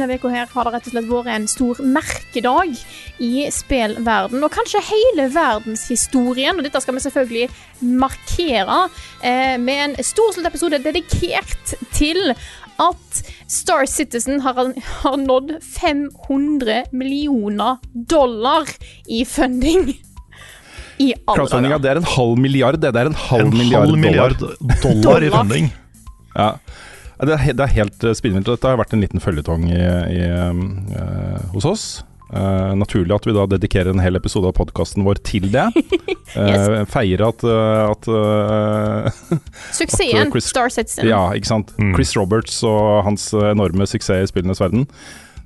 [0.00, 2.72] Denne uka her har det rett og slett vært en stor merkedag
[3.20, 6.56] i spillverden, og kanskje hele verdenshistorien.
[6.56, 7.48] Og dette skal vi selvfølgelig
[8.00, 8.78] markere
[9.22, 12.32] eh, med en storslått episode dedikert til
[12.80, 14.56] at Star Citizen har,
[15.02, 18.70] har nådd 500 millioner dollar
[19.08, 19.90] i funding.
[21.00, 21.84] I alle Crowdfundinga, dager.
[21.84, 22.92] det er en halv milliard, det.
[22.92, 25.02] Det er en halv En milliard, halv milliard dollar.
[25.04, 25.70] dollar i funding.
[26.34, 26.54] Ja.
[27.20, 28.48] Det er, det er helt uh, spinnvilt.
[28.48, 29.80] Dette har vært en liten føljetong i,
[30.16, 31.84] i, uh, hos oss.
[32.30, 35.68] Uh, naturlig at vi da dedikerer en hel episode av podkasten vår til det.
[36.30, 39.38] Uh, Feire at, eh, at eh,
[39.74, 41.08] Suksessen at Chris- Star Citizen.
[41.10, 41.72] Ja, ikke sant.
[41.74, 41.88] Mm.
[41.96, 44.84] Chris Roberts og hans enorme suksess i spillenes verden.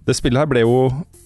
[0.05, 1.23] Det spillet her ble jo eh,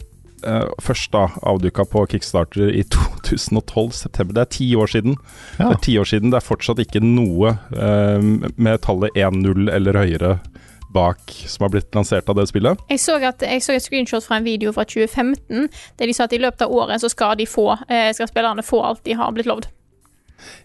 [0.83, 4.35] først da avduka på Kickstarter i 2012, september.
[4.35, 5.17] Det er ti år siden.
[5.59, 5.69] Ja.
[5.69, 6.31] Det er ti år siden.
[6.33, 10.39] Det er fortsatt ikke noe eh, med tallet 1-0 eller høyere
[10.95, 12.81] bak som har blitt lansert av det spillet.
[12.89, 15.69] Jeg så, at, jeg så et screenshot fra en video fra 2015
[16.01, 18.65] der de sa at i løpet av året så skal, de få, eh, skal spillerne
[18.65, 19.69] få alt de har blitt lovd.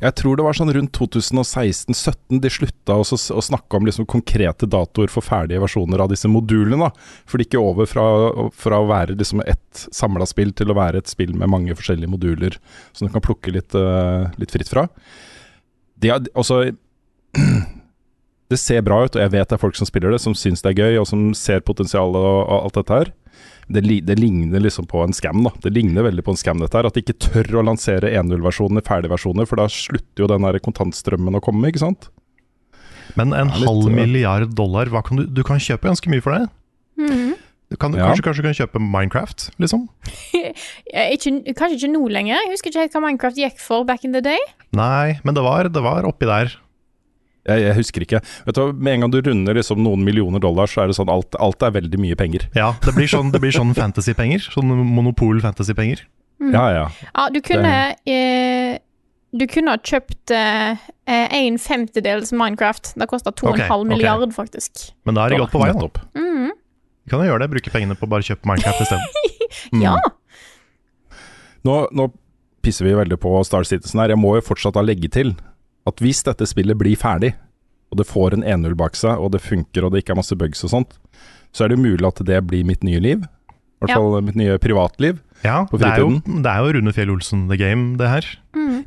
[0.03, 4.67] Jeg tror det var sånn rundt 2016-17 de slutta å, å snakke om liksom konkrete
[4.69, 6.77] datoer for ferdige versjoner av disse modulene.
[6.87, 6.91] da.
[7.29, 8.05] For det gikk over fra,
[8.55, 12.11] fra å være liksom ett samla spill til å være et spill med mange forskjellige
[12.13, 12.59] moduler
[12.93, 14.87] som du kan plukke litt, uh, litt fritt fra.
[15.99, 16.61] Det, er- altså,
[18.53, 20.61] det ser bra ut, og jeg vet det er folk som spiller det, som syns
[20.61, 23.13] det er gøy, og som ser potensialet og, og alt dette her.
[23.69, 25.51] Det, li, det ligner liksom på en scam, da.
[25.63, 26.87] Det ligner veldig på en scam, dette her.
[26.89, 31.39] At de ikke tør å lansere 1.0-versjoner, ferdigversjoner, for da slutter jo den der kontantstrømmen
[31.39, 32.09] å komme, ikke sant?
[33.19, 36.35] Men en litt, halv milliard dollar, hva kan du, du kan kjøpe ganske mye for
[36.35, 36.45] det?
[36.99, 37.33] Mhm.
[37.73, 38.05] Du kan, Ja.
[38.11, 39.87] kanskje, kanskje du kan kjøpe Minecraft, liksom?
[40.93, 42.35] Ikke, kanskje ikke nå lenger.
[42.43, 44.37] Jeg husker ikke helt hva Minecraft gikk for back in the day.
[44.77, 46.53] Nei, men det var, det var oppi der.
[47.43, 48.21] Jeg, jeg husker ikke.
[48.47, 51.11] Vet du, Med en gang du runder liksom noen millioner dollar, så er det sånn
[51.11, 52.47] alt, alt er veldig mye penger.
[52.55, 54.47] Ja, det blir sånn, det blir sånn fantasypenger.
[54.53, 56.05] Sånn monopol-fantasypenger.
[56.43, 56.87] Ja, ja.
[57.05, 57.69] Ja, du kunne
[58.09, 58.73] eh,
[59.31, 62.89] Du kunne ha kjøpt eh, en femtedels Minecraft.
[62.99, 63.85] Det kosta 2,5 okay, ok.
[63.87, 64.89] milliard, faktisk.
[65.07, 65.69] Men da er de godt på vei.
[65.71, 66.01] Nettopp.
[66.17, 66.49] Mhm.
[67.03, 69.07] Vi kan jo gjøre det, bruke pengene på å bare kjøpe Minecraft isteden.
[69.69, 69.83] Mm.
[69.83, 69.91] Ja.
[71.63, 72.07] Nå, nå
[72.65, 74.11] pisser vi veldig på Star Citizen her.
[74.11, 75.35] Jeg må jo fortsatt da legge til
[75.89, 77.33] at hvis dette spillet blir ferdig,
[77.91, 80.35] og det får en 1-0 bak seg, og det funker og det ikke er masse
[80.39, 80.95] bugs og sånt,
[81.53, 83.21] så er det mulig at det blir mitt nye liv.
[83.23, 83.95] I hvert Ja.
[83.99, 85.19] fall mitt nye privatliv.
[85.43, 86.41] Ja, På det er, jo, fritiden?
[86.41, 88.25] det er jo Rune Fjell Olsen the game, det her.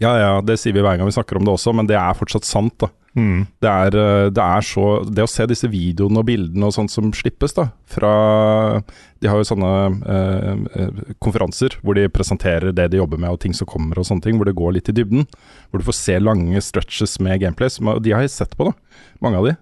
[0.00, 2.14] Ja ja, det sier vi hver gang vi snakker om det også, men det er
[2.16, 2.88] fortsatt sant, da.
[3.16, 3.46] Mm.
[3.64, 6.92] Det er, eh, det er så Det å se disse videoene og bildene og sånt
[6.92, 8.82] som slippes, da, fra
[9.22, 9.70] De har jo sånne
[10.04, 14.04] eh, eh, konferanser hvor de presenterer det de jobber med og ting som kommer og
[14.04, 15.24] sånne ting, hvor det går litt i dybden.
[15.70, 17.72] Hvor du får se lange stretches med gameplay.
[17.72, 19.00] Som, de har jeg sett på, da.
[19.24, 19.54] Mange av de.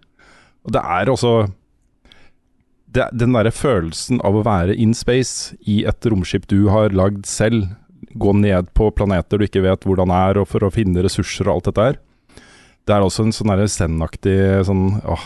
[0.67, 1.35] Og det er også
[2.95, 7.27] det, Den derre følelsen av å være in space i et romskip du har lagd
[7.27, 7.71] selv,
[8.15, 11.57] gå ned på planeter du ikke vet hvordan er, og for å finne ressurser og
[11.57, 12.03] alt dette her.
[12.85, 15.25] Det er også en sånn zen-aktig sånn åh,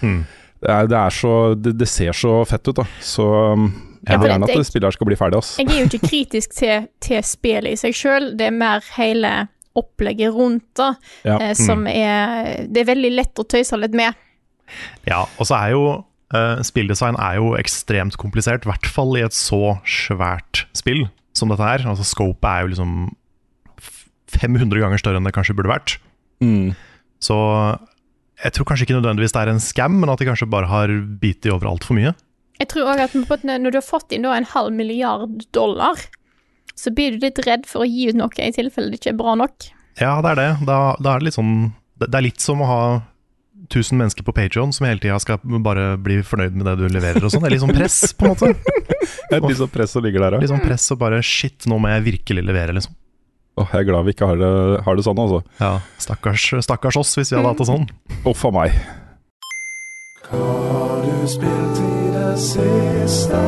[0.00, 0.22] Mm.
[0.62, 2.84] det, er, det er så det, det ser så fett ut, da.
[3.04, 3.66] Så um,
[4.08, 5.58] jeg vil gjerne at spillet skal bli ferdig, Også.
[5.60, 9.32] Jeg er jo ikke kritisk til, til spillet i seg sjøl, det er mer hele
[9.76, 10.94] opplegget rundt da,
[11.26, 11.36] Ja.
[11.38, 14.14] eh, som er Det er veldig lett å tøyse litt med.
[15.06, 15.84] Ja, og så er jo
[16.30, 21.50] Uh, spilldesign er jo ekstremt komplisert, i hvert fall i et så svært spill som
[21.50, 21.82] dette her.
[21.90, 22.92] Altså Scopet er jo liksom
[24.30, 25.96] 500 ganger større enn det kanskje burde vært.
[26.38, 26.76] Mm.
[27.20, 27.36] Så
[28.40, 30.92] jeg tror kanskje ikke nødvendigvis det er en scam, men at de kanskje bare har
[31.20, 32.14] bitt i over altfor mye.
[32.60, 36.00] Jeg tror også at når du har fått inn en halv milliard dollar,
[36.76, 39.20] så blir du litt redd for å gi ut noe i tilfelle det ikke er
[39.20, 39.70] bra nok.
[40.00, 40.50] Ja, det er det.
[40.68, 41.54] Da, da er det litt sånn
[42.00, 42.82] Det er litt som å ha
[43.68, 47.26] 1000 mennesker på Patreon som hele tida skal bare bli fornøyd med det du leverer
[47.26, 47.44] og sånn.
[47.44, 48.54] Det er litt sånn press, på en måte.
[49.36, 51.92] Et litt sånn press som ligger der, Litt sånn press og bare shit, nå må
[51.92, 52.96] jeg virkelig levere, liksom.
[53.58, 54.50] Åh, jeg er glad vi ikke har det,
[54.86, 55.42] har det sånn, altså.
[55.58, 57.88] Ja, stakkars, stakkars oss hvis vi hadde hatt det sånn.
[58.30, 58.76] Uff a meg.
[60.30, 63.42] Hva har du spilt i det siste?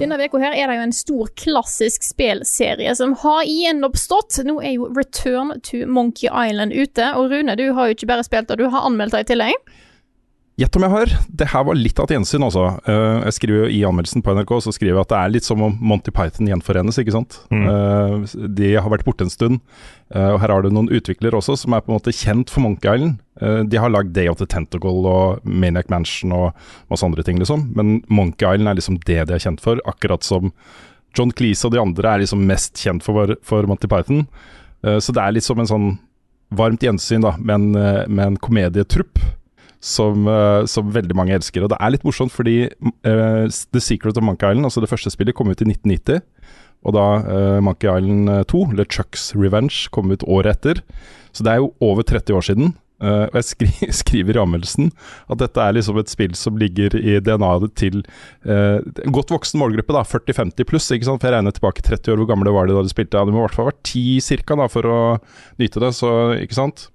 [0.00, 4.38] Denne uka her er det jo en stor klassisk spelserie som har gjenoppstått.
[4.48, 8.24] Nå er jo Return to Monkey Island ute, og Rune, du har jo ikke bare
[8.24, 9.72] spilt det, du har anmeldt det i tillegg.
[10.60, 11.12] Gjett om jeg har.
[11.40, 12.66] Det her var litt av et gjensyn, altså.
[12.84, 15.46] Eh, jeg skriver jo I anmeldelsen på NRK så skriver jeg at det er litt
[15.46, 17.38] som om Monty Python gjenforenes, ikke sant.
[17.48, 19.62] Eh, de har vært borte en stund,
[20.12, 22.66] eh, og her har du noen utviklere også som er på en måte kjent for
[22.66, 23.16] Monkey Island.
[23.72, 26.50] De har lagd Day of the Tentacle og Maniac Mansion og
[26.92, 27.70] masse andre ting, liksom.
[27.72, 30.52] Men Monkey Island er liksom det de er kjent for, akkurat som
[31.16, 34.26] John Cleese og de andre er liksom mest kjent for, for Monty Python.
[34.84, 35.90] Så det er litt som en sånn
[36.52, 39.22] varmt gjensyn da, med en, med en komedietrupp
[39.80, 41.64] som, eh, som veldig mange elsker.
[41.64, 45.12] Og det er litt morsomt fordi uh, The Secret of Monkey Island, altså det første
[45.12, 46.20] spillet, kom ut i 1990.
[46.84, 50.84] Og da uh, Monkey Island 2, eller Chucks Revenge, kom ut året etter.
[51.32, 52.72] Så det er jo over 30 år siden.
[53.00, 53.68] Uh, og jeg skri
[54.02, 54.90] skriver i anmeldelsen
[55.32, 58.02] at dette er liksom et spill som ligger i DNA-et til
[58.44, 60.90] uh, en godt voksen målgruppe, da, 40-50 pluss.
[60.92, 61.22] ikke sant?
[61.22, 63.16] For jeg regner tilbake 30 år, hvor gamle var de da de spilte?
[63.16, 65.00] Ja, De må i hvert fall ha vært 10 cirka da, for å
[65.62, 66.90] nyte det, så ikke sant?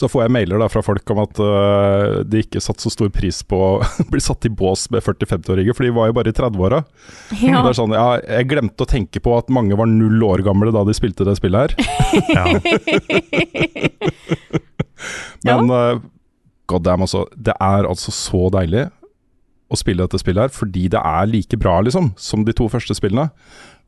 [0.00, 3.10] Så får jeg mailer da fra folk om at uh, de ikke satte så stor
[3.14, 3.70] pris på å
[4.12, 6.82] bli satt i bås med 40-50-åringer, for de var jo bare i 30-åra.
[7.42, 7.62] Ja.
[7.76, 10.96] Sånn, ja, jeg glemte å tenke på at mange var null år gamle da de
[10.96, 11.70] spilte det spillet her.
[15.46, 16.00] Men uh,
[16.70, 17.26] god damn, altså.
[17.36, 18.88] Det er altså så deilig
[19.70, 22.96] å spille dette spillet her, fordi det er like bra, liksom, som de to første
[22.98, 23.30] spillene.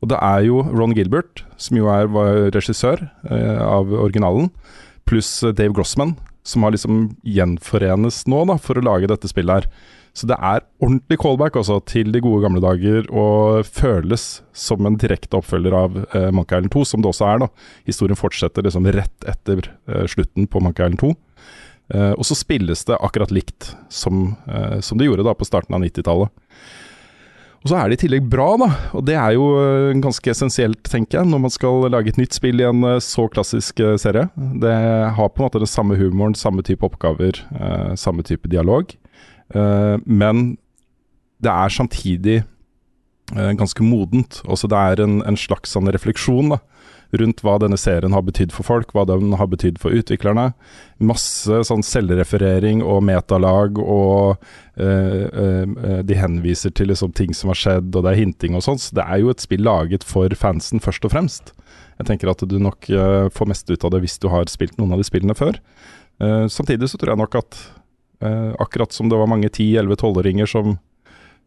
[0.03, 4.49] Og det er jo Ron Gilbert, som jo er var regissør uh, av originalen,
[5.09, 9.63] pluss eh, Dave Grossman, som har liksom gjenforenes nå da, for å lage dette spillet
[9.63, 9.91] her.
[10.13, 14.97] Så det er ordentlig callback også til de gode gamle dager, og føles som en
[15.01, 17.43] direkte oppfølger av eh, Monkey Island 2, som det også er.
[17.45, 17.49] da.
[17.89, 21.13] Historien fortsetter liksom rett etter eh, slutten på Monkey Island 2.
[21.93, 25.75] Eh, og så spilles det akkurat likt som, eh, som det gjorde da på starten
[25.75, 26.29] av 90-tallet.
[27.63, 28.67] Og så er det i tillegg bra, da.
[28.91, 32.35] Og det er jo eh, ganske essensielt, tenker jeg, når man skal lage et nytt
[32.35, 34.27] spill i en eh, så klassisk eh, serie.
[34.59, 34.73] Det
[35.15, 37.39] har på en måte den samme humoren, samme type oppgaver,
[37.99, 38.91] samme type dialog.
[39.53, 40.43] Men
[41.43, 42.35] det er samtidig
[43.31, 44.41] ganske modent.
[44.49, 46.59] Også det er en, en slags sånn refleksjon da,
[47.19, 50.49] rundt hva denne serien har betydd for folk, hva den har betydd for utviklerne.
[51.03, 54.41] Masse sånn selvreferering og metalag, og
[54.81, 58.65] eh, eh, de henviser til liksom ting som har skjedd, og det er hinting og
[58.65, 58.81] sånn.
[58.81, 61.53] Så det er jo et spill laget for fansen, først og fremst.
[61.99, 64.79] Jeg tenker at du nok eh, får mest ut av det hvis du har spilt
[64.79, 65.59] noen av de spillene før.
[66.21, 67.55] Uh, samtidig så tror jeg nok at
[68.23, 70.75] uh, akkurat som det var mange 10-11-12-åringer som,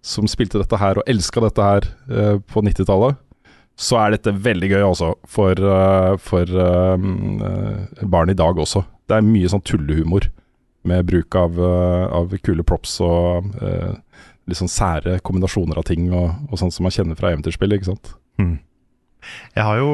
[0.02, 3.20] som spilte dette her og elska dette her uh, på 90-tallet,
[3.76, 7.06] så er dette veldig gøy også for, eh, for eh,
[8.08, 8.82] barn i dag også.
[9.06, 10.30] Det er mye sånn tullehumor
[10.86, 11.58] med bruk av,
[12.14, 13.96] av kule props og uh,
[14.46, 17.88] litt sånn sære kombinasjoner av ting og, og sånt som man kjenner fra eventyrspill, ikke
[17.88, 18.12] sant.
[18.38, 18.60] Hmm.
[19.56, 19.88] Jeg har jo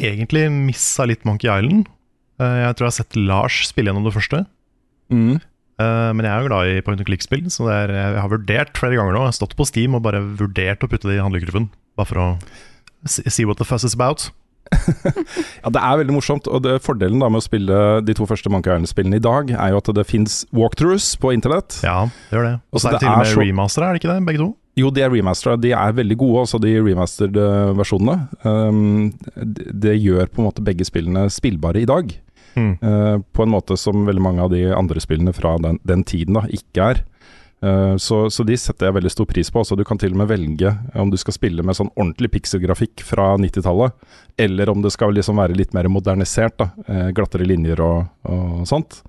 [0.00, 1.84] egentlig missa litt Monkey Island.
[2.40, 4.40] Jeg tror jeg har sett Lars spille gjennom det første.
[5.12, 5.36] Mm.
[5.36, 8.80] Men jeg er jo glad i point and click-spill, så det er, jeg har vurdert
[8.80, 9.26] flere ganger nå.
[9.26, 11.68] Jeg har stått på Steam og bare vurdert å putte det i handlegruppen.
[12.00, 12.28] Bare for å
[13.06, 14.30] see what the fuss is about.
[15.62, 17.76] Ja, det er veldig morsomt, og det, fordelen da med å spille
[18.06, 21.76] de to første Monkey Island-spillene i dag, er jo at det fins walkthroughs på internett.
[21.84, 22.54] Ja, det gjør det.
[22.72, 24.26] Og Altså, så er det det til og med så- remaster, er det ikke det?
[24.26, 24.48] Begge to?
[24.80, 25.58] Jo, de er remastera.
[25.60, 28.28] De er veldig gode, altså de remastered eh, versjonene.
[28.42, 32.14] Um, det, de gjør på en måte begge spillene spillbare i dag.
[32.56, 32.72] Mm.
[32.80, 36.38] Uh, på en måte som veldig mange av de andre spillene fra den, den tiden
[36.40, 37.02] da ikke er.
[37.62, 39.62] Eh, så, så de setter jeg veldig stor pris på.
[39.62, 43.04] Altså, du kan til og med velge om du skal spille med sånn ordentlig pikselgrafikk
[43.06, 43.94] fra 90-tallet,
[44.42, 46.58] eller om det skal liksom være litt mer modernisert.
[46.58, 49.02] da, eh, Glattere linjer og, og sånt.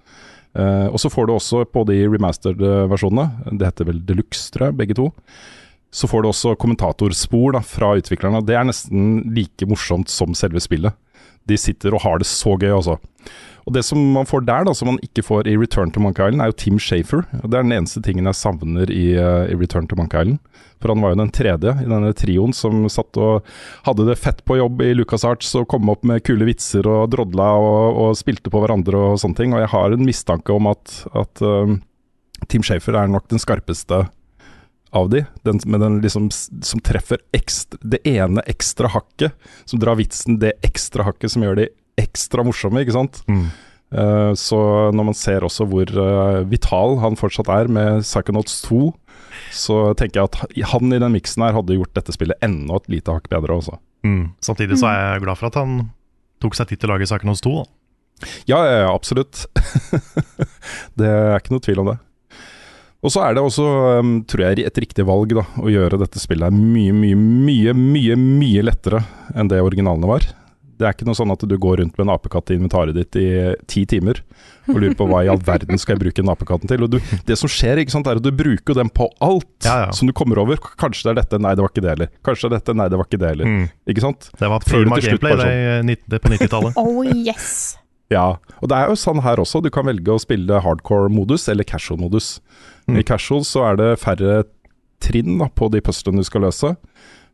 [0.54, 4.70] Eh, og så får du også på de remastered versjonene, det heter vel Deluxe, tror
[4.70, 5.10] jeg, begge to.
[5.94, 8.42] Så får du også kommentatorspor da, fra utviklerne.
[8.46, 10.94] Det er nesten like morsomt som selve spillet.
[11.50, 13.00] De sitter og har det så gøy, altså.
[13.64, 16.26] Og det som man får der, da, som man ikke får i Return to Monkey
[16.26, 17.24] Island, er jo Tim Shafer.
[17.32, 20.42] Det er den eneste tingen jeg savner i, eh, i Return to Monkey Island.
[20.84, 23.48] For han var jo den tredje i denne trioen som satt og
[23.86, 27.54] hadde det fett på jobb i LucasArts og kom opp med kule vitser og drodla
[27.56, 29.56] og, og spilte på hverandre og sånne ting.
[29.56, 31.80] Og jeg har en mistanke om at, at um,
[32.52, 34.04] Tim Shafer er nok den skarpeste
[34.94, 39.36] av de, den, med den liksom som treffer ekstra, det ene ekstra hakket,
[39.66, 41.70] som drar vitsen det ekstra hakket som gjør de
[42.00, 43.22] ekstra morsomme, ikke sant.
[43.30, 43.48] Mm.
[43.94, 44.60] Eh, så
[44.96, 48.88] når man ser også hvor eh, vital han fortsatt er med Psychonauts 2,
[49.54, 52.90] så tenker jeg at han i den miksen her hadde gjort dette spillet enda et
[52.96, 53.78] lite hakk bedre også.
[54.06, 54.34] Mm.
[54.44, 55.78] Samtidig så er jeg glad for at han
[56.44, 57.54] tok seg tid til å lage Psychonauts 2.
[57.60, 57.70] Da.
[58.50, 59.46] Ja, ja, ja, absolutt.
[61.00, 62.00] det er ikke noe tvil om det.
[63.04, 63.66] Og så er det også,
[64.00, 67.76] um, tror jeg, et riktig valg da, å gjøre dette spillet her mye, mye, mye,
[67.76, 69.04] mye mye lettere
[69.36, 70.30] enn det originalene var.
[70.80, 73.16] Det er ikke noe sånn at du går rundt med en apekatt i inventaret ditt
[73.20, 73.28] i
[73.70, 74.24] ti timer
[74.72, 76.86] og lurer på hva i all verden skal jeg bruke den apekatten til.
[76.86, 79.86] Og du, det som skjer, ikke sant, er at du bruker den på alt Ja,
[79.86, 79.92] ja.
[79.96, 80.60] som du kommer over.
[80.80, 82.12] Kanskje det er dette, nei det var ikke det heller.
[82.26, 83.54] Kanskje det er dette, nei det var ikke det heller.
[83.54, 83.70] Mm.
[83.94, 84.30] Ikke sant?
[84.40, 86.80] Det var prima gameplay det, det på 90-tallet.
[86.84, 87.76] Oh yes.
[88.14, 88.28] Ja,
[88.62, 89.62] og det er jo sånn her også.
[89.64, 92.38] Du kan velge å spille hardcore-modus eller casual-modus.
[92.88, 93.00] Mm.
[93.02, 94.44] I casual så er det færre
[95.04, 96.74] trinn da, på de puzzlene du skal løse,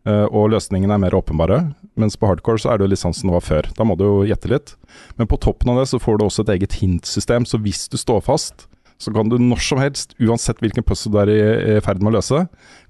[0.07, 1.61] eh, og løsningene er mer åpenbare.
[1.99, 3.69] Mens på hardcore så er det jo litt sånn som det var før.
[3.77, 4.75] Da må du jo gjette litt.
[5.19, 7.99] Men på toppen av det så får du også et eget hintsystem, så hvis du
[7.99, 8.69] står fast,
[8.99, 11.39] så kan du når som helst, uansett hvilken puzzle du er i,
[11.77, 12.41] i ferd med å løse,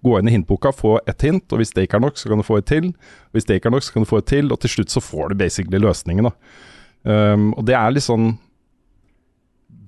[0.05, 2.41] gå inn i hintboka, få ett hint, og hvis det ikke er nok, så kan
[2.41, 2.89] du få et til.
[3.35, 5.03] Hvis det ikke er nok, så kan du få et til, og til slutt så
[5.05, 6.33] får du basically løsningen, da.
[7.07, 8.33] Um, og det er litt sånn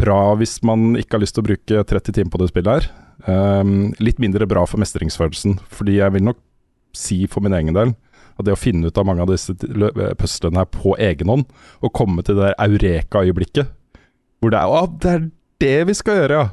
[0.02, 2.88] bra hvis man ikke har lyst til å bruke 30 timer på det spillet her.
[3.28, 6.40] Um, litt mindre bra for mestringsfølelsen, fordi jeg vil nok
[6.98, 7.94] si for min egen del
[8.40, 9.54] at det å finne ut av mange av disse
[10.20, 11.46] puslene her på egen hånd,
[11.84, 13.70] og komme til det der eureka-øyeblikket,
[14.42, 15.28] hvor det er Å, det er
[15.62, 16.50] det vi skal gjøre, ja!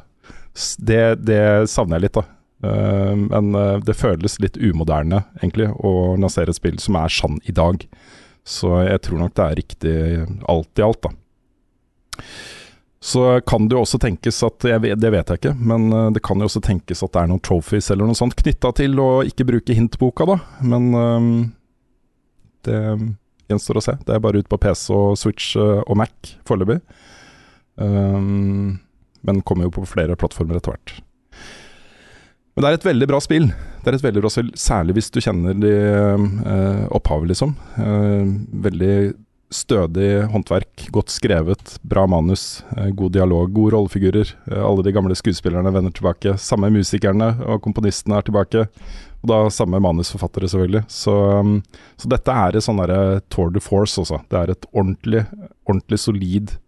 [0.82, 2.24] Det, det savner jeg litt, da.
[2.58, 7.38] Uh, men uh, det føles litt umoderne, egentlig, å lansere et spill som er sann
[7.46, 7.86] i dag.
[8.48, 9.96] Så jeg tror nok det er riktig
[10.48, 12.24] alt i alt, da.
[12.98, 16.22] Så kan det jo også tenkes at vet, Det vet jeg ikke, men eh, det
[16.26, 19.22] kan jo også tenkes at det er noen trophies eller noe sånt knytta til å
[19.28, 20.38] ikke bruke hintboka, da.
[20.66, 21.28] Men um,
[22.66, 22.80] det
[23.48, 23.94] gjenstår å se.
[24.04, 26.80] Det er bare ut på PC og Switch øh, og Mac foreløpig.
[27.78, 28.80] Um,
[29.22, 30.98] men kommer jo på flere plattformer etter hvert.
[32.58, 33.44] Men det er et veldig bra spill.
[33.84, 37.52] Det er et veldig bra spill, Særlig hvis du kjenner de, øh, opphavet, liksom.
[37.78, 38.32] Øh,
[38.66, 38.94] veldig
[39.54, 44.34] stødig håndverk, godt skrevet, bra manus, eh, god dialog, gode rollefigurer.
[44.50, 46.34] Eh, alle de gamle skuespillerne vender tilbake.
[46.34, 48.66] Samme musikerne og komponistene er tilbake.
[49.22, 50.82] Og da samme manusforfattere, selvfølgelig.
[50.90, 51.62] Så, um,
[51.96, 54.18] så dette er et sånn derre tour de force, også.
[54.26, 55.28] Det er et ordentlig,
[55.62, 56.58] ordentlig solid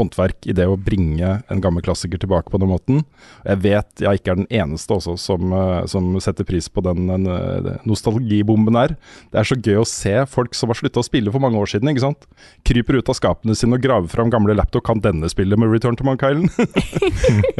[0.00, 3.02] håndverk i det å bringe en gammel klassiker tilbake på den måten.
[3.44, 7.06] Jeg vet jeg ikke er den eneste også som, eh, som setter pris på den,
[7.10, 8.90] den eh, nostalgibomben der.
[9.30, 11.68] Det er så gøy å se folk som har slutta å spille for mange år
[11.72, 12.22] siden, ikke sant.
[12.66, 14.84] Kryper ut av skapene sine og graver fram gamle laptop.
[14.88, 16.50] Kan denne spille med Return to Monk Island?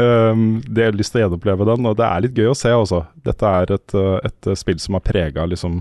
[0.01, 2.59] um, det har jeg lyst til å gjenoppleve den, og det er litt gøy å
[2.59, 2.99] se, altså.
[3.27, 5.75] Dette er et, eh, et spill som har prega liksom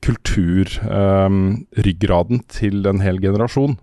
[0.00, 3.76] kulturryggraden til en hel generasjon.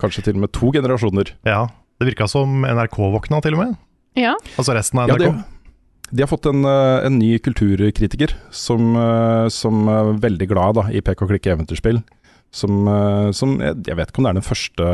[0.00, 1.34] Kanskje til og med to generasjoner.
[1.46, 1.66] Ja,
[2.00, 3.74] Det virka som NRK våkna, til og med.
[4.16, 4.34] Ja.
[4.56, 5.26] Altså resten av Ja, NRK.
[5.36, 10.74] de, de har fått en, eh, en ny kulturkritiker som, eh, som er veldig glad
[10.80, 12.00] da, i pek og klikke eventyrspill.
[12.50, 14.86] Som, eh, som jeg, jeg vet ikke om det er den første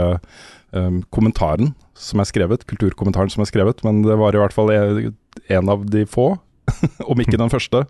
[0.76, 4.68] um, kommentaren som er skrevet, kulturkommentaren som er skrevet, men det var i hvert fall
[4.75, 6.26] en, av de få,
[7.10, 7.86] om ikke den første,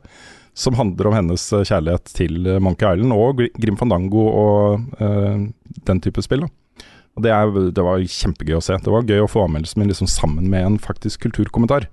[0.54, 5.48] som handler om hennes kjærlighet til Monkey Island og Gr- Grim Fandango og uh,
[5.88, 6.46] den type spill.
[6.46, 6.52] Da.
[7.16, 8.76] Og det, er, det var kjempegøy å se.
[8.84, 11.86] Det var gøy å få anmeldelsen min liksom sammen med en faktisk kulturkommentar.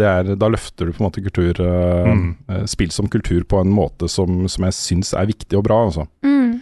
[0.00, 2.36] Det er, da løfter du på en måte kultur, eh, Mm.
[2.48, 5.80] eh, spill som kultur på en måte som, som jeg syns er viktig og bra.
[5.86, 6.06] Altså.
[6.26, 6.60] Mm.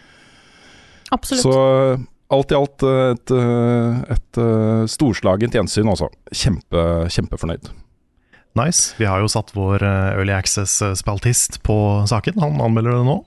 [1.12, 1.42] Absolutt.
[1.46, 1.54] Så
[1.94, 3.32] eh, alt i alt et,
[4.12, 4.38] et
[4.92, 6.10] storslagent gjensyn, altså.
[6.32, 7.70] Kjempe, kjempefornøyd.
[8.58, 8.92] Nice.
[8.98, 11.76] Vi har jo satt vår Early Access-spaltist på
[12.10, 12.40] saken.
[12.42, 13.18] Han anmelder det nå.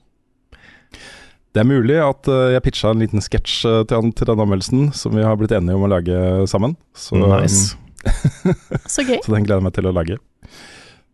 [1.51, 4.91] Det er mulig at eh, jeg pitcha en liten sketsj eh, til, til denne anmeldelsen,
[4.95, 6.17] som vi har blitt enige om å lage
[6.47, 6.77] sammen.
[6.95, 7.75] Så, Nice.
[8.93, 9.19] Så gøy.
[9.23, 10.17] så den gleder jeg meg til å lage.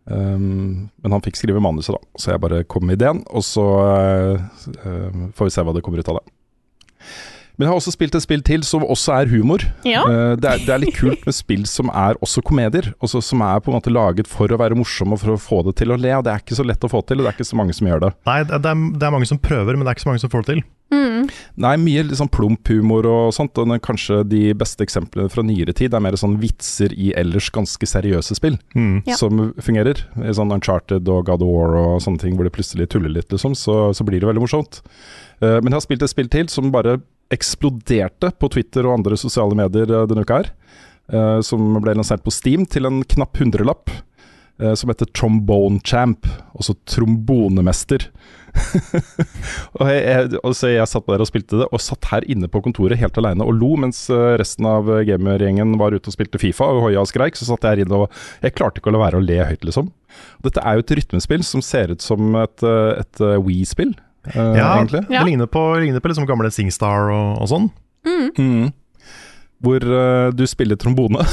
[0.08, 3.26] Um, men han fikk skrive manuset, da, så jeg bare kom med ideen.
[3.36, 6.37] Og så uh, eh, får vi se hva det kommer ut av det.
[7.58, 9.64] Men jeg har også spilt et spill til som også er humor.
[9.88, 10.04] Ja.
[10.06, 12.92] Eh, det, er, det er litt kult med spill som er også komedier.
[13.02, 15.64] Også som er på en måte laget for å være morsomme og for å få
[15.66, 16.14] det til å le.
[16.20, 17.74] Og det er ikke så lett å få til, og det er ikke så mange
[17.78, 18.16] som gjør det.
[18.30, 20.34] Nei, det er, det er mange som prøver, men det er ikke så mange som
[20.34, 20.66] får det til.
[20.94, 21.26] Mm.
[21.60, 23.58] Nei, mye liksom plump humor og sånt.
[23.58, 27.90] Og kanskje de beste eksemplene fra nyere tid er mer sånn vitser i ellers ganske
[27.90, 28.62] seriøse spill.
[28.78, 29.02] Mm.
[29.10, 29.18] Ja.
[29.20, 30.06] Som fungerer.
[30.22, 33.32] I sånn Uncharted og God of War og sånne ting hvor det plutselig tuller litt,
[33.34, 33.58] liksom.
[33.58, 34.84] Så, så blir det veldig morsomt.
[35.42, 37.00] Uh, men jeg har spilt et spill til som bare
[37.34, 40.54] eksploderte på Twitter og andre sosiale medier eh, denne uka her.
[41.08, 43.92] Uh, som ble lansert på Steam til en knapp hundrelapp.
[44.60, 48.10] Uh, som heter Trombone Champ, altså trombonemester.
[49.78, 52.50] og jeg, jeg, altså så jeg satt der og spilte det, og satt her inne
[52.52, 56.66] på kontoret helt aleine og lo, mens resten av gamergjengen var ute og spilte Fifa
[56.74, 57.38] og hoia og skreik.
[57.38, 59.64] Så satt jeg her inne og Jeg klarte ikke å la være å le høyt,
[59.68, 59.94] liksom.
[60.44, 63.94] Dette er jo et rytmespill som ser ut som et, et Wii-spill.
[64.34, 65.04] Eh, Ja, egentlig.
[65.10, 67.70] det ligner på, ligner på liksom gamle Singstar og, og sånn.
[68.38, 68.72] Mm.
[69.64, 71.24] Hvor uh, du spiller trombone,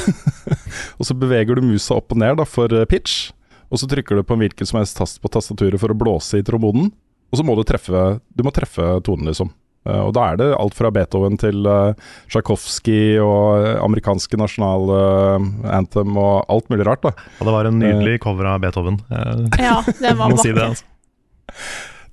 [0.99, 3.31] og så beveger du musa opp og ned da, for eh, pitch.
[3.69, 6.39] Og så trykker du på en hvilken som helst tast på tastaturet for å blåse
[6.41, 6.89] i trombonen.
[7.33, 9.51] Og så må du treffe, du må treffe tonen, liksom.
[9.85, 11.93] Uh, og da er det alt fra Beethoven til uh,
[12.33, 17.13] Tsjajkovskij og eh, amerikanske nasjonal uh, anthem og alt mulig rart, da.
[17.43, 18.97] Og det var en nydelig cover av Beethoven.
[19.13, 20.41] Eh, Ja, det var vakkert.
[20.47, 20.89] si det, altså.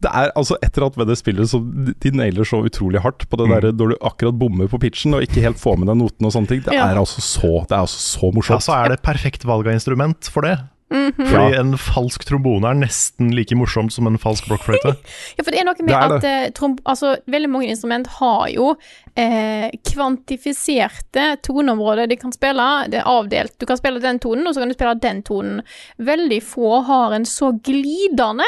[0.02, 3.28] Det er altså et eller annet ved det spillet som de- nailer så utrolig hardt
[3.30, 3.54] på det Mm.
[3.62, 6.34] der når du akkurat bommer på pitchen og ikke helt får med deg notene og
[6.34, 6.62] sånne ting.
[6.66, 6.88] Det Ja.
[6.90, 10.26] er altså så, det er altså så Ja, så er det perfekt valg av instrument
[10.30, 10.58] for det.
[10.92, 11.14] Mhm.
[11.24, 14.98] Fordi en falsk trombone er nesten like morsomt som en falsk blokkfløyte.
[15.38, 18.08] Ja, for det er noe med Det er at eh, trom, altså, veldig mange instrument
[18.08, 18.76] har jo
[19.16, 22.68] eh, kvantifiserte toneområder de kan spille.
[22.92, 23.54] Det er avdelt.
[23.60, 25.62] Du kan spille den tonen, og så kan du spille den tonen.
[25.98, 28.48] Veldig få har en så glidende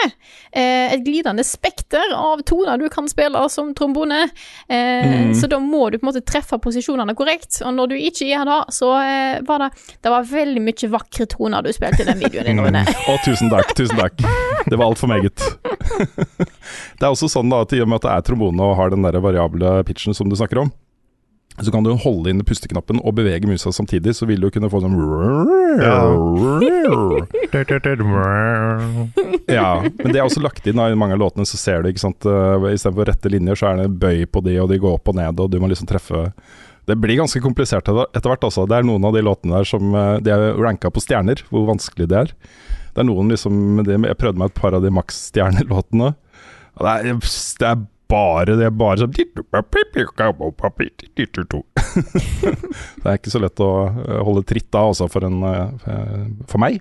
[0.51, 4.23] eh, et glidende spekter av toner du kan spille som trombone.
[4.67, 7.61] Eh, Så da må du på en måte treffe posisjonene korrekt.
[7.65, 9.69] Og når du ikke gjør det, så eh, var det
[10.03, 12.83] Det var veldig mye vakre toner du spilte i den videoen din, Rune.
[12.83, 14.19] Å, tusen takk, tusen takk.
[14.69, 15.43] Det var altfor meget.
[16.99, 18.93] det er også sånn da, at i og med at det er trombone og har
[18.93, 20.71] den der variable pitchen som du snakker om,
[21.61, 24.79] så kan du holde inn pusteknappen og bevege musa samtidig, så vil du kunne få
[24.81, 24.95] sånn
[29.53, 32.01] Ja, men det er også lagt inn i mange av låtene, så ser du, ikke
[32.01, 35.13] sant uh, Istedenfor rette linjer, så er det bøy på de, og de går opp
[35.13, 36.25] og ned, og du må liksom treffe
[36.89, 38.65] Det blir ganske komplisert etter hvert, altså.
[38.65, 41.69] Det er noen av de låtene der som uh, De er ranka på stjerner, hvor
[41.69, 42.35] vanskelig det er.
[42.97, 46.15] Det er noen liksom Jeg prøvde meg et par av de maks-stjernelåtene.
[46.81, 47.13] Det er,
[47.61, 49.13] det er bare Det er bare sånn
[53.03, 56.61] Det er ikke så lett å uh, holde tritt da, altså, for, en, uh, for
[56.63, 56.79] meg.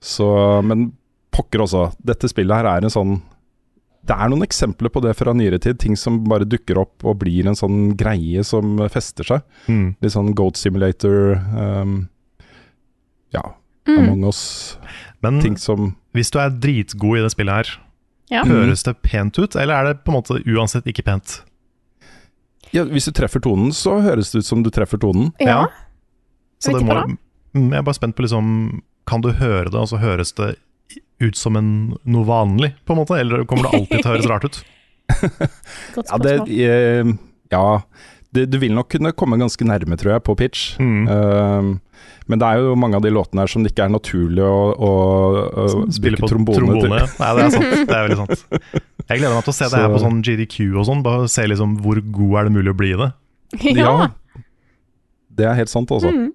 [0.00, 0.26] Så,
[0.66, 0.90] men
[1.34, 1.88] pokker også.
[2.02, 3.14] Dette spillet her er en sånn
[4.08, 5.78] Det er noen eksempler på det fra nyere tid.
[5.80, 9.46] Ting som bare dukker opp og blir en sånn greie som fester seg.
[9.68, 9.94] Mm.
[10.02, 11.98] Litt sånn Goat Simulator um,
[13.34, 13.44] Ja,
[13.88, 14.02] Mm.
[14.04, 14.76] Among us.
[15.24, 17.70] Men Ting som hvis du er dritgod i det spillet her,
[18.30, 18.42] Ja.
[18.44, 21.38] høres det pent ut, eller er det på en måte uansett ikke pent?
[22.74, 25.30] ja, Hvis du treffer tonen, så høres det ut som du treffer tonen.
[25.40, 25.66] ja.
[26.60, 26.98] Så det må,
[27.54, 30.56] Mm, jeg er bare spent på liksom Kan du høre det, og så høres det
[31.20, 33.16] ut som en, noe vanlig, på en måte?
[33.18, 34.58] Eller kommer det alltid til å høres rart ut?
[35.94, 36.50] Godt Ja, det, spørsmål.
[36.60, 37.12] eh,
[37.50, 37.80] ja
[38.36, 40.64] det, du vil nok kunne komme ganske nærme, tror jeg, på pitch.
[40.82, 41.06] Mm.
[41.08, 44.44] Uh, men det er jo mange av de låtene her som det ikke er naturlig
[44.44, 44.90] å, å,
[45.64, 47.00] å Spille på trombone, trombone.
[47.08, 47.76] Nei, det er sant.
[47.88, 48.42] Det er veldig sant.
[49.08, 51.00] Jeg gleder meg til å se det her på sånn GDQ og sånn.
[51.06, 53.08] Bare se liksom hvor god er det mulig å bli i det.
[53.72, 54.10] Ja.
[55.32, 56.12] det er helt sant, altså.
[56.12, 56.28] Mm.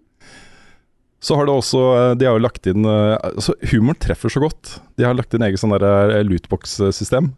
[1.23, 4.41] Så har det også eh, De har jo lagt inn eh, altså Humoren treffer så
[4.43, 4.77] godt.
[4.99, 5.86] De har lagt inn eget sånn der
[6.17, 7.32] eh, lootbox-system.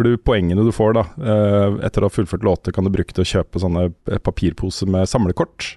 [0.00, 3.12] Hvor du poengene du får da eh, etter å ha fullført låter, kan du bruke
[3.12, 5.74] til å kjøpe sånne eh, papirposer med samlekort.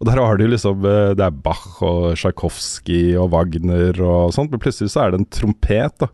[0.00, 4.48] Og der har du liksom eh, Det er Bach og Tsjajkovskij og Wagner og sånt,
[4.48, 6.08] men plutselig så er det en trompet, da.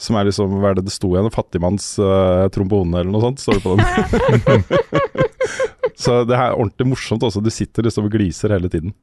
[0.00, 1.28] Som er liksom Hva er det det sto igjen?
[1.34, 4.64] Fattigmanns uh, eller noe sånt, står det på den.
[6.06, 7.44] så det er ordentlig morsomt også.
[7.44, 8.96] Du sitter liksom og gliser hele tiden.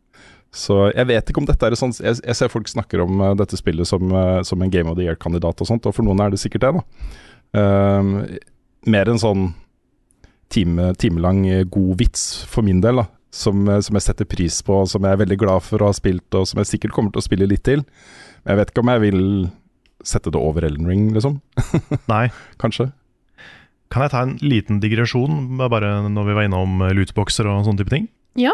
[0.49, 3.61] Så jeg vet ikke om dette er sånn Jeg, jeg ser folk snakker om dette
[3.61, 4.09] spillet som,
[4.41, 6.79] som en Game of the Year-kandidat og sånt, og for noen er det sikkert det,
[6.81, 7.27] da.
[7.57, 8.11] Ehm,
[8.85, 9.47] mer en sånn
[10.53, 13.07] time, timelang eh, god vits for min del, da.
[13.33, 15.89] Som, eh, som jeg setter pris på, og som jeg er veldig glad for å
[15.91, 17.85] ha spilt, og som jeg sikkert kommer til å spille litt til.
[18.43, 19.23] Men jeg vet ikke om jeg vil
[20.05, 21.39] sette det over Elden Ring, liksom.
[22.13, 22.29] Nei.
[22.61, 22.91] Kanskje.
[23.89, 27.83] Kan jeg ta en liten digresjon, bare når vi var innom eh, lootboxer og sånne
[27.83, 28.11] type ting?
[28.39, 28.53] ja.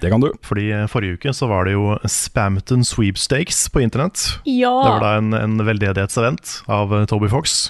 [0.00, 0.30] Det kan du.
[0.40, 4.16] Fordi forrige uke så var det jo Spamton Sweepstakes på internett.
[4.48, 4.70] Ja.
[4.80, 7.66] Det var da en, en veldedighetsevent av Toby Fox.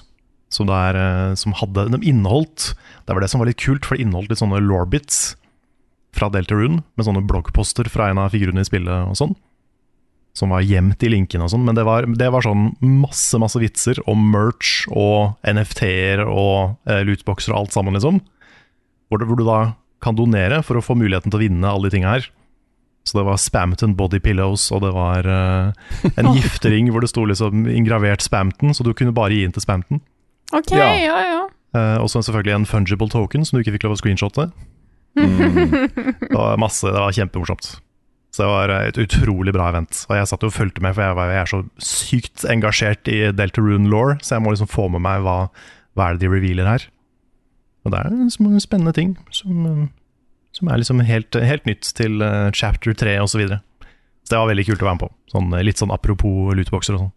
[0.50, 2.72] Som, der, eh, som hadde De inneholdt
[3.06, 5.36] Det var det som var litt kult, for det inneholdt litt sånne lorbits
[6.10, 9.36] fra Deltarune, med sånne bloggposter fra en av figurene i spillet og sånn.
[10.34, 11.62] Som var gjemt i linkene og sånn.
[11.66, 17.04] Men det var, det var sånn masse masse vitser om merch og NFT-er og eh,
[17.06, 18.18] lootboxer og alt sammen, liksom.
[19.06, 19.60] Hvor, det, hvor du da
[20.02, 22.28] kan donere for å få muligheten til å vinne alle de tinga her.
[23.06, 25.72] Så det var Spamton body pillows, og det var uh,
[26.14, 29.64] en giftering hvor det sto liksom ingravert Spamton, så du kunne bare gi inn til
[29.64, 30.02] Spamton.
[30.56, 30.90] OK, Ja.
[30.98, 31.40] ja, ja.
[31.70, 34.48] Uh, og så selvfølgelig en fungible token som du ikke fikk lov å screenshotte.
[35.20, 37.66] Det var masse, det var kjempemorsomt.
[38.30, 40.04] Så det var et utrolig bra event.
[40.08, 43.10] Og jeg satt jo og fulgte med, for jeg, var, jeg er så sykt engasjert
[43.10, 45.34] i Deltarune law, så jeg må liksom få med meg hva,
[45.98, 46.86] hva er det de revealer her.
[47.84, 49.88] Og det er små spennende ting som,
[50.54, 53.34] som er liksom helt, helt nytt til eh, chapter 3 osv.
[53.34, 53.60] Så, videre.
[54.22, 55.12] så det var veldig kult å være med på.
[55.34, 57.14] Sånn, eh, litt sånn apropos lootboxer og sånn.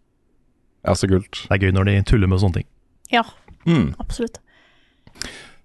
[0.84, 1.44] Ja, så kult.
[1.46, 2.68] Det er gøy når de tuller med sånne ting.
[3.12, 3.24] Ja.
[3.66, 3.92] Mm.
[4.00, 4.40] Absolutt.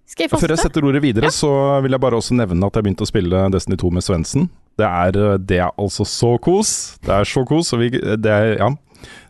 [0.10, 1.49] Skal jeg Før jeg setter ordet videre, så
[1.84, 4.49] vil jeg bare også nevne at jeg begynte å spille Destiny 2 med Svendsen.
[4.80, 6.97] Det er, eh, det er altså så kos.
[7.06, 7.73] Det er så kos.
[7.75, 8.71] Og vi, det er, ja.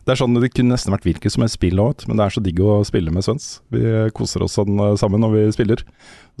[0.02, 2.32] Det er sånn, det kunne nesten vært hvilket som helst spill òg, men det er
[2.34, 3.60] så digg å spille med Svens.
[3.70, 3.82] Vi
[4.16, 5.84] koser oss sånn eh, sammen når vi spiller.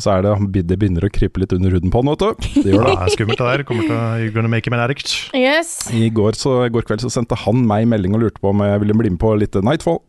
[0.00, 2.62] Og så er det Det begynner å krype litt under huden på han, vet du.
[2.64, 2.94] Det gjør det.
[2.96, 3.66] Det er skummelt, det der.
[3.68, 5.12] Kommer til å You're gonna make him an addict.
[5.36, 5.90] Yes.
[5.92, 8.82] I går, så, går kveld så sendte han meg melding og lurte på om jeg
[8.86, 10.00] ville bli med på litt Nightfall.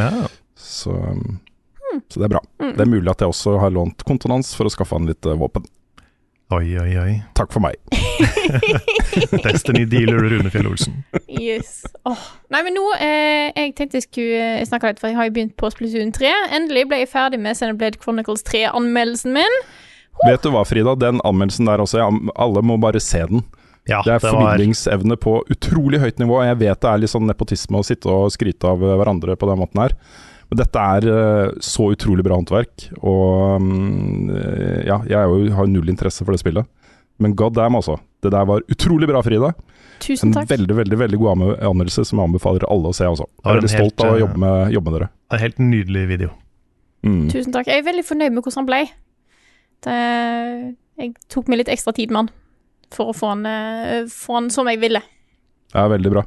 [0.00, 0.26] Ja.
[0.76, 1.38] Så, um,
[2.08, 2.44] så det er bra.
[2.60, 5.26] Det er mulig at jeg også har lånt kontoen hans for å skaffe han litt
[5.26, 5.64] eh, våpen.
[6.54, 7.12] Oi, oi, oi.
[7.34, 7.74] Takk for meg.
[9.46, 11.00] Destiny dealer Rune Fjell Olsen.
[11.26, 11.80] Yes.
[12.06, 12.20] Oh.
[12.54, 15.34] Nei, men nå eh, Jeg tenkte jeg skulle eh, snakke litt, for jeg har jo
[15.34, 16.30] begynt på Splatoon 3.
[16.54, 19.58] Endelig ble jeg ferdig med Xenoblade Chronicles 3-anmeldelsen min.
[20.22, 20.94] Vet du hva, Frida?
[20.94, 23.42] Den anmeldelsen der også, jeg, alle må bare se den.
[23.90, 26.38] Ja, Det er det formidlingsevne på utrolig høyt nivå.
[26.46, 29.60] Jeg vet det er litt sånn nepotisme å sitte og skryte av hverandre på den
[29.62, 29.98] måten her.
[30.50, 32.88] Men dette er eh, så utrolig bra håndverk.
[33.02, 36.68] Og mm, eh, ja, jeg er jo, har null interesse for det spillet.
[37.22, 37.96] Men god damn, altså.
[38.22, 39.52] Det der var utrolig bra, Frida.
[40.04, 40.50] Tusen En takk.
[40.50, 43.08] veldig veldig, veldig god anmeldelse som jeg anbefaler alle å se.
[43.08, 43.26] også.
[43.42, 45.08] Jeg er veldig stolt helt, av å eh, jobbe med, jobbe med dere.
[45.32, 46.34] en helt nydelig video.
[47.06, 47.22] Mm.
[47.32, 47.70] Tusen takk.
[47.70, 48.82] Jeg er veldig fornøyd med hvordan han ble.
[49.86, 49.96] Det,
[51.02, 52.30] jeg tok meg litt ekstra tid med han
[52.94, 53.42] for å få han,
[54.12, 55.02] få han som jeg ville.
[55.72, 56.22] Det er veldig bra.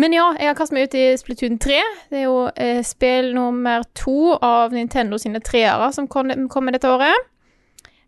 [0.00, 1.80] Men ja, jeg har kastet meg ut i Splatoon 3.
[2.12, 6.88] Det er jo eh, spill nummer to av Nintendo sine treere som kom- kommer dette
[6.88, 7.26] året.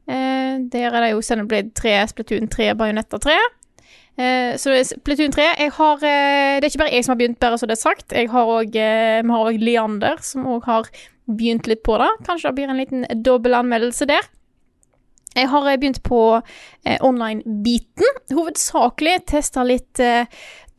[0.08, 3.36] Eh, der er det jo Xenoblade 3, Splatoon 3, Bajonetta 3.
[4.18, 7.38] Eh, så Splatoon 3 jeg har, eh, Det er ikke bare jeg som har begynt,
[7.40, 8.12] bare så det er sagt.
[8.12, 10.88] Jeg har også, eh, vi har òg Leander, som òg har
[11.28, 12.08] begynt litt på det.
[12.26, 14.22] Kanskje det blir en liten dobbel anmeldelse der.
[15.36, 16.42] Jeg har eh, begynt på
[16.84, 18.04] eh, online-biten.
[18.32, 20.26] Hovedsakelig testa litt eh,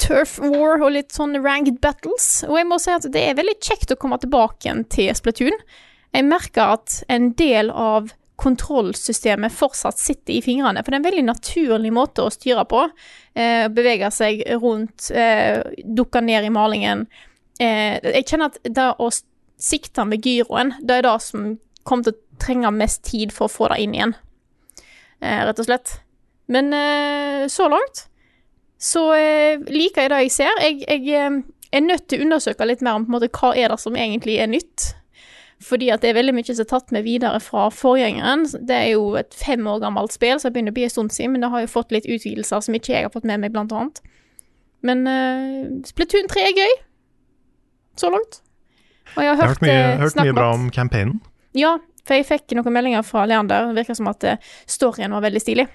[0.01, 2.43] Turf War og litt sånn ranked battles.
[2.47, 5.55] Og jeg må si at det er veldig kjekt å komme tilbake til Splatoon.
[6.13, 8.11] Jeg merker at en del av
[8.43, 12.81] kontrollsystemet fortsatt sitter i fingrene, for det er en veldig naturlig måte å styre på.
[13.37, 17.05] Eh, bevege seg rundt, eh, dukke ned i malingen.
[17.59, 19.09] Eh, jeg kjenner at det å
[19.59, 21.53] sikte med gyroen, det er det som
[21.85, 24.15] kommer til å trenge mest tid for å få det inn igjen,
[25.21, 25.99] eh, rett og slett.
[26.47, 28.07] Men eh, så langt
[28.81, 30.59] så eh, liker jeg det jeg ser.
[30.63, 31.39] Jeg, jeg eh,
[31.73, 33.97] er nødt til å undersøke litt mer om på en måte, hva er det som
[33.97, 34.93] egentlig er nytt.
[35.63, 38.45] Fordi at det er veldig mye som er tatt med videre fra forgjengeren.
[38.67, 41.13] Det er jo et fem år gammelt spill, så det begynner å bli en stund
[41.15, 43.53] siden, men det har jo fått litt utvidelser som ikke jeg har fått med meg,
[43.55, 44.01] blant annet.
[44.83, 46.73] Men uh, Splatoon 3 er gøy.
[48.01, 48.41] Så langt.
[49.13, 51.21] Og jeg har Jeg har hørt, hørt mye, hørt mye bra om campaignen.
[51.55, 53.69] ja, for jeg fikk noen meldinger fra Leander.
[53.69, 54.25] Det virker som at
[54.67, 55.69] storyen var veldig stilig.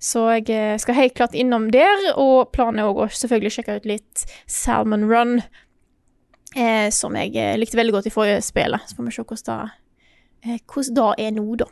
[0.00, 3.74] Så jeg eh, skal helt klart innom der, og planen er også å selvfølgelig sjekke
[3.82, 5.34] ut litt Salmon Run,
[6.56, 8.86] eh, som jeg eh, likte veldig godt i forrige spillet.
[8.88, 11.68] Så får vi se hvordan det, eh, hvordan det er nå, da.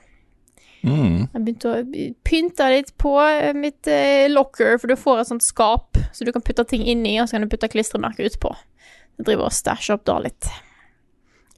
[0.85, 1.25] Mm.
[1.35, 1.79] Jeg begynte å
[2.29, 3.14] pynte litt på
[3.59, 7.17] mitt eh, locker, for du får et sånt skap så du kan putte ting inni,
[7.19, 8.53] og så kan du putte klistremerker utpå.
[9.19, 10.47] Jeg driver og stæsjer opp da litt.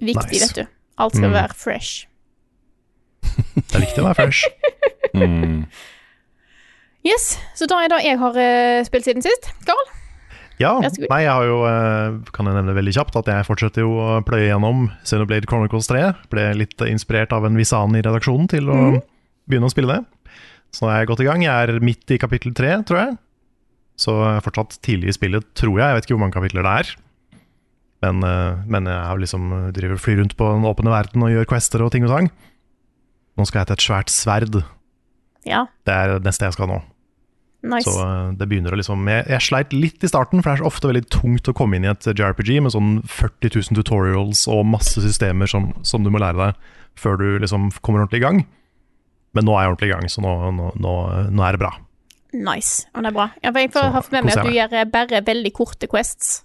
[0.00, 0.46] Viktig, Nice.
[0.46, 0.70] vet du.
[1.02, 1.36] Alt skal Mm.
[1.36, 2.06] være fresh.
[3.20, 4.46] Det er viktig å være fresh.
[5.10, 5.64] Mm.
[7.06, 9.48] Yes, så da er det jeg har eh, spilt siden sist.
[9.64, 9.88] Karl?
[10.60, 13.94] Ja, nei, jeg har jo, eh, kan jeg nevne veldig kjapt, at jeg fortsetter jo
[13.96, 16.02] å pløye gjennom Xenoblade Chronicles 3.
[16.32, 18.98] Ble litt inspirert av en viss annen i redaksjonen til å mm.
[19.48, 20.34] begynne å spille det.
[20.76, 21.44] Så nå er jeg godt i gang.
[21.46, 23.14] Jeg er midt i kapittel 3, tror jeg.
[24.00, 25.86] Så jeg er fortsatt tidlig i spillet, tror jeg.
[25.86, 26.92] Jeg vet ikke hvor mange kapitler det er.
[28.04, 31.48] Men, eh, men jeg har liksom driver flyr rundt på den åpne verden og gjør
[31.54, 32.30] quester og ting og tang.
[33.40, 34.60] Nå skal jeg til et svært sverd.
[35.48, 36.80] Ja, Det er det neste jeg skal nå.
[37.62, 37.88] nice.
[37.88, 40.62] Så eh, det begynner å liksom jeg, jeg sleit litt i starten, for det er
[40.64, 44.46] så ofte veldig tungt å komme inn i et JRPG med sånn 40 000 tutorials
[44.52, 48.26] og masse systemer som, som du må lære deg før du liksom kommer ordentlig i
[48.26, 48.42] gang.
[49.36, 50.94] Men nå er jeg ordentlig i gang, så nå, nå, nå,
[51.30, 51.70] nå er det bra.
[52.34, 52.86] Nice.
[52.94, 53.26] Og det er bra.
[53.42, 56.40] Ja, jeg Så ha med meg at du gjør bare veldig korte quests.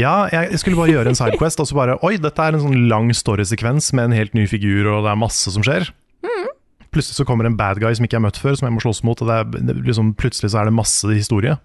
[0.00, 2.86] Ja, jeg skulle bare gjøre en sidequest, og så bare Oi, dette er en sånn
[2.88, 5.90] lang storysekvens med en helt ny figur, og det er masse som skjer.
[6.94, 9.02] Plutselig så kommer en bad guy som ikke er møtt før, som jeg må slåss
[9.04, 11.58] mot, og det er, liksom, plutselig så er det masse historie.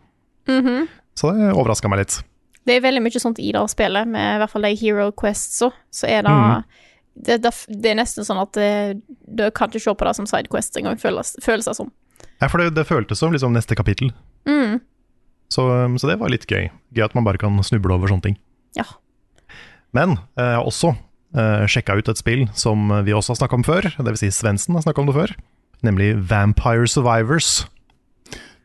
[0.49, 0.87] Mhm.
[1.15, 2.15] Så det overraska meg litt.
[2.65, 5.61] Det er veldig mye sånt i det spillet, med i hvert fall de hero quests
[5.67, 5.75] òg.
[5.93, 6.63] så er det, mm.
[7.27, 10.97] det, det er nesten sånn at du kan ikke se på det som sidequest engang,
[11.01, 11.91] føles, føles det som.
[12.39, 14.11] Ja, for det, det føltes som liksom neste kapittel.
[14.49, 14.79] Mm.
[15.53, 16.71] Så, um, så det var litt gøy.
[16.95, 18.37] Gøy at man bare kan snuble over sånne ting.
[18.79, 18.87] Ja.
[19.93, 20.95] Men eh, jeg har også
[21.37, 23.89] uh, sjekka ut et spill som vi også har snakka om før.
[23.99, 24.25] Dvs.
[24.25, 25.35] Si Svendsen har snakka om det før.
[25.83, 27.65] Nemlig Vampire Survivors.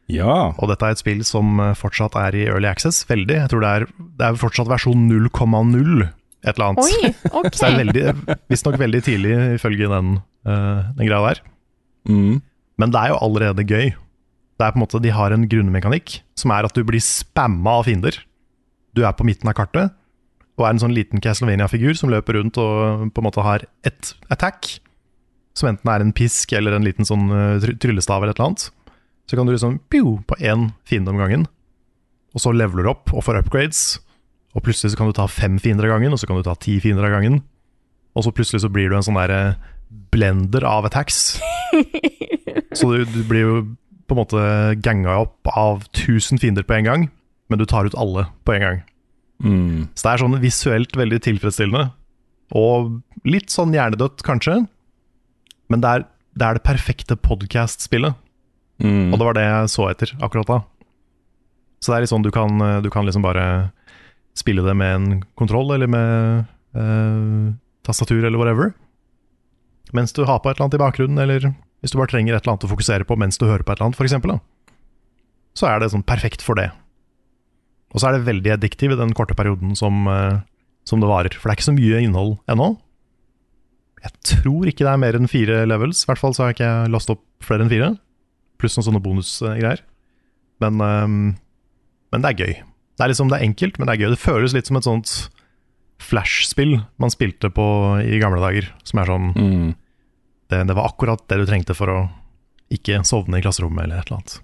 [0.09, 0.54] Ja.
[0.57, 3.02] Og dette er et spill som eh, fortsatt er i early access.
[3.09, 3.37] Veldig.
[3.42, 6.07] Jeg tror det er, det er fortsatt versjon 0,0
[6.46, 6.87] et eller annet.
[6.87, 7.50] Oi, OK.
[7.59, 11.42] Så det er visstnok veldig tidlig, ifølge den, uh, den greia der.
[12.09, 12.38] Mm.
[12.78, 13.90] Men det er jo allerede gøy.
[14.59, 17.78] Det er på en måte, De har en grunnmekanikk som er at du blir spamma
[17.81, 18.16] av fiender.
[18.96, 19.92] Du er på midten av kartet
[20.59, 24.12] og er en sånn liten Castlevania-figur som løper rundt og på en måte har ett
[24.33, 24.81] attack.
[25.55, 28.66] Som enten er en pisk eller en liten sånn eh, tryllestav eller et eller annet.
[29.29, 31.47] Så kan du liksom pio, på én fiende om gangen.
[32.35, 33.83] Og så leveler du opp og får upgrades.
[34.57, 36.57] Og plutselig så kan du ta fem fiender av gangen, og så kan du ta
[36.59, 37.42] ti fiender av gangen.
[38.16, 39.59] Og så plutselig så blir du en sånn der eh,
[40.11, 41.38] blender av attacks.
[42.79, 43.59] så du, du blir jo
[44.09, 44.42] på en måte
[44.83, 47.09] ganga opp av 1000 fiender på en gang,
[47.53, 48.81] men du tar ut alle på en gang.
[49.44, 49.88] Mm.
[49.94, 51.90] Så det er sånn visuelt veldig tilfredsstillende.
[52.59, 52.98] Og
[53.29, 54.62] litt sånn hjernedødt, kanskje.
[55.68, 56.07] Men det er
[56.38, 58.16] det, er det perfekte podkast-spillet.
[58.83, 59.11] Mm.
[59.11, 60.59] Og det var det jeg så etter akkurat da.
[61.83, 63.46] Så det er litt sånn du kan, du kan liksom bare
[64.38, 66.44] spille det med en kontroll eller med
[66.79, 67.55] eh,
[67.87, 68.72] tastatur eller whatever.
[69.96, 72.42] Mens du har på et eller annet i bakgrunnen, eller hvis du bare trenger et
[72.42, 75.59] eller annet å fokusere på mens du hører på et eller annet, f.eks.
[75.59, 76.68] Så er det sånn perfekt for det.
[77.94, 80.40] Og så er det veldig addictive i den korte perioden som, eh,
[80.85, 81.33] som det varer.
[81.35, 82.68] For det er ikke så mye innhold ennå.
[84.05, 86.05] Jeg tror ikke det er mer enn fire levels.
[86.05, 87.88] I hvert fall så har jeg ikke lasta opp flere enn fire.
[88.61, 89.81] Pluss noen sånne bonusgreier.
[90.61, 91.16] Men, ehm,
[92.12, 92.55] men det er gøy.
[92.98, 94.11] Det er liksom det er enkelt, men det er gøy.
[94.14, 95.29] Det føles litt som et sånt
[95.98, 97.64] Flash-spill man spilte på
[98.05, 98.68] i gamle dager.
[98.87, 99.74] Som er sånn Mm.
[100.51, 102.11] det, det var akkurat det du trengte for å
[102.70, 104.40] ikke sovne i klasserommet eller et eller annet.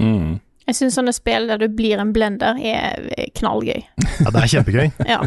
[0.00, 0.40] Mm.
[0.68, 3.86] Jeg syns sånne spill der du blir en blender, er knallgøy.
[4.20, 4.90] Ja, det er kjempegøy.
[5.08, 5.22] Ja.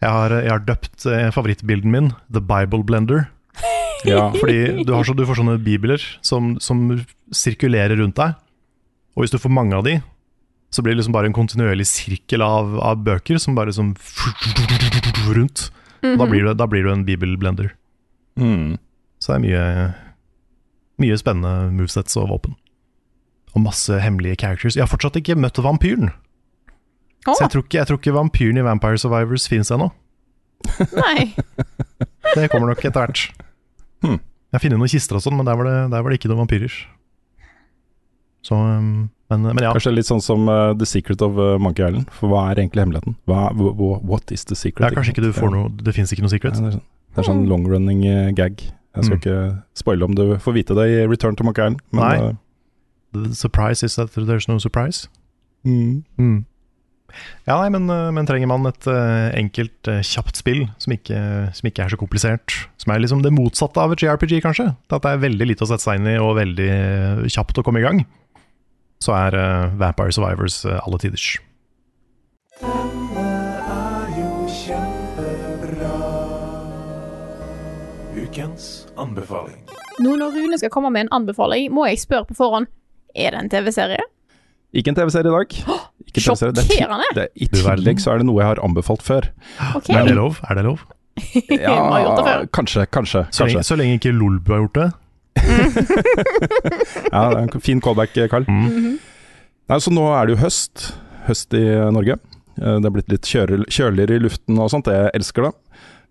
[0.00, 3.26] Jeg har, jeg har døpt eh, favorittbilden min The Bible Blender.
[4.08, 4.30] Ja.
[4.40, 6.88] Fordi du, har så, du får sånne bibler som, som
[7.30, 8.34] sirkulerer rundt deg.
[9.14, 9.98] Og hvis du får mange av de,
[10.74, 13.92] så blir det liksom bare en kontinuerlig sirkel av, av bøker som bare liksom
[15.36, 15.68] rundt.
[16.00, 17.74] Da blir, du, da blir du en bibelblender.
[18.40, 18.78] Mm.
[19.20, 19.64] Så det er mye,
[21.04, 22.56] mye spennende movesets og våpen.
[23.56, 24.76] Og masse hemmelige characters.
[24.78, 26.12] Jeg har fortsatt ikke møtt vampyren.
[27.26, 27.34] Oh.
[27.34, 29.90] Så jeg tror, ikke, jeg tror ikke vampyren i Vampire Survivors finnes ennå.
[30.96, 31.34] nei.
[32.36, 33.24] Det kommer nok etter hvert.
[34.04, 34.20] Hmm.
[34.20, 36.30] Jeg har funnet noen kister og sånn, men der var, det, der var det ikke
[36.30, 36.74] noen vampyrer.
[38.46, 39.72] Så, um, men, men ja.
[39.74, 42.08] Kanskje litt sånn som uh, The Secret of uh, Monkey Island.
[42.16, 43.16] For hva er egentlig hemmeligheten?
[43.28, 44.80] Hva, wha- wha- what is the secret?
[44.86, 46.56] Det er kanskje ikke du får noe Det fins ikke noe secret.
[46.56, 48.62] Ja, det er sånn, det er sånn long-running uh, gag.
[48.96, 49.20] Jeg skal Mm.
[49.20, 49.34] ikke
[49.78, 51.82] spoile om du får vite det i Return to Monkey Island.
[51.94, 52.32] Men, Nei.
[53.12, 55.08] The surprise is that there's no surprise.
[55.64, 56.04] mm.
[56.18, 56.44] Mm.
[57.46, 61.18] Ja, nei, men, uh, men trenger man et uh, enkelt, uh, kjapt spill som ikke,
[61.56, 62.54] som ikke er så komplisert?
[62.78, 64.68] Som er liksom det motsatte av et JRPG, kanskje?
[64.90, 67.66] At det er veldig lite å sette seg inn i og veldig uh, kjapt å
[67.66, 68.04] komme i gang.
[69.02, 71.34] Så er uh, Vampire Survivors uh, alle tiders.
[78.20, 79.64] Ukens anbefaling.
[80.00, 82.70] Nå når Rune skal komme med en anbefaling, må jeg spørre på forhånd
[83.14, 84.02] Er det en TV-serie?
[84.74, 85.54] Ikke en TV-serie i dag.
[86.06, 86.52] Ikke TV-serie.
[86.54, 87.08] Det er ti- Sjokkerende.
[87.16, 89.26] Det, I tillegg så er det noe jeg har anbefalt før.
[89.74, 90.38] Ok, Er det lov?
[90.48, 90.80] Er det lov?
[91.50, 92.44] Ja, har gjort det før.
[92.54, 93.24] kanskje, kanskje.
[93.34, 93.66] Så lenge, kanskje.
[93.66, 94.90] så lenge ikke Lolbu har gjort det.
[97.10, 98.46] Ja, det er en fin callback, Carl.
[98.48, 98.98] Mm.
[99.70, 100.90] Nei, så nå er det jo høst.
[101.28, 101.62] Høst i
[101.94, 102.16] Norge.
[102.60, 104.86] Eh, Det er blitt litt kjøl- kjøligere i luften og sånt.
[104.90, 105.52] Jeg elsker det.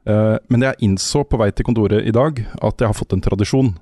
[0.07, 3.21] Eh, Men jeg innså på vei til kontoret i dag at jeg har fått en
[3.21, 3.77] tradisjon.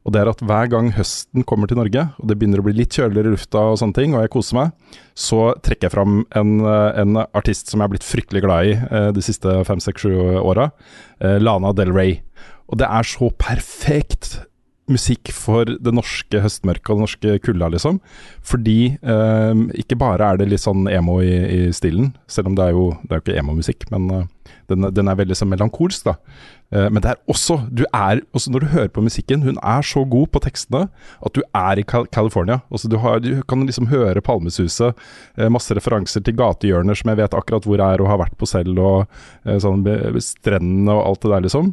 [0.00, 2.72] Og det er at hver gang høsten kommer til Norge, og det begynner å bli
[2.78, 6.22] litt kjøligere i lufta og sånne ting, og jeg koser meg, så trekker jeg fram
[6.40, 9.82] en, eh, en artist som jeg har blitt fryktelig glad i eh, de siste fem,
[9.84, 10.70] seks, sju åra.
[11.20, 12.22] eh, Lana Del Rey.
[12.72, 14.46] Og det er så perfekt
[14.90, 18.00] musikk for det norske høstmørket og det norske kulda, liksom.
[18.42, 22.70] Fordi eh, ikke bare er det litt sånn emo i, i stilen, selv om det
[22.70, 26.08] er jo, det er jo ikke emo-musikk, men eh, den, den er veldig sånn melankolsk,
[26.08, 26.16] da.
[26.70, 29.82] Eh, men det er også, du er, også når du hører på musikken, hun er
[29.86, 30.86] så god på tekstene
[31.26, 32.60] at du er i Cal California.
[32.70, 34.98] Altså du, har, du kan liksom høre Palmesuset,
[35.36, 38.48] eh, masse referanser til gatehjørner som jeg vet akkurat hvor er og har vært på
[38.48, 39.06] selv, og
[39.46, 39.84] eh, sånn
[40.22, 41.72] strendene og alt det der, liksom.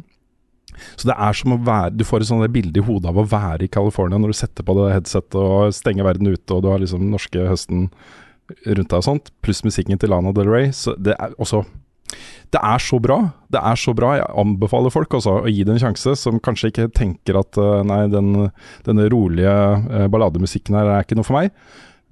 [0.94, 3.24] Så det er som å være Du får et sånt bilde i hodet av å
[3.26, 6.68] være i California når du setter på det headsetet og stenger verden ute, og du
[6.70, 7.88] har liksom norske høsten
[8.48, 10.70] rundt deg og sånt, pluss musikken til Lana Del Rey.
[10.72, 11.64] Så det er også
[12.48, 13.18] Det er så bra.
[13.52, 14.14] Det er så bra.
[14.16, 17.84] Jeg anbefaler folk også å gi det en sjanse, som kanskje ikke tenker at eh,
[17.86, 18.48] nei, den,
[18.86, 21.52] denne rolige eh, ballademusikken her er ikke noe for meg.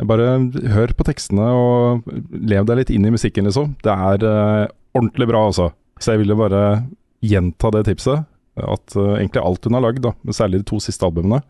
[0.04, 0.28] Bare
[0.74, 3.72] hør på tekstene og lev deg litt inn i musikken, liksom.
[3.80, 5.70] Det er uh, ordentlig bra, altså.
[5.96, 6.82] Så jeg ville bare
[7.24, 8.26] gjenta det tipset.
[8.60, 11.40] At uh, egentlig alt hun har lagd, da, særlig de to siste albumene,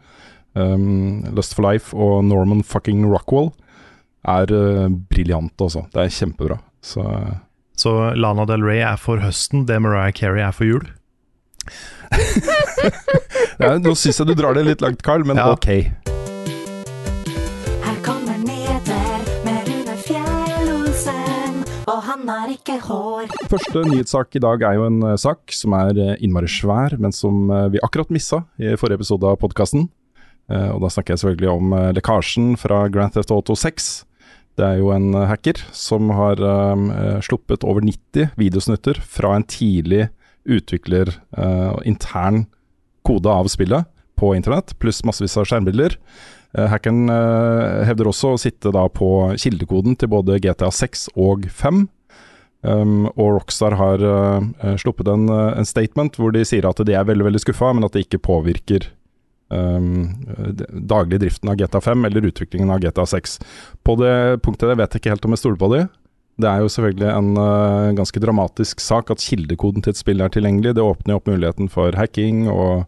[0.55, 3.51] um, Lust for Life og Norman fucking Rockwell,
[4.31, 5.83] er uh, briljant, altså.
[5.91, 6.61] Det er kjempebra.
[6.87, 7.03] Så
[7.77, 10.87] Så Lana Del Rey er for høsten, det Mariah Carey er for jul.
[13.61, 15.49] Ja, nå syns jeg du drar det litt langt, Carl, men Ja.
[15.55, 15.67] ok.
[17.83, 23.31] Her kommer nyheter med Rune Fjell-Olsen, og han har ikke hår.
[23.51, 27.13] Første nyhetssak i dag er jo en eh, sak som er eh, innmari svær, men
[27.17, 29.89] som eh, vi akkurat missa i forrige episode av podkasten.
[30.47, 34.06] og da snakker jeg selvfølgelig om lekkasjen fra Grand Theft Auto 6.
[34.57, 39.45] Det er jo en eh, hacker som har eh, sluppet over 90 videosnutter fra en
[39.47, 40.09] tidlig
[40.47, 42.45] utvikler uh, intern
[43.03, 43.83] kode av spillet
[44.15, 45.97] på internett, pluss massevis av skjermbilder.
[46.55, 47.11] Uh, hackeren
[47.83, 49.09] hevder også å sitte da på
[49.43, 51.83] kildekoden til både GTA 6 og 5.
[52.67, 56.81] Um, og Rockstar har uh, uh, sluppet en, uh, en statement hvor de sier at
[56.83, 58.89] de er veldig veldig skuffa, men at det ikke påvirker
[59.47, 63.37] daglig driften av GTA 5 eller utviklingen av GTA 6.
[63.87, 65.85] På det punktet jeg vet jeg ikke helt om jeg stoler på de.
[66.37, 70.33] Det er jo selvfølgelig en uh, ganske dramatisk sak at kildekoden til et spill er
[70.33, 70.75] tilgjengelig.
[70.77, 72.85] Det åpner jo opp muligheten for hacking og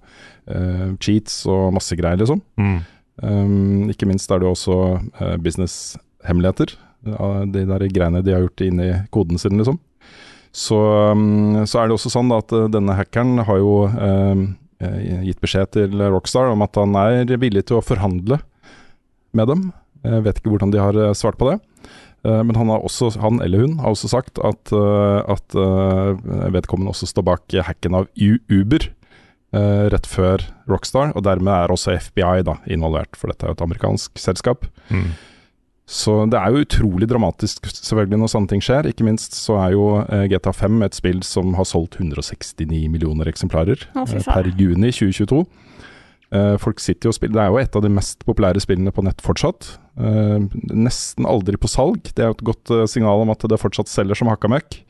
[0.53, 2.43] uh, cheats og masse greier, liksom.
[2.61, 2.79] Mm.
[3.25, 6.77] Um, ikke minst er det jo også uh, businesshemmeligheter.
[7.55, 9.81] de der greiene de har gjort inni koden sin, liksom.
[10.53, 10.77] Så,
[11.13, 13.75] um, så er det også sånn at denne hackeren har jo
[14.79, 18.39] gitt beskjed til Rockstar om at han er villig til å forhandle
[19.35, 19.65] med dem.
[20.07, 21.57] Jeg vet ikke hvordan de har eh, svart på det.
[22.27, 25.59] Eh, Men han, også, han eller hun har også sagt at, at
[26.55, 31.97] vedkommende også står bak hacken av Uber eh, rett før Rockstar, og dermed er også
[31.99, 34.69] FBI da involvert, for dette er jo et amerikansk selskap.
[34.93, 35.11] Mm.
[35.89, 38.91] Så det er jo utrolig dramatisk selvfølgelig når sånne ting skjer.
[38.91, 43.31] Ikke minst så er jo eh, GTA 5 et spill som har solgt 169 millioner
[43.31, 45.41] eksemplarer Å, eh, per juni 2022.
[46.29, 48.93] Eh, folk sitter jo og spiller Det er jo et av de mest populære spillene
[48.93, 49.79] på nett fortsatt.
[49.99, 52.13] Nesten aldri på salg.
[52.13, 54.83] Det er jo et godt signal om at det fortsatt selger som hakka møkk.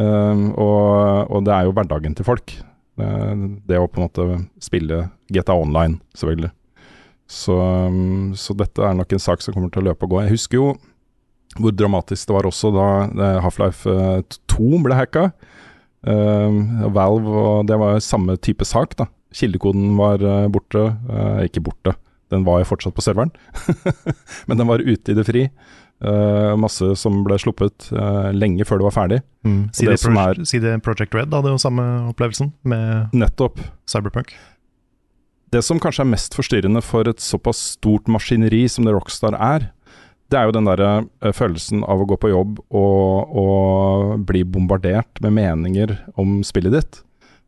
[0.00, 2.54] Og, og det er jo hverdagen til folk.
[2.96, 6.54] Det å på en måte spille GTA Online, selvfølgelig.
[7.30, 10.24] Så, um, så dette er nok en sak som kommer til å løpe og gå.
[10.24, 10.70] Jeg husker jo
[11.58, 15.30] hvor dramatisk det var også da eh, Half-Life eh, 2 ble hacka.
[16.06, 19.08] Uh, Valve og Det var samme type sak, da.
[19.34, 20.84] Kildekoden var eh, borte.
[21.10, 21.94] Uh, ikke borte,
[22.30, 23.34] den var jo fortsatt på serveren.
[24.48, 25.48] Men den var ute i det fri.
[26.00, 29.18] Uh, masse som ble sluppet eh, lenge før det var ferdig.
[29.44, 29.66] Mm.
[29.76, 34.32] Si, det, det Project Red hadde jo samme opplevelsen med nettopp Cyberpunk.
[35.50, 39.72] Det som kanskje er mest forstyrrende for et såpass stort maskineri som det Rockstar er,
[40.30, 40.90] det er jo den derre
[41.24, 46.76] eh, følelsen av å gå på jobb og, og bli bombardert med meninger om spillet
[46.76, 47.00] ditt,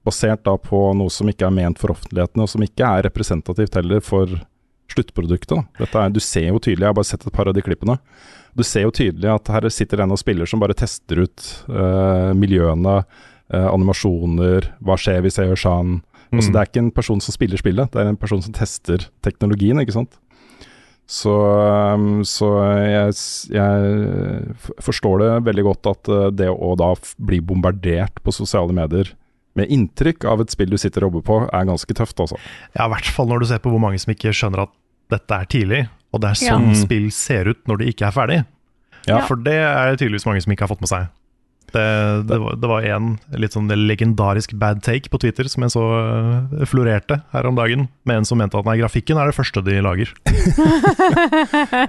[0.02, 3.78] basert da på noe som ikke er ment for offentligheten, og som ikke er representativt
[3.78, 4.34] heller for
[4.90, 5.62] sluttproduktet.
[5.86, 8.00] Er, du ser jo tydelig, jeg har bare sett et par av de klippene,
[8.52, 12.32] du ser jo tydelig at her sitter en og spiller som bare tester ut eh,
[12.36, 12.98] miljøene,
[13.54, 16.00] eh, animasjoner, hva skjer hvis jeg gjør sånn,
[16.33, 16.53] Altså, Mm.
[16.53, 19.79] det er ikke en person som spiller spillet, det er en person som tester teknologien,
[19.83, 20.18] ikke sant.
[21.07, 21.33] Så,
[21.92, 22.47] um, så
[22.88, 23.16] jeg,
[23.53, 29.11] jeg forstår det veldig godt at uh, det å da bli bombardert på sosiale medier
[29.59, 32.38] med inntrykk av et spill du sitter og jobber på, er ganske tøft, altså.
[32.73, 34.73] Ja, i hvert fall når du ser på hvor mange som ikke skjønner at
[35.12, 35.83] dette er tidlig,
[36.14, 36.79] og det er sånn ja.
[36.81, 38.38] spill ser ut når det ikke er ferdig.
[39.11, 39.21] Ja.
[39.29, 41.11] For det er tydeligvis mange som ikke har fått med seg.
[41.72, 41.85] Det,
[42.28, 43.06] det, var, det var en
[43.40, 47.87] litt sånn legendarisk bad take på Twitter som jeg så øh, florerte her om dagen,
[48.04, 50.12] med en som mente at nei, grafikken er det første de lager.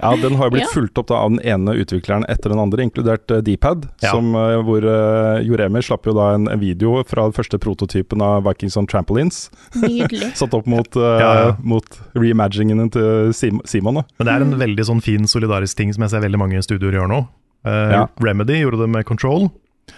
[0.04, 0.72] Ja, den har jo blitt Ja.
[0.72, 4.10] fulgt opp da av den ene utvikleren etter den andre, inkludert uh, Dpad, Ja.
[4.12, 8.22] som, uh, hvor uh, Joremi slapp jo da en, en video fra den første prototypen
[8.24, 10.32] av Vikings on Trampolines, Nydelig.
[10.40, 11.56] satt opp mot, uh, Ja, ja.
[11.62, 14.00] mot reimaginingen til Simon.
[14.00, 14.06] Da.
[14.18, 17.00] Men det er en veldig sånn fin solidarisk ting som jeg ser veldig mange studioer
[17.00, 17.22] gjør nå.
[17.64, 18.02] Uh, Ja.
[18.20, 19.48] Remedy gjorde det med Control.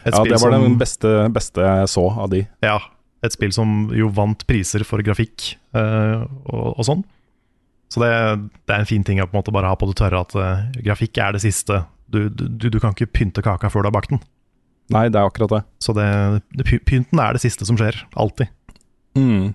[0.05, 2.47] Et Ja, det var som- den beste, beste jeg så av de.
[2.63, 2.79] Ja,
[3.25, 7.05] et spill som jo vant priser for grafikk uh, og, og sånn.
[7.93, 8.11] Så det,
[8.67, 10.35] det er en fin ting å på en måte bare ha på det tørre at
[10.39, 11.85] uh, grafikk er det siste.
[12.11, 14.23] Du, du, du kan ikke pynte kaka før du har bakt den.
[14.95, 15.63] Nei, det er akkurat det.
[15.83, 16.07] Så det,
[16.55, 17.99] det, pynten er det siste som skjer.
[18.15, 18.51] Alltid.
[19.19, 19.55] Mm.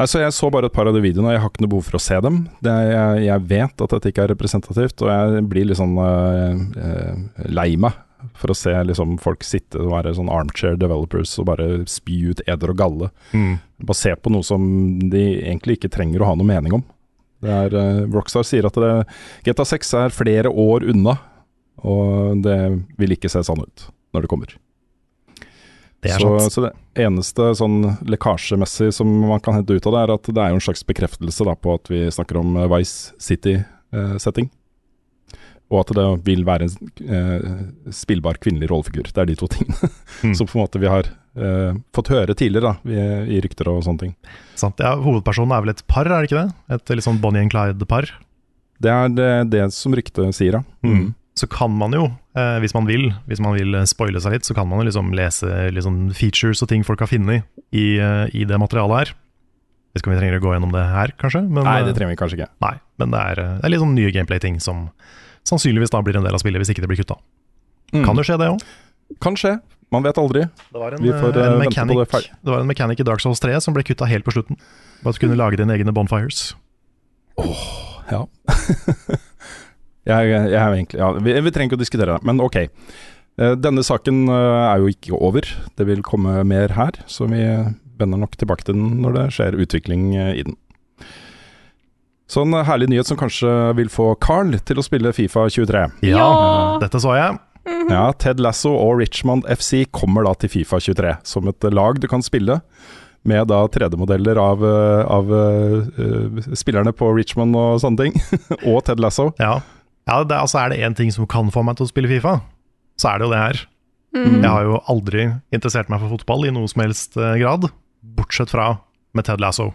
[0.00, 1.72] Nei, så Jeg så bare et par av de videoene, og jeg har ikke noe
[1.72, 2.42] behov for å se dem.
[2.64, 5.94] Det er, jeg, jeg vet at dette ikke er representativt, og jeg blir litt sånn
[6.00, 7.96] uh, uh, lei meg
[8.38, 12.42] for å se liksom, folk sitte og være sånn armchair developers og bare spy ut
[12.46, 13.10] eder og galle.
[13.82, 14.64] Basert på noe som
[15.12, 16.84] de egentlig ikke trenger å ha noe mening om.
[17.42, 18.90] Det er, uh, Rockstar sier at det,
[19.48, 21.16] GTA 6 er flere år unna,
[21.82, 22.58] og det
[23.00, 24.54] vil ikke se sånn ut når det kommer.
[26.02, 26.72] Det så, så det
[27.04, 30.58] eneste sånn lekkasjemessig som man kan hente ut av det, er at det er jo
[30.58, 34.50] en slags bekreftelse da, på at vi snakker om eh, Vice City-setting.
[35.72, 39.08] Og at det vil være en eh, spillbar kvinnelig rollefigur.
[39.08, 39.90] Det er de to tingene
[40.22, 40.34] Mm.
[40.38, 43.80] som på en måte vi har eh, fått høre tidligere, da, i, i rykter og
[43.86, 44.12] sånne ting.
[44.60, 44.78] Sant?
[44.84, 46.76] Ja, hovedpersonen er vel et par, er det ikke det?
[46.76, 48.06] Et litt sånn Bonnie and Clyde-par.
[48.82, 50.62] Det er det, det som ryktet sier, ja.
[50.86, 51.14] Mm.
[51.38, 52.04] Så kan man jo,
[52.36, 54.90] eh, hvis man vil, hvis man vil eh, spoile seg litt, så kan man jo
[54.90, 59.14] liksom lese liksom features og ting folk har funnet i, eh, i det materialet her.
[59.16, 61.42] Jeg vet ikke om vi trenger å gå gjennom det her, kanskje?
[61.48, 62.50] Men, Nei, det eh, trenger vi kanskje ikke.
[62.64, 64.86] Nei, men det er, det er litt sånn nye gameplay-ting som
[65.48, 67.18] sannsynligvis da blir en del av spillet, hvis ikke det blir kutta.
[67.92, 68.06] Mm.
[68.06, 68.64] Kan det skje, det òg.
[69.22, 69.56] Kan skje,
[69.92, 70.46] man vet aldri.
[70.72, 73.40] Det var en, eh, eh, en, mechanic, det det var en mechanic i Dark Souls
[73.40, 74.56] 3 som ble kutta helt på slutten.
[75.02, 76.54] Bare at du kunne lage dine egne bonfires.
[78.08, 78.24] Ja.
[80.08, 82.56] jeg, jeg jeg egentlig ja, vi, vi trenger ikke å diskutere det, men ok.
[82.62, 85.44] Eh, Denne saken er jo ikke over.
[85.76, 87.44] Det vil komme mer her, så vi
[88.00, 90.56] vender nok tilbake til den når det skjer utvikling i den.
[92.32, 95.82] Så en herlig nyhet som kanskje vil få Carl til å spille Fifa 23.
[96.08, 96.28] Ja,
[96.80, 97.36] dette så jeg.
[97.90, 102.08] Ja, Ted Lasso og Richmond FC kommer da til Fifa 23 som et lag du
[102.08, 102.62] kan spille.
[103.28, 108.16] Med da 3D-modeller av, eh, av uh, spillerne på Richmond og sånne ting.
[108.72, 109.28] og Ted Lasso.
[109.38, 109.60] Ja,
[110.08, 112.38] ja det, altså er det én ting som kan få meg til å spille Fifa,
[112.98, 113.62] så er det jo det her.
[114.16, 114.40] Mm.
[114.40, 117.68] Jeg har jo aldri interessert meg for fotball i noe som helst eh, grad,
[118.16, 118.72] bortsett fra
[119.14, 119.70] med Ted Lasso.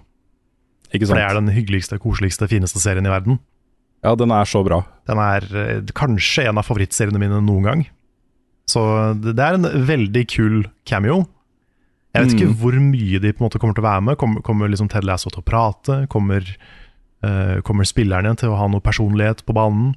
[0.96, 3.40] Ikke For det er den hyggeligste, koseligste, fineste serien i verden.
[4.06, 4.84] Ja, den er så bra.
[5.10, 7.82] Den er eh, kanskje en av favorittseriene mine noen gang.
[8.68, 8.82] Så
[9.24, 11.26] det, er en veldig kul cameo.
[12.16, 12.58] Jeg vet ikke Mm.
[12.62, 14.18] hvor mye de på en måte kommer til å være med.
[14.18, 16.08] Kommer, kommer liksom Ted Lasso til å prate?
[16.10, 16.44] Kommer,
[17.24, 19.96] uh, kommer spillerne til å ha noe personlighet på banen?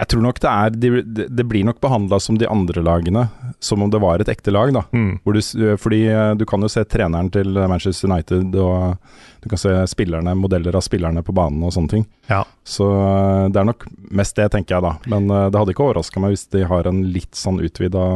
[0.00, 3.26] Jeg tror nok det er Det, det- blir nok behandla som de andre lagene,
[3.60, 4.82] som om det var et ekte lag, da.
[5.24, 5.40] Hvor du,
[5.76, 8.96] fordi eh, du kan jo se treneren til Manchester United, og
[9.42, 12.06] du kan se spillerne, modeller av spillerne på banen og sånne ting.
[12.30, 12.42] Ja.
[12.64, 14.94] Så eh, det er nok mest det, tenker jeg da.
[15.12, 18.06] Men eh, det hadde ikke overraska meg hvis de har en litt sånn utvida,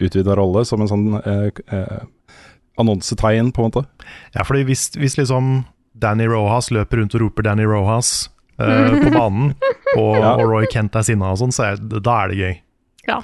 [0.00, 1.98] utvida rolle, som en sånn eh, eh,
[2.80, 3.84] annonsetegn, på en måte.
[4.34, 5.64] Ja, fordi hvis, hvis liksom
[5.96, 8.28] Danny Rojas løper rundt og roper Danny Rojas
[8.60, 9.54] eh, på banen,
[9.94, 10.34] og, Ja.
[10.34, 12.56] og Roy Kent er sinna og sånn, så er, da er det gøy.
[13.06, 13.20] Ja.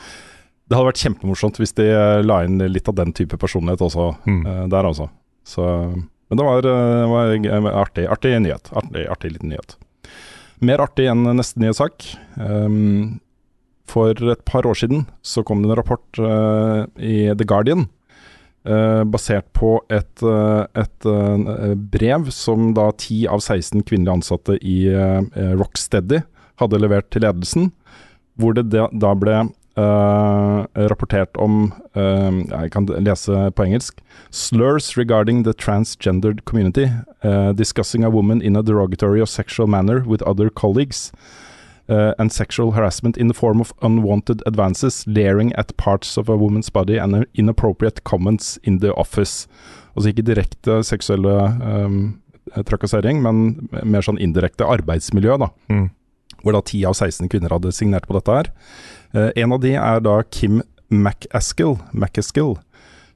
[0.71, 4.13] Det hadde vært kjempemorsomt hvis de eh, la inn litt av den type personlighet også
[4.25, 4.45] mm.
[4.73, 5.09] der, altså.
[5.45, 8.71] Så, men det var, eh, var artig, artig nyhet.
[8.79, 9.77] Artig, artig liten nyhet.
[10.63, 12.07] Mer artig enn neste nyhetssak.
[12.39, 13.19] Um,
[13.91, 17.89] for et par år siden så kom det en rapport uh, i The Guardian
[18.69, 24.59] uh, basert på et, uh, et eh, brev som da 10 av 16 kvinnelige ansatte
[24.63, 25.21] i eh,
[25.59, 26.23] Rocksteady
[26.61, 27.73] hadde levert til ledelsen,
[28.37, 34.03] hvor det da, ble Uh, rapportert om uh, Jeg kan lese på engelsk.
[34.31, 36.91] Slurs regarding the transgendered community.
[37.25, 41.11] Uh, discussing a woman in a derogatory or sexual manner with other colleagues.
[41.89, 46.71] and sexual harassment in the form of unwanted advances, leering at parts of a woman's
[46.71, 49.47] body and inappropriate comments in the office.
[49.95, 52.23] Altså ikke direkte seksuelle um,
[52.65, 55.91] trakassering, men mer sånn indirekte arbeidsmiljø, da Mm.
[56.43, 58.51] Hvor da 10 av 16 kvinner hadde signert på dette her.
[59.13, 60.63] Eh, en av de er da Kim
[60.93, 62.57] MacAskill, MacAskill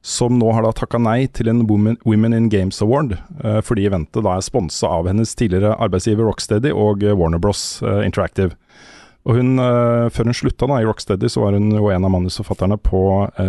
[0.07, 3.89] som nå har da takka nei til en Women, Women in Games Award, eh, fordi
[3.89, 7.83] eventet da er sponsa av hennes tidligere arbeidsgiver Rocksteady og eh, Warner Bros.
[7.83, 8.55] Interactive.
[9.27, 9.57] Og hun,
[10.15, 13.01] Før hun slutta da i Rocksteady, så var hun jo en av manusforfatterne på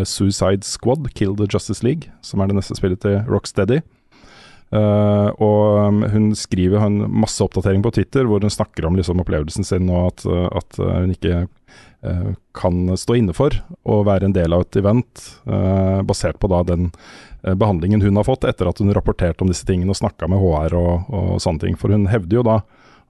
[0.09, 3.83] Suicide Squad, Kill the Justice League, som er det neste spillet til Rocksteady.
[4.67, 8.97] Eh, og um, hun skriver har en masse oppdatering på Twitter hvor hun snakker om
[8.99, 13.55] liksom, opplevelsen sin, og at, uh, at uh, hun ikke uh, kan stå inne for
[13.87, 16.89] å være en del av et event, uh, basert på da den
[17.45, 20.43] uh, behandlingen hun har fått etter at hun rapporterte om disse tingene og snakka med
[20.43, 21.79] HR og, og sånne ting.
[21.79, 22.59] For hun hevder jo da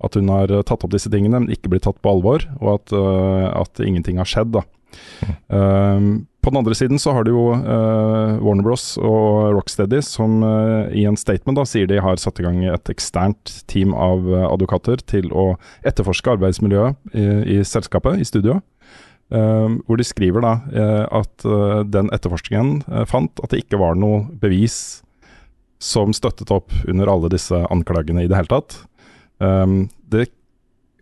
[0.05, 2.75] at hun har uh, tatt opp disse tingene, men ikke blitt tatt på alvor, og
[2.77, 4.59] at, uh, at ingenting har skjedd.
[4.59, 4.67] da.
[5.49, 10.39] Um, på den andre siden så har du jo uh, Warner Bros og Rocksteady som
[10.45, 14.23] uh, i en statement da sier de har satt i gang et eksternt team av
[14.31, 17.25] uh, advokater til å etterforske arbeidsmiljøet i,
[17.57, 18.61] i selskapet, i studio.
[19.27, 20.53] Hvor de skriver da
[21.19, 21.43] at
[21.91, 25.01] den etterforskningen fant at det ikke var noe bevis
[25.83, 28.77] som støttet opp under alle disse anklagene i det hele tatt.
[29.43, 30.29] Um, det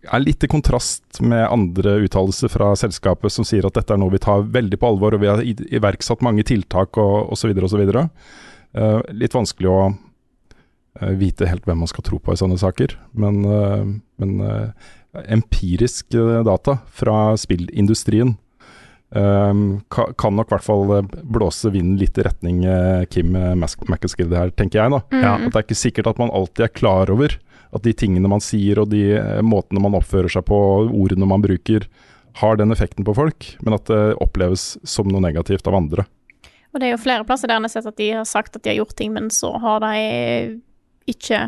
[0.06, 4.14] er litt i kontrast med andre uttalelser fra selskapet som sier at dette er noe
[4.14, 7.54] vi tar veldig på alvor, og vi har iverksatt mange tiltak og osv.
[7.66, 7.84] osv.
[8.76, 12.98] Uh, litt vanskelig å uh, vite helt hvem man skal tro på i sånne saker,
[13.20, 13.84] men, uh,
[14.22, 14.90] men uh,
[15.32, 18.36] empirisk data fra spillindustrien
[19.16, 20.90] kan nok i hvert fall
[21.24, 24.92] blåse vinden litt i retning uh, Kim McAskill her, tenker jeg.
[24.92, 25.00] da.
[25.16, 25.36] Ja.
[25.38, 27.38] At det er ikke sikkert at man alltid er klar over
[27.76, 30.58] at de tingene man sier og de eh, måtene man oppfører seg på,
[30.96, 31.88] ordene man bruker,
[32.42, 36.04] har den effekten på folk, men at det oppleves som noe negativt av andre.
[36.76, 38.64] Og det er jo flere plasser der en har sett at de har sagt at
[38.66, 40.60] de har gjort ting, men så har de
[41.08, 41.46] ikke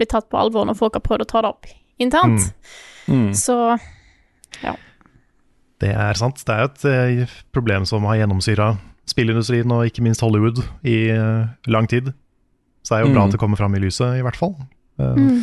[0.00, 1.68] blitt tatt på alvor når folk har prøvd å ta det opp
[2.02, 2.50] internt.
[3.06, 3.30] Mm.
[3.38, 3.54] Så
[5.78, 6.40] Det er sant.
[6.46, 8.70] Det er jo et eh, problem som har gjennomsyra
[9.06, 12.10] spillindustrien og ikke minst Hollywood i eh, lang tid.
[12.82, 13.28] Så det er jo bra Mm.
[13.28, 14.54] at det kommer fram i lyset, i hvert fall.
[15.00, 15.40] Eh, mm.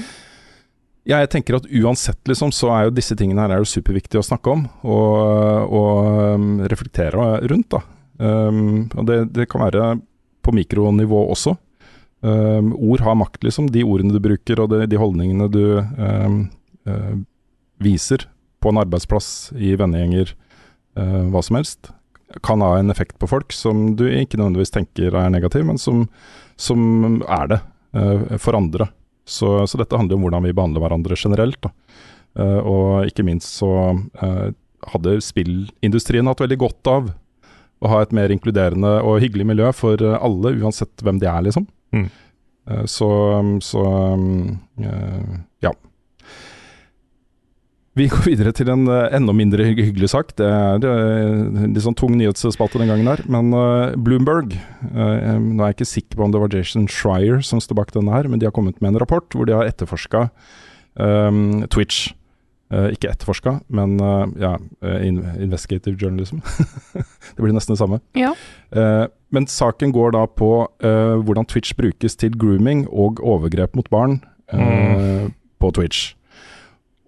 [1.03, 4.21] Ja, jeg tenker at uansett, liksom, så er jo disse tingene her er jo superviktige
[4.21, 7.81] å snakke om og, og um, reflektere rundt, da.
[8.23, 9.89] Um, og det, det kan være
[10.43, 11.57] på mikronivå også.
[12.23, 13.67] Um, ord har makt, liksom.
[13.73, 16.39] De ordene du bruker og de, de holdningene du um,
[16.87, 17.17] uh,
[17.83, 18.23] viser
[18.63, 20.31] på en arbeidsplass, i vennegjenger,
[20.95, 21.91] uh, hva som helst,
[22.47, 26.07] kan ha en effekt på folk som du ikke nødvendigvis tenker er negativ, men som,
[26.55, 27.59] som er det
[27.91, 28.87] uh, for andre.
[29.25, 31.69] Så, så dette handler om hvordan vi behandler hverandre generelt.
[32.35, 34.47] Eh, og ikke minst så uh,
[34.91, 37.11] hadde spillindustrien hatt veldig godt av
[37.83, 41.41] å ha et mer inkluderende og hyggelig miljø for eh, alle, uansett hvem de er,
[41.47, 41.67] liksom.
[41.95, 42.05] Mm.
[42.69, 43.09] Uh, så,
[43.63, 43.83] så
[44.79, 45.33] eh,
[45.65, 45.73] ja.
[47.93, 50.33] Vi går videre til en eh, enda mindre hyggelig sak.
[50.39, 53.21] Det er litt sånn tung nyhetsspalte den gangen her.
[53.29, 57.43] Men eh, Bloomberg eh, Nå er jeg ikke sikker på om det var Jason Schreier
[57.45, 59.69] som står bak denne her, men de har kommet med en rapport hvor de har
[59.69, 60.27] etterforska
[60.97, 62.11] um, Twitch.
[62.73, 64.55] Uh, ikke etterforska, men uh, ja,
[65.05, 66.39] in investigative journalism.
[67.35, 68.01] det blir nesten det samme.
[68.17, 68.31] ja.
[68.73, 70.49] Uh, men saken går da på
[70.85, 74.19] eh, hvordan Twitch brukes til grooming og overgrep mot barn
[74.53, 75.31] mm.
[75.57, 76.13] på Twitch.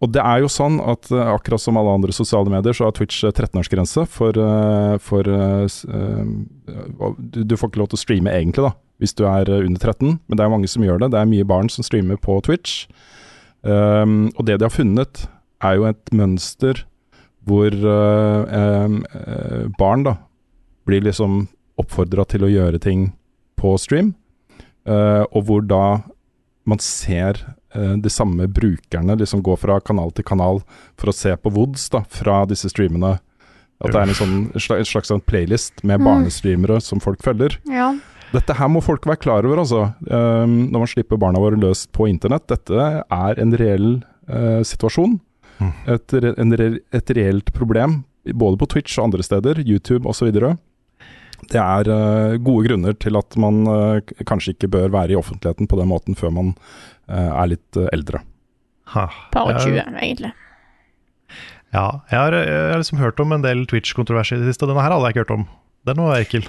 [0.05, 2.93] Og det er jo sånn at eh, akkurat som alle andre sosiale medier, så har
[2.93, 8.03] Twitch eh, 13-årsgrense for, eh, for eh, eh, du, du får ikke lov til å
[8.03, 11.11] streame egentlig, da, hvis du er under 13, men det er mange som gjør det.
[11.15, 12.85] Det er mye barn som streamer på Twitch.
[13.65, 15.23] Um, og det de har funnet,
[15.65, 16.83] er jo et mønster
[17.49, 18.45] hvor uh,
[18.85, 20.19] um, uh, barn da
[20.85, 21.47] blir liksom
[21.81, 23.07] oppfordra til å gjøre ting
[23.57, 24.13] på stream,
[24.85, 25.85] uh, og hvor da
[26.65, 27.39] man ser
[27.75, 30.61] eh, de samme brukerne liksom gå fra kanal til kanal
[30.97, 33.19] for å se på VODs da, fra disse streamene.
[33.83, 36.05] At det er en sånn en slags, en sånn playlist med Mm.
[36.07, 37.57] barnestreamere som folk følger.
[37.69, 37.93] ja.
[38.33, 39.93] Dette her må folk være klar over, altså.
[40.09, 42.47] Um, når man slipper barna våre løs på internett.
[42.49, 45.19] Dette er en reell uh, situasjon.
[45.61, 45.69] Mm.
[45.93, 50.33] Et, re en re et reelt problem, både på Twitch og andre steder, YouTube osv.
[51.51, 55.67] Det er uh, gode grunner til at man uh, kanskje ikke bør være i offentligheten
[55.69, 56.53] på den måten før man
[57.09, 58.21] uh, er litt eldre.
[58.95, 59.07] ha.
[59.31, 60.33] Par og Jeg- 20, egentlig.
[61.75, 64.67] Ja, jeg har, jeg har liksom hørt om en del Twitch-kontroverser i det siste.
[64.69, 65.47] Denne her hadde jeg ikke hørt om.
[65.85, 66.45] Den var ekkel.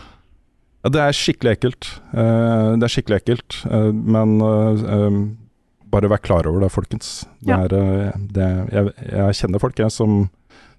[0.85, 1.89] Ja, det er skikkelig ekkelt.
[2.15, 3.57] Eh, det er skikkelig ekkelt,
[4.07, 4.37] men
[5.91, 7.25] bare vær klar over det, folkens.
[7.43, 7.59] Det Ja.
[7.65, 10.29] er, det, jeg, jeg kjenner folk jeg, som,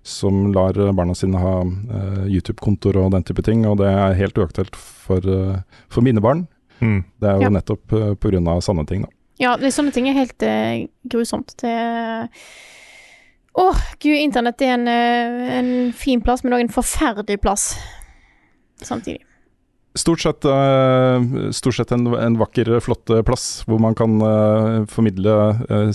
[0.08, 4.40] som lar barna sine ha eh, YouTube-kontoer og den type ting, og det er helt
[4.40, 5.60] uaktuelt for, eh,
[5.92, 6.46] for mine barn.
[6.80, 7.04] Mm.
[7.20, 7.50] Det er jo Ja.
[7.50, 8.62] nettopp uh, pga.
[8.62, 9.10] sanne ting, da.
[9.40, 11.56] Ja, det, sånne ting er helt uh, grusomt.
[11.62, 12.30] Det
[13.58, 17.72] Åh, gud, internett er en, uh, en fin plass, men òg en forferdelig plass
[18.86, 19.24] samtidig.
[19.98, 24.86] Stort sett, eh, stort sett en, en vakker, flott eh, plass hvor man kan eh,
[24.92, 25.36] formidle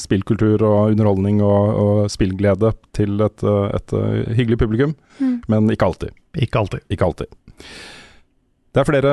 [0.02, 3.44] spillkultur og underholdning og, og spillglede til et,
[3.78, 3.96] et
[4.38, 5.34] hyggelig publikum, Mm.
[5.52, 6.14] men ikke alltid.
[6.40, 6.80] Ikke alltid.
[6.90, 7.28] Ikke alltid.
[8.72, 9.10] Det er flere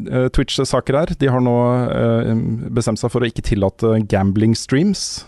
[0.00, 1.12] uh, Twitch-saker her.
[1.20, 1.52] De har nå
[1.92, 2.30] uh,
[2.74, 5.26] bestemt seg for å ikke tillate gambling streams.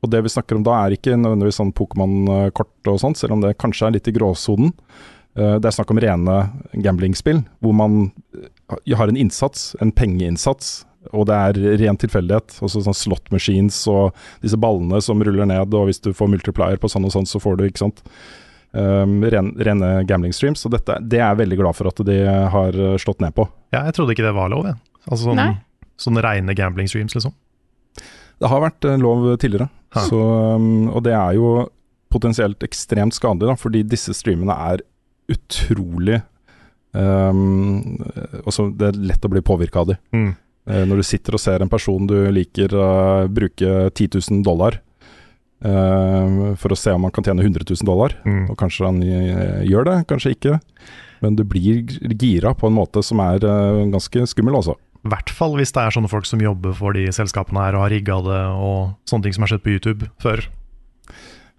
[0.00, 3.44] Og det vi snakker om da er ikke nødvendigvis sånn Pokémon-kort og sånt, selv om
[3.44, 4.72] det kanskje er litt i gråsonen.
[5.40, 6.36] Eh, det er snakk om rene
[6.84, 8.00] gamblingspill, hvor man
[8.36, 10.82] eh, har en innsats, en pengeinnsats,
[11.16, 12.58] og det er ren tilfeldighet.
[12.60, 14.12] Også sånn slot machines og
[14.44, 17.40] disse ballene som ruller ned, og hvis du får multiplier på sånn og sånn, så
[17.42, 18.04] får du, ikke sant.
[18.70, 20.62] Um, ren, rene gambling streams.
[20.68, 22.20] Og dette, det er jeg veldig glad for at de
[22.54, 23.48] har eh, slått ned på.
[23.74, 24.78] Ja, jeg trodde ikke det var lov, jeg.
[25.08, 25.56] Altså sånn,
[25.98, 27.34] sånn reine gambling streams, liksom.
[28.40, 30.20] Det har vært lov tidligere, så,
[30.56, 31.48] um, og det er jo
[32.12, 34.84] potensielt ekstremt skadelig, da, fordi disse streamene er
[35.30, 36.20] utrolig
[36.92, 37.96] um,
[38.44, 39.98] også Det er lett å bli påvirka av de.
[40.16, 40.30] Mm.
[40.70, 44.80] Uh, når du sitter og ser en person du liker uh, bruke 10 000 dollar
[45.64, 48.50] uh, for å se om han kan tjene 100 000 dollar, Mm.
[48.50, 50.58] og kanskje han eh, gjør det, kanskje ikke.
[51.20, 51.82] Men du blir
[52.16, 53.42] gira på en måte som er
[53.92, 54.76] ganske skummel, altså.
[55.04, 57.86] I hvert fall hvis det er sånne folk som jobber for de selskapene her og
[57.86, 60.42] har rigga det og sånne ting som har skjedd på YouTube før.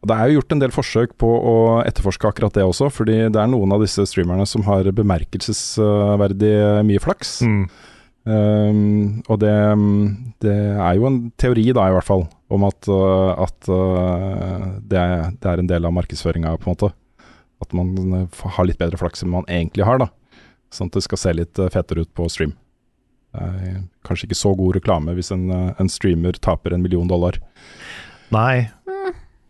[0.02, 3.38] Det er jo gjort en del forsøk på å etterforske akkurat det også, fordi det
[3.38, 6.56] er noen av disse streamerne som har bemerkelsesverdig
[6.88, 7.36] mye flaks.
[7.45, 7.66] Mm.
[8.22, 9.54] Um, og det,
[10.45, 14.97] det er jo en teori, da, i hvert fall, Om at, øh, at øh, det,
[14.99, 16.89] er, det er en del av markedsføringa, på en måte.
[17.64, 18.28] At man
[18.58, 20.10] har litt bedre flaks enn man egentlig har, da.
[20.74, 22.52] Sånn at det skal se litt fetere ut på stream.
[23.32, 27.39] Er kanskje ikke så god reklame hvis en, en streamer taper en million dollar.
[28.36, 28.68] Nei.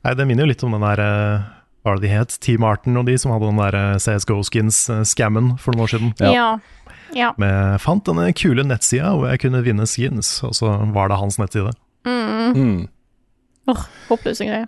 [0.02, 1.50] Nei, det minner jo litt om den der eh,
[1.82, 2.38] Hva var det de het?
[2.42, 6.16] Team Arten og de som hadde den der eh, CSGO-skins-scammen for noen år siden.
[6.22, 6.48] Ja.
[7.18, 7.32] ja.
[7.42, 11.38] Med, fant denne kule nettsida hvor jeg kunne vinne skins, og så var det hans
[11.42, 11.76] nettside.
[12.08, 12.58] Mm.
[12.58, 12.82] Mm.
[13.70, 14.68] Åh, håpløse greier.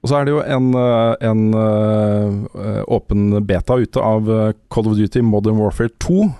[0.00, 0.70] Og så er det jo en,
[1.28, 1.42] en
[2.88, 4.30] åpen beta ute av
[4.72, 6.30] Call of Duty Modern Warfare 2,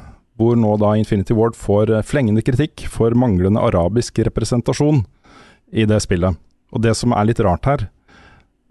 [0.41, 5.05] hvor nå da Infinity Ward får flengende kritikk for manglende arabisk representasjon
[5.77, 6.41] i det spillet.
[6.71, 7.87] Og det som er litt rart her,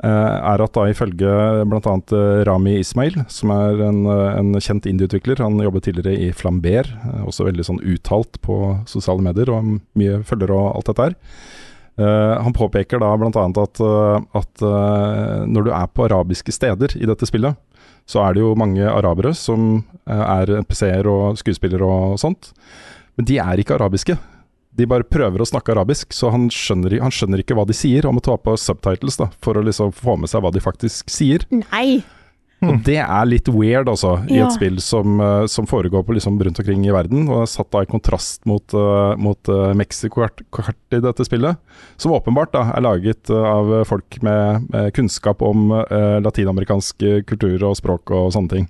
[0.03, 1.33] eh, er at da ifølge
[1.69, 1.95] bl.a.
[2.47, 7.23] Rami Ismail, som er en, øh, en kjent indieutvikler, han jobbet tidligere i Flamber, eh,
[7.27, 11.17] også veldig sånn uttalt på sosiale medier og mye følgere og alt dette her.
[11.99, 13.41] Uh, han påpeker da bl.a.
[13.59, 13.79] at,
[14.39, 17.57] at uh, når du er på arabiske steder i dette spillet,
[18.09, 22.51] så er det jo mange arabere som eh, er PC-er og skuespillere og sånt.
[23.19, 24.15] Men de er ikke arabiske.
[24.77, 28.05] De bare prøver å snakke arabisk, så han skjønner, han skjønner ikke hva de sier.
[28.05, 31.09] Han må ta på subtitles da, for å liksom få med seg hva de faktisk
[31.11, 31.43] sier.
[31.51, 32.03] Nei.
[32.59, 34.45] Og det er litt weird, altså, i Ja.
[34.45, 37.71] et spill som, eh, som foregår på liksom rundt omkring i verden, og er satt
[37.71, 40.43] da i kontrast mot, uh, mot uh, Mexico-kart
[40.91, 41.55] i dette spillet,
[41.95, 47.21] som åpenbart da er laget eh, av folk med, med kunnskap om eh, latinamerikansk eh,
[47.23, 48.67] kultur og språk og sånne ting.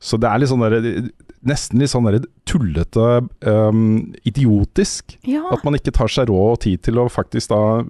[0.00, 1.10] Så det er litt sånn der,
[1.46, 5.42] nesten litt sånn der tullete, um, idiotisk, Ja.
[5.52, 7.84] at man ikke tar seg råd og tid til å faktisk da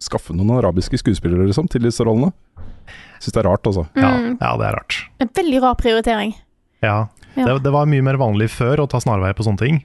[0.00, 2.32] skaffe noen arabiske skuespillere liksom, til disse rollene.
[3.18, 3.86] Syns det er rart, altså.
[3.96, 4.38] Ja, Mm.
[4.40, 4.98] ja, det er rart.
[5.20, 6.34] En veldig rar prioritering.
[6.82, 7.08] Ja.
[7.36, 7.44] Ja.
[7.46, 9.84] Det, det var mye mer vanlig før å ta snarvei på sånne ting.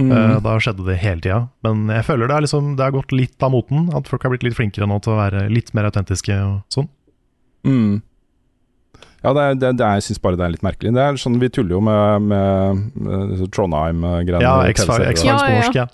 [0.00, 0.10] Mm.
[0.12, 1.48] Eh, da skjedde det hele tida.
[1.62, 3.90] Men jeg føler det, er liksom, det har gått litt av moten.
[3.94, 6.88] At folk har blitt litt flinkere nå til å være litt mer autentiske og sånn.
[7.64, 8.02] Mm.
[9.22, 10.92] Ja, det er, det, det er, jeg syns bare det er litt merkelig.
[10.96, 14.42] Det er sånn, Vi tuller jo med, med, med Trondheim-greiene.
[14.42, 15.58] Ja, X-Files på Ja, ja, ja.
[15.60, 15.88] norsk, ja.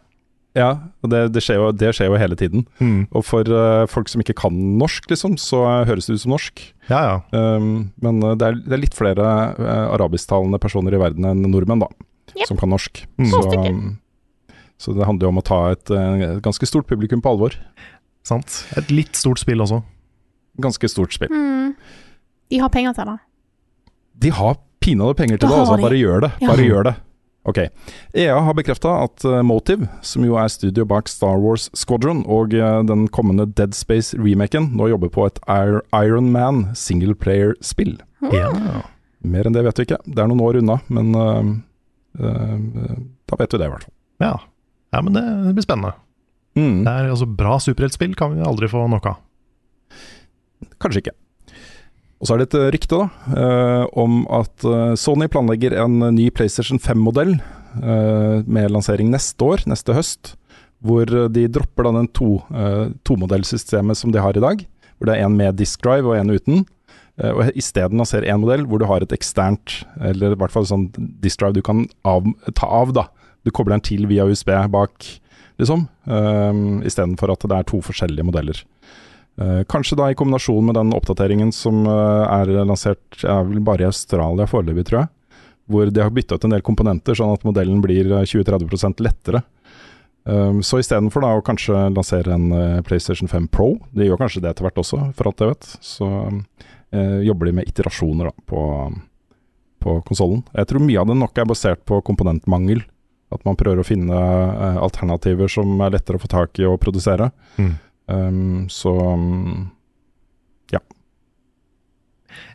[0.57, 0.69] Ja,
[1.05, 2.65] og det, det, skjer jo, det skjer jo hele tiden.
[2.81, 3.05] Mm.
[3.15, 6.33] Og for uh, folk som ikke kan norsk, liksom, så eh, høres det ut som
[6.35, 6.63] norsk.
[6.89, 7.17] Ja, ja.
[7.37, 11.45] Um, men eh, det er, det er litt flere uh, arabisktalende personer i verden enn
[11.47, 11.91] nordmenn, da,
[12.35, 12.45] Yep.
[12.51, 13.01] som kan norsk.
[13.19, 13.31] Mm.
[13.33, 13.95] Så, um,
[14.79, 17.57] så det handler jo om å ta et, et ganske stort publikum på alvor.
[18.27, 18.61] Sant.
[18.79, 19.81] Et litt stort spill også.
[20.63, 21.33] Ganske stort spill.
[21.33, 21.73] Mm.
[22.51, 23.19] De har penger til det.
[24.25, 25.77] De har pinadø penger til deg det, altså.
[25.77, 25.85] de.
[25.85, 26.33] Bare gjør det.
[26.43, 26.57] Ja.
[26.57, 26.95] Gjør det.
[27.49, 27.59] Ok.
[28.19, 32.53] EA har bekrefta at eh, Motive, som jo er studio bak Star Wars Squadron og
[32.57, 37.97] eh, den kommende Dead Space-remaken, nå jobber på et Iron Man singleplayer-spill.
[38.35, 38.51] Ja.
[39.25, 40.01] Mer enn det vet vi ikke.
[40.05, 41.49] Det er noen år unna, men uh,
[42.21, 42.99] uh,
[43.31, 43.95] da vet vi det, i hvert fall.
[44.23, 44.35] ja.
[44.95, 45.95] ja men det, det blir spennende.
[46.59, 49.19] Mm, Det er altså Bra superheltspill kan vi aldri få nok av.
[50.83, 51.17] kanskje ikke.
[52.19, 53.07] Og så er det et eh, rykte da,
[53.39, 59.63] eh, om at eh, Sony planlegger en ny PlayStation 5-modell eh, med lansering neste år,
[59.71, 60.35] neste høst,
[60.83, 62.37] hvor de dropper da den to,
[63.03, 64.61] tomodellsystemet som de har i dag,
[64.95, 66.61] hvor det er en med disk drive og en uten,
[67.19, 70.85] og isteden lanserer en modell hvor du har et eksternt, eller i hvert fall sånn
[71.19, 73.09] disk drive du kan av, ta av da.
[73.43, 75.09] Du kobler den til via USB bak,
[75.59, 78.63] liksom, um, istedenfor at det er to forskjellige modeller.
[79.39, 83.87] Eh, kanskje da i kombinasjon med den oppdateringen som eh, er lansert er vel bare
[83.87, 85.13] i Australia foreløpig, tror jeg.
[85.69, 89.45] Hvor de har bytta ut en del komponenter, sånn at modellen blir eh, 20-30 lettere.
[90.29, 94.51] Um, så istedenfor å kanskje lansere en eh, PlayStation 5 Pro, de gjør kanskje det
[94.51, 96.09] etter hvert også, for alt jeg vet, så
[96.93, 98.65] eh, jobber de med iterasjoner da, på,
[99.81, 100.43] på konsollen.
[100.53, 102.85] Jeg tror mye av det nok er basert på komponentmangel.
[103.33, 106.77] At man prøver å finne eh, alternativer som er lettere å få tak i og
[106.83, 107.31] produsere.
[107.57, 107.73] Mm.
[108.09, 109.69] Um, så um,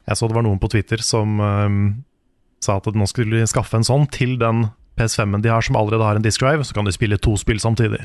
[0.07, 2.03] Jeg så det var noen på Twitter som um,
[2.63, 4.67] sa at nå skulle de skaffe en sånn til den
[4.99, 7.59] PS5-en de har som allerede har en disk drive, så kan de spille to spill
[7.59, 8.03] samtidig.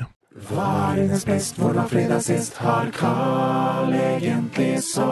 [0.49, 2.57] Hva er dines best, hvor var fredag sist?
[2.63, 5.09] Har Carl egentlig sopp?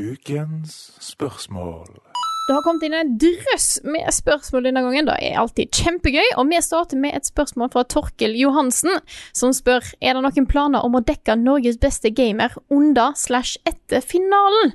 [0.00, 2.09] Ukens spørsmål.
[2.50, 5.06] Det har kommet inn en drøss med spørsmål denne gangen.
[5.06, 6.32] Det er alltid kjempegøy.
[6.34, 8.98] Og vi starter med et spørsmål fra Torkel Johansen,
[9.30, 14.02] som spør Er det noen planer om å dekke Norges beste gamer under slash etter
[14.02, 14.74] finalen.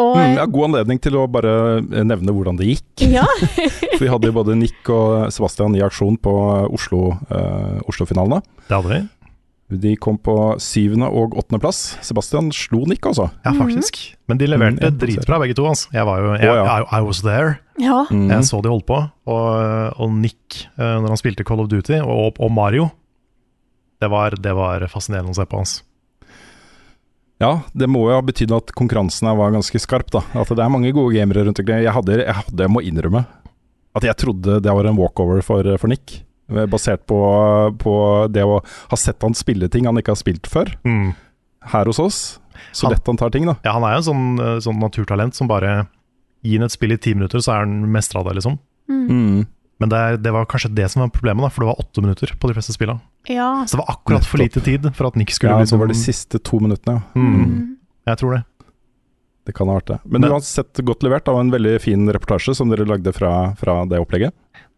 [0.00, 1.52] Og mm, ja, God anledning til å bare
[1.82, 3.04] eh, nevne hvordan det gikk.
[3.04, 3.26] ja.
[3.94, 6.32] For vi hadde jo både Nick og Sebastian i aksjon på
[6.72, 8.40] Oslo, eh, Oslo-finalene.
[8.64, 9.02] Det hadde vi.
[9.82, 11.98] De kom på syvende og åttendeplass.
[12.04, 13.30] Sebastian slo Nick, altså.
[13.44, 14.00] Ja, faktisk.
[14.28, 15.66] Men de leverte Mm, dritbra, begge to.
[15.70, 15.88] Altså.
[15.94, 16.76] Jeg var jo jeg, oh, ja.
[16.82, 17.58] I, I was there.
[17.80, 18.04] Ja.
[18.10, 18.28] Mm.
[18.30, 19.00] Jeg så de holdt på.
[19.26, 19.48] Og,
[20.00, 22.90] og Nick, eh, når han spilte Call of Duty, og, og Mario
[24.02, 25.56] det var, det var fascinerende å se på.
[25.62, 25.78] hans
[27.40, 30.20] Ja, det må jo ha betydd at konkurransen var ganske skarp, da.
[30.38, 31.82] At det er mange gode gamere rundt omkring.
[31.84, 33.24] Jeg hadde, jeg hadde, jeg må innrømme,
[33.94, 36.20] at jeg trodde det var en walkover for, for Nick.
[36.48, 37.16] Basert på,
[37.80, 37.92] på
[38.32, 38.58] det å
[38.90, 42.18] ha sett han spille ting han ikke har spilt før, her hos oss.
[42.72, 43.56] Så Han- lett han tar ting, da.
[43.64, 45.86] Ja, Han er jo en sånn, eh, sånn naturtalent som bare
[46.44, 48.58] Gi ham et spill i ti minutter, så er han mestra det, liksom.
[48.90, 49.46] Mm.
[49.80, 52.02] Men det, er, det var kanskje det som var problemet, da, for det var åtte
[52.04, 53.00] minutter på de fleste spillene.
[53.26, 53.64] ja.
[53.64, 55.88] Så det var akkurat for lite tid for at Nick skulle Ja, liksom det var
[55.88, 57.02] de siste to minuttene, ja.
[57.16, 57.76] Mm.
[58.06, 58.44] Jeg tror det.
[59.46, 59.98] Det kan ha vært det.
[60.04, 63.86] Men, Men- uansett godt levert av en veldig fin reportasje som dere lagde fra, fra
[63.88, 64.32] det opplegget.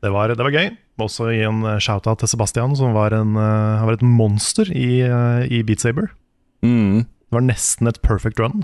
[0.07, 0.69] Det var, det var gøy.
[1.03, 4.71] Også gi en eh, shout-out til Sebastian, som var, en, eh, han var et monster
[4.71, 6.13] i, eh, i Beat Saber.
[6.63, 7.03] Mm.
[7.03, 8.63] Det var nesten et perfect run.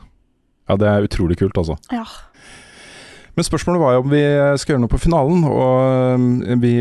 [0.71, 1.81] Ja, det er utrolig kult, altså.
[1.91, 2.07] ja.
[3.33, 4.21] Men spørsmålet var jo om vi
[4.61, 6.25] skal gjøre noe på finalen, og
[6.61, 6.73] vi,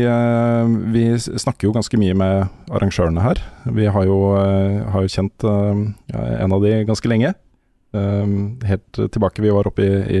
[0.92, 3.40] vi snakker jo ganske mye med arrangørene her.
[3.72, 7.30] Vi har jo, har jo kjent en av de ganske lenge.
[8.68, 10.20] Helt tilbake vi var oppe i,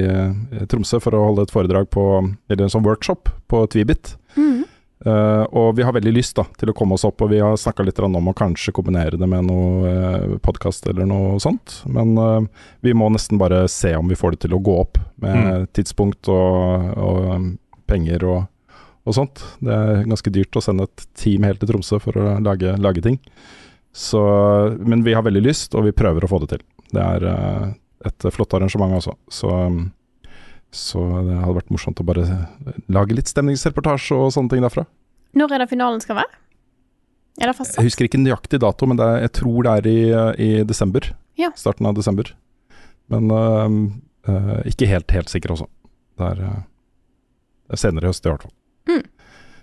[0.56, 2.06] i Tromsø for å holde et foredrag på
[2.48, 4.14] Eller en sånn workshop på Tvibit.
[4.36, 4.62] Mm.
[5.02, 7.56] Uh, og vi har veldig lyst da, til å komme oss opp, og vi har
[7.58, 11.80] snakka litt om å kanskje kombinere det med noe uh, podkast eller noe sånt.
[11.90, 15.00] Men uh, vi må nesten bare se om vi får det til å gå opp,
[15.22, 15.66] med Mm.
[15.74, 17.48] tidspunkt og, og um,
[17.90, 19.42] penger og, og sånt.
[19.58, 23.02] Det er ganske dyrt å sende et team helt til Tromsø for å lage, lage
[23.02, 23.18] ting.
[23.92, 24.22] Så,
[24.78, 26.62] men vi har veldig lyst, og vi prøver å få det til.
[26.94, 27.66] Det er uh,
[28.06, 29.16] et flott arrangement, altså.
[29.30, 29.82] Så um,
[30.72, 32.24] så det hadde vært morsomt å bare
[32.92, 34.86] lage litt stemningsreportasje og sånne ting derfra.
[35.36, 36.40] Når er det finalen skal være?
[37.40, 40.00] Er det Jeg husker ikke nøyaktig dato, men det er, jeg tror det er i,
[40.44, 41.06] i desember.
[41.40, 41.48] Ja.
[41.56, 42.34] Starten av desember.
[43.12, 43.68] Men uh,
[44.28, 45.68] uh, ikke helt, helt sikker også.
[46.20, 48.54] Det er, uh, er senere i høst i hvert fall.
[48.90, 49.04] Mm.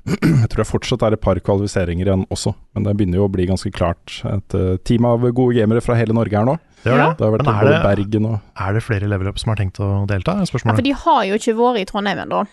[0.42, 3.32] Jeg tror det fortsatt er et par kvalifiseringer igjen også, men det begynner jo å
[3.32, 4.20] bli ganske klart.
[4.30, 6.58] Et øh, team av gode gamere fra hele Norge her nå.
[6.84, 7.08] Det det.
[7.20, 8.36] Det har vært er det, Bergen og
[8.66, 10.38] er det flere level up som har tenkt å delta?
[10.40, 12.46] er Ja, for de har jo ikke vært i Trondheim ennå,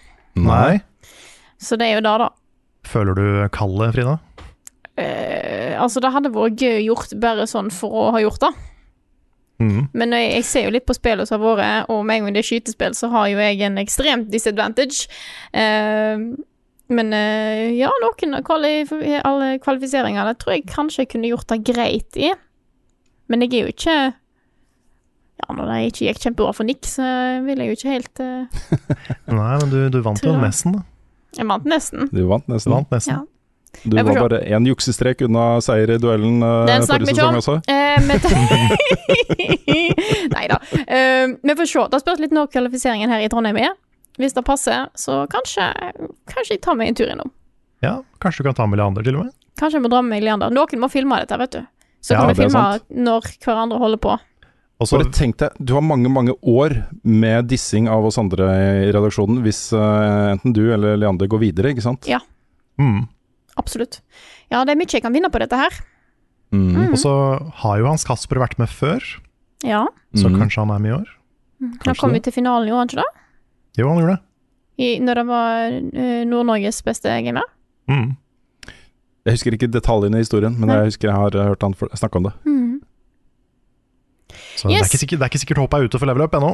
[0.43, 0.81] Nei.
[1.63, 2.31] så det er jo da, da.
[2.87, 4.17] Føler du kallet, Frida?
[4.97, 8.53] Eh, altså, det hadde vært gøy gjort bare sånn for å ha gjort det.
[9.63, 9.87] Mm.
[9.97, 12.37] Men jeg, jeg ser jo litt på spillet som har vært, og med en gang
[12.37, 15.07] det er skytespill, så har jo jeg en ekstremt disadvantage.
[15.55, 16.27] Eh,
[16.89, 22.31] men eh, ja, noen alle kvalifiseringene tror jeg kanskje jeg kunne gjort det greit i.
[23.27, 23.97] Men jeg er jo ikke
[25.37, 27.07] Ja, når det ikke gikk kjempebra for Nick, så
[27.45, 28.61] vil jeg jo ikke helt uh,
[29.37, 30.85] Nei, men du, du vant jo nesten, da.
[31.37, 32.07] Jeg vant nesten.
[32.15, 32.73] Du vant nesten.
[32.73, 33.19] vant nesten.
[33.19, 33.25] Ja.
[33.85, 34.21] Du var se.
[34.23, 37.59] bare én juksestrek unna seier i duellen uh, Den forrige sesong også.
[37.69, 38.25] Uh, men-
[40.33, 40.57] Nei da.
[40.73, 41.85] Uh, vi får se.
[41.93, 43.75] Det spørs litt når kvalifiseringen her i Trondheim er.
[44.19, 45.67] Hvis det passer, så kanskje,
[46.31, 47.31] kanskje jeg tar meg en tur innom.
[47.85, 49.33] Ja, kanskje du kan ta med Leander, til og med?
[49.61, 50.51] Kanskje jeg må dra med meg Leander.
[50.51, 51.61] Noen må filme dette, vet du.
[52.01, 52.85] Så Ja, kan vi filme sant.
[52.91, 54.17] når hverandre holder på.
[54.79, 58.45] Og så Bare tenk deg, du har mange mange år med dissing av oss andre
[58.85, 62.05] i redaksjonen hvis uh, enten du eller Leander går videre, ikke sant?
[62.07, 62.19] Ja.
[62.79, 63.07] mm.
[63.57, 64.01] Absolutt.
[64.53, 65.73] Ja, det er mye jeg kan vinne på dette her.
[66.53, 66.93] Mm.
[66.93, 67.13] Og så
[67.63, 69.01] har jo Hans Kasper vært med før,
[69.65, 69.87] Ja.
[70.15, 70.37] så Mhm.
[70.43, 71.09] kanskje han er med i år?
[71.87, 73.16] Han kom jo til finalen, i år, ikke det?
[73.77, 74.23] Jo, han gjorde det.
[74.77, 77.47] I, når han var eh, Nord-Norges beste gamer.
[77.89, 78.17] Mm.
[79.27, 80.77] Jeg husker ikke detaljene i historien, men Nei.
[80.83, 82.35] jeg husker jeg har øh, hørt han snakke om det.
[82.45, 82.77] Mm.
[84.57, 86.37] Så det, er ikke sikkert, det er ikke sikkert håpet er ute for level up
[86.37, 86.53] ennå.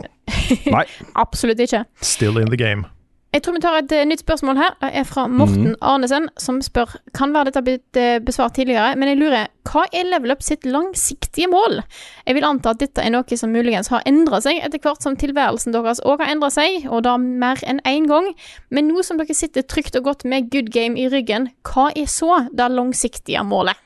[1.25, 1.85] Absolutt ikke.
[2.03, 2.87] Still in the game.
[3.33, 4.75] Jeg tror vi tar et eh, nytt spørsmål her.
[4.83, 5.77] Det er fra Morten Mhm.
[5.81, 9.87] Arnesen, som spør Kan være dette har blitt eh, besvart tidligere, men jeg lurer Hva
[9.93, 11.81] er Level Up sitt langsiktige mål?
[12.27, 15.17] Jeg vil anta at dette er noe som muligens har endra seg etter hvert som
[15.17, 18.35] tilværelsen deres òg har endra seg, og da mer enn én gang.
[18.71, 22.05] Men nå som dere sitter trygt og godt med good game i ryggen, hva er
[22.11, 23.77] så det langsiktige målet?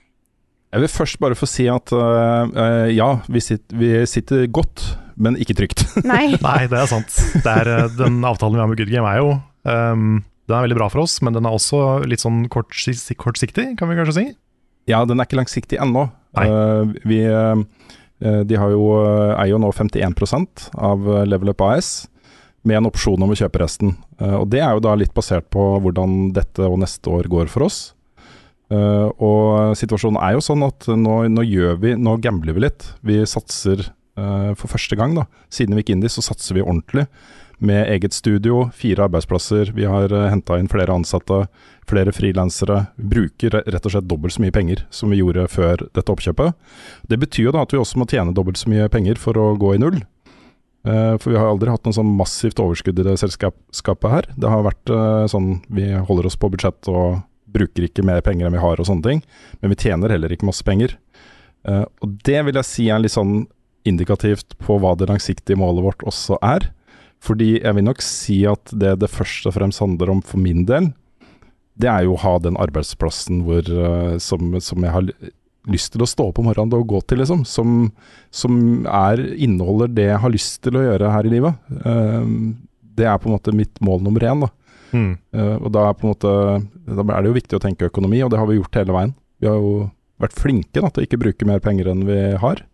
[0.73, 4.83] Jeg vil først bare få si at uh, uh, ja, vi sitter, vi sitter godt,
[5.17, 5.85] men ikke trygt.
[6.07, 6.37] Nei.
[6.43, 7.19] Nei, det er sant.
[7.43, 9.31] Det er, eh, den avtalen vi har med Good Game er jo
[9.65, 13.71] um, Den er veldig bra for oss, men den er også litt sånn kortsiktig, kortsiktig,
[13.81, 14.27] kan vi kanskje si.
[14.87, 16.07] Ja, den er ikke langsiktig ennå.
[16.39, 17.65] Øh, vi, øh,
[18.21, 18.85] de har jo,
[19.33, 22.07] eier jo nå 51 av Level Up AS,
[22.63, 23.97] med en opsjon om å kjøpe resten.
[24.21, 27.67] Og Det er jo da litt basert på hvordan dette og neste år går for
[27.67, 27.81] oss.
[28.71, 32.89] Og situasjonen er jo sånn at nå, nå gjør vi, nå gambler vi litt.
[33.07, 35.27] Vi satser for første gang, da.
[35.53, 37.07] Siden vi gikk inn dit, så satser vi ordentlig
[37.59, 39.71] med eget studio, fire arbeidsplasser.
[39.77, 41.47] Vi har uh, henta inn flere ansatte,
[41.89, 42.87] flere frilansere.
[42.97, 46.53] Bruker rett og slett dobbelt så mye penger som vi gjorde før dette oppkjøpet.
[47.09, 49.55] Det betyr jo da at vi også må tjene dobbelt så mye penger for å
[49.61, 50.03] gå i null.
[50.87, 54.29] Uh, For vi har aldri hatt noe sånn massivt overskudd i det selskapet her.
[54.37, 57.23] Det har vært uh, sånn vi holder oss på budsjett og
[57.57, 59.25] bruker ikke mer penger enn vi har og sånne ting.
[59.63, 60.99] Men vi tjener heller ikke masse penger.
[61.67, 63.47] Uh, Og det vil jeg si er litt sånn
[63.87, 66.71] indikativt på hva det langsiktige målet vårt også er.
[67.25, 70.67] Fordi jeg vil nok si at det det først og fremst handler om for min
[70.69, 70.93] del,
[71.77, 75.11] det er jo å ha den arbeidsplassen hvor, eh, som, som jeg har
[75.71, 77.43] lyst til å stå opp om morgenen og gå til, liksom.
[77.49, 77.91] Som,
[78.35, 81.67] som er, inneholder det jeg har lyst til å gjøre her i livet.
[81.83, 82.31] Eh,
[82.97, 84.47] det er på en måte mitt mål nummer én.
[84.47, 84.53] Da.
[84.97, 85.11] Mm.
[85.37, 86.33] Eh, og da er, måte,
[86.87, 89.13] da er det jo viktig å tenke økonomi, og det har vi gjort hele veien.
[89.43, 89.75] Vi har jo
[90.23, 92.65] vært flinke da, til å ikke bruke mer penger enn vi har.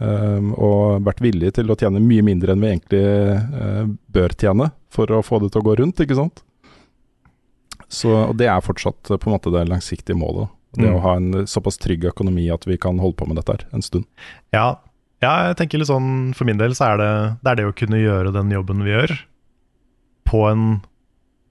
[0.00, 3.02] Eh, og vært villige til å tjene mye mindre enn vi egentlig
[3.54, 6.42] uh, bør tjene for å få det til å gå rundt, ikke sant.
[7.90, 10.50] Så, og det er fortsatt eh, på en måte det langsiktige målet.
[10.78, 10.94] Det Mm.
[10.94, 13.82] å ha en såpass trygg økonomi at vi kan holde på med dette her en
[13.82, 14.04] stund.
[14.54, 14.78] Ja,
[15.20, 17.10] ja, jeg tenker litt sånn For min del så er det
[17.42, 19.16] det, er det å kunne gjøre den jobben vi gjør,
[20.30, 20.68] på en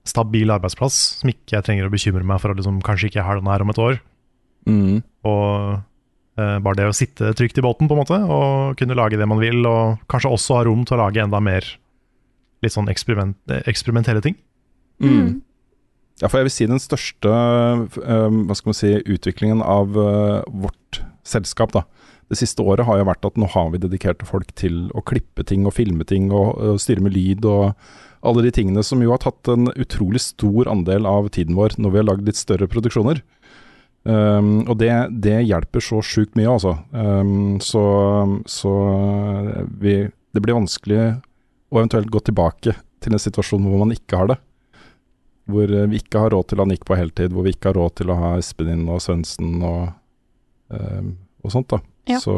[0.08, 3.28] stabil arbeidsplass, som ikke jeg trenger å bekymre meg for at liksom, kanskje ikke jeg
[3.28, 4.00] har den her om et år.
[4.64, 5.02] Mm.
[5.28, 5.84] Og
[6.38, 9.42] bare det å sitte trygt i båten, på en måte, og kunne lage det man
[9.42, 11.66] vil, og kanskje også ha rom til å lage enda mer
[12.64, 14.36] litt sånn eksperiment, eh, eksperimentelle ting.
[15.00, 15.40] Mm.
[16.20, 20.42] Ja, for jeg vil si den største eh, hva skal man si, utviklingen av eh,
[20.66, 21.86] vårt selskap da.
[22.32, 25.44] det siste året har jo vært at nå har vi dedikerte folk til å klippe
[25.46, 27.72] ting og filme ting og, og styre med lyd og
[28.20, 31.94] alle de tingene som jo har tatt en utrolig stor andel av tiden vår når
[31.94, 33.22] vi har lagd litt større produksjoner.
[34.00, 36.76] Um, og det, det hjelper så sjukt mye, altså.
[36.92, 37.82] Um, så
[38.48, 38.72] så
[39.82, 41.02] vi, det blir vanskelig
[41.70, 44.38] å eventuelt gå tilbake til en situasjon hvor man ikke har det.
[45.50, 47.70] Hvor eh, vi ikke har råd til å ha Nick på heltid, hvor vi ikke
[47.70, 49.92] har råd til å ha Espen inn og Svendsen og,
[50.72, 51.70] um, og sånt.
[51.72, 51.80] da.
[52.10, 52.20] Ja.
[52.22, 52.34] Så,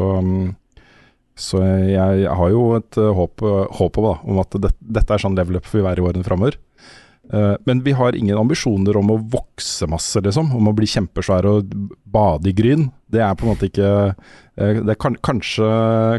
[1.37, 3.43] så jeg, jeg har jo et uh, håp,
[3.79, 6.27] håp om, da, om at det, dette er sånn level up vil være i årene
[6.27, 6.57] framover.
[7.31, 10.51] Eh, men vi har ingen ambisjoner om å vokse masse, liksom.
[10.57, 12.89] Om å bli kjempesvær og bade i gryn.
[13.07, 15.69] Det er på en måte ikke eh, det er kan, kanskje,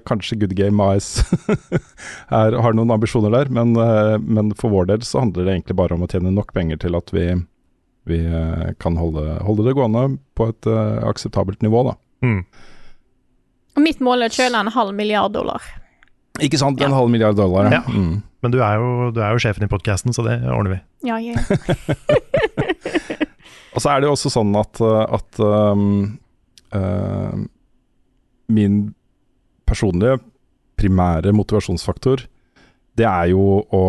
[0.09, 1.21] kanskje Good Game Eyes
[2.41, 5.79] er, har noen ambisjoner der, men, eh, men for vår del så handler det egentlig
[5.83, 7.29] bare om å tjene nok penger til at vi,
[8.09, 8.21] vi
[8.81, 10.07] kan holde, holde det gående
[10.39, 10.71] på et
[11.05, 11.99] akseptabelt nivå, da.
[12.25, 12.43] Mm.
[13.75, 15.63] Og mitt mål er å kjøle en halv milliard dollar.
[16.43, 16.81] Ikke sant?
[16.83, 17.83] En halv milliard dollar, Ja.
[17.87, 18.23] Mm.
[18.45, 20.81] Men du er, jo, du er jo sjefen i podkasten, så det ordner vi.
[21.09, 21.39] Ja, ja.
[23.75, 26.19] Og så er det jo også sånn at, uh, at um,
[26.75, 27.35] uh,
[28.53, 28.95] min
[29.67, 30.19] personlige
[30.79, 32.27] primære motivasjonsfaktor,
[32.99, 33.83] det er jo å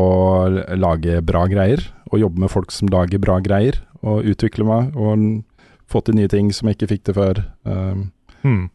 [0.79, 1.83] lage bra greier.
[2.09, 3.77] Og jobbe med folk som lager bra greier.
[4.05, 5.43] Og utvikle meg og
[5.89, 7.43] få til nye ting som jeg ikke fikk til før.
[7.65, 8.11] Um,
[8.45, 8.67] Mm.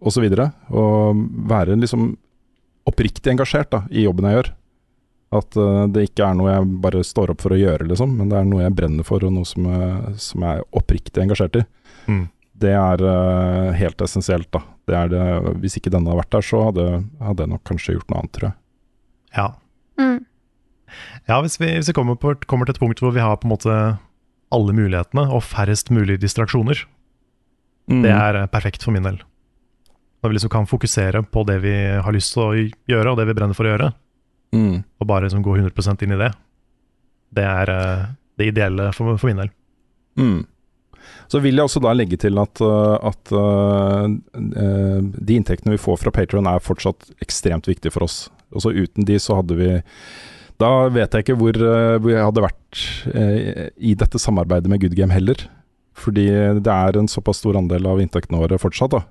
[0.00, 0.46] og så videre.
[0.72, 1.18] Og
[1.50, 2.14] være liksom
[2.88, 4.50] oppriktig engasjert da, i jobben jeg gjør.
[5.38, 8.30] At uh, det ikke er noe jeg bare står opp for å gjøre, liksom, men
[8.32, 11.58] det er noe jeg brenner for, og noe som, jeg- som jeg er oppriktig engasjert
[11.60, 11.64] i.
[12.08, 12.22] Mm.
[12.58, 14.62] Det er uh, helt essensielt, da.
[14.88, 15.20] Det er det,
[15.62, 16.86] hvis ikke denne hadde vært der, så hadde,
[17.20, 18.56] hadde jeg nok kanskje gjort noe annet, tror jeg.
[19.36, 19.48] Ja.
[20.00, 20.18] Mm.
[21.28, 23.46] Ja, hvis vi, hvis vi kommer, på, kommer til et punkt hvor vi har på
[23.46, 23.74] en måte
[24.56, 26.86] alle mulighetene og færrest mulig distraksjoner,
[27.88, 28.02] Mm.
[28.04, 29.14] det er eh, perfekt for min del.
[30.18, 32.52] Når vi liksom kan fokusere på det vi har lyst til å
[32.90, 33.92] gjøre, og det vi brenner for å gjøre,
[34.48, 34.78] Mm.
[34.80, 36.30] og bare liksom gå 100% inn i det,
[37.36, 38.06] det er eh,
[38.40, 39.50] det ideelle for, for min del.
[40.16, 40.46] Mm.
[41.28, 46.00] Så vil jeg også da legge til at, uh, at uh, de inntektene vi får
[46.00, 48.26] fra Patron er fortsatt ekstremt viktige for oss.
[48.56, 49.68] Også uten de så hadde vi
[50.58, 54.80] Da vet jeg ikke hvor, vi hvor jeg hadde vært uh, i dette samarbeidet med
[54.82, 55.44] Good Game heller.
[55.98, 56.26] Fordi
[56.64, 59.02] det er en såpass stor andel av inntektene våre fortsatt da,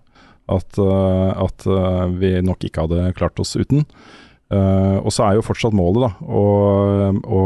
[0.48, 3.86] at, uh, at uh, vi nok ikke hadde klart oss uten.
[4.48, 6.44] Uh, og så er jo fortsatt målet da, å,
[7.12, 7.42] å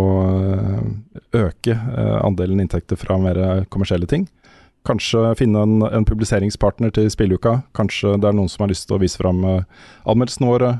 [1.34, 1.78] øke
[2.22, 4.28] andelen inntekter fra mer kommersielle ting.
[4.86, 7.60] Kanskje finne en, en publiseringspartner til spilluka.
[7.78, 10.72] Kanskje det er noen som har lyst til å vise fram anmeldelsene våre.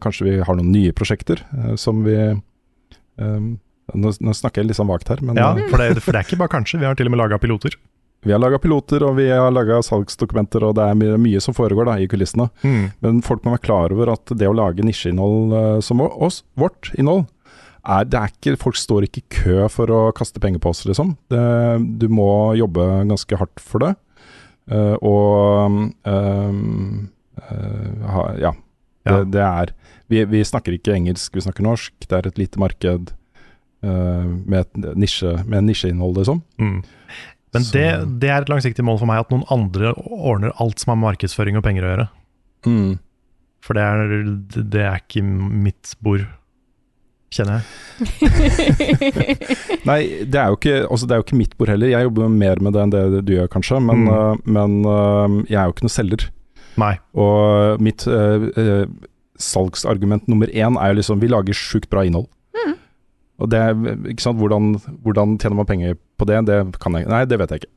[0.00, 1.42] Kanskje vi har noen nye prosjekter
[1.80, 3.50] som vi um,
[3.92, 6.28] nå, nå snakker jeg litt sånn vagt her, men Ja, for det, for det er
[6.28, 7.76] ikke bare kanskje, vi har til og med laga piloter.
[8.22, 11.88] Vi har laga piloter og vi har laga salgsdokumenter, og det er mye, som foregår
[11.88, 12.48] da, i kulissene.
[12.62, 12.84] Mm.
[13.02, 16.92] Men folk må være klar over at det å lage nisjeinnhold uh, som oss, vårt
[16.94, 17.26] innhold,
[17.82, 20.84] er, det er ikke, folk står ikke i kø for å kaste penger på oss,
[20.86, 21.16] liksom.
[21.32, 21.42] Det,
[21.98, 23.94] du må jobbe ganske hardt for det.
[24.70, 27.08] Uh, og um,
[27.42, 28.52] uh, ha, ja,
[29.02, 29.16] Ja.
[29.18, 29.72] Det, det er
[30.12, 31.94] vi, vi snakker ikke engelsk, vi snakker norsk.
[32.06, 33.10] Det er et lite marked
[33.82, 36.42] uh, med et nisje, med nisjeinnhold, liksom.
[36.62, 36.82] Mm.
[37.52, 37.86] Men det,
[38.22, 41.10] det er et langsiktig mål for meg, at noen andre ordner alt som har med
[41.10, 42.06] markedsføring og penger å gjøre.
[42.64, 42.92] Mm.
[43.62, 44.14] For det er,
[44.72, 46.24] det er ikke mitt bord,
[47.32, 47.66] kjenner jeg.
[49.88, 51.92] Nei, det er, jo ikke, altså det er jo ikke mitt bord heller.
[51.92, 53.80] Jeg jobber mer med det enn det du gjør, kanskje.
[53.84, 54.12] Men, Mm.
[54.12, 56.26] uh, men uh, jeg er jo ikke noe selger.
[56.80, 56.94] Nei.
[57.20, 58.86] Og mitt uh, eh,
[59.42, 62.30] salgsargument nummer én er jo liksom Vi lager sjukt bra innhold.
[63.32, 63.42] Mm.
[63.42, 63.76] Og det er,
[64.12, 66.38] ikke sant, hvordan, hvordan tjener man penger på det?
[66.46, 67.72] Det kan jeg Nei, det vet jeg ikke.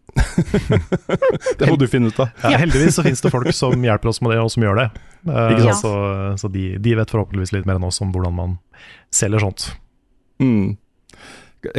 [1.59, 2.29] det må du finne ut av.
[2.43, 4.87] Ja, heldigvis så finnes det folk som hjelper oss med det, og som gjør det.
[5.25, 5.81] Uh, Ikke sant?
[5.81, 5.93] Så,
[6.43, 8.57] så de, de vet forhåpentligvis litt mer enn oss om hvordan man
[9.15, 9.69] selger sånt.
[10.43, 10.75] Mm.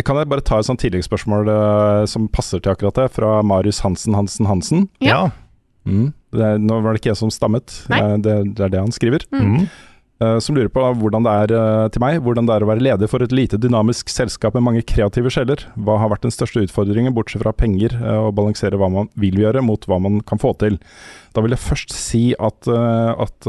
[0.02, 3.84] Kan jeg bare ta et sånt tilleggsspørsmål uh, som passer til akkurat det, fra Marius
[3.86, 4.88] Hansen Hansen Hansen?
[5.04, 5.28] Ja.
[5.86, 6.10] Mm.
[6.34, 8.94] Det er, nå var det ikke jeg som stammet, Eh, det, det er det han
[8.94, 9.22] skriver.
[9.32, 9.68] Mm.
[10.16, 12.84] Eh, som lurer på hvordan det er eh, til meg, hvordan det er å være
[12.86, 15.66] leder for et lite dynamisk selskap med mange kreative sjeler.
[15.76, 19.36] Hva har vært den største utfordringen, bortsett fra penger, eh, å balansere hva man vil
[19.42, 20.78] gjøre mot hva man kan få til.
[21.36, 23.46] Da vil jeg først si at, at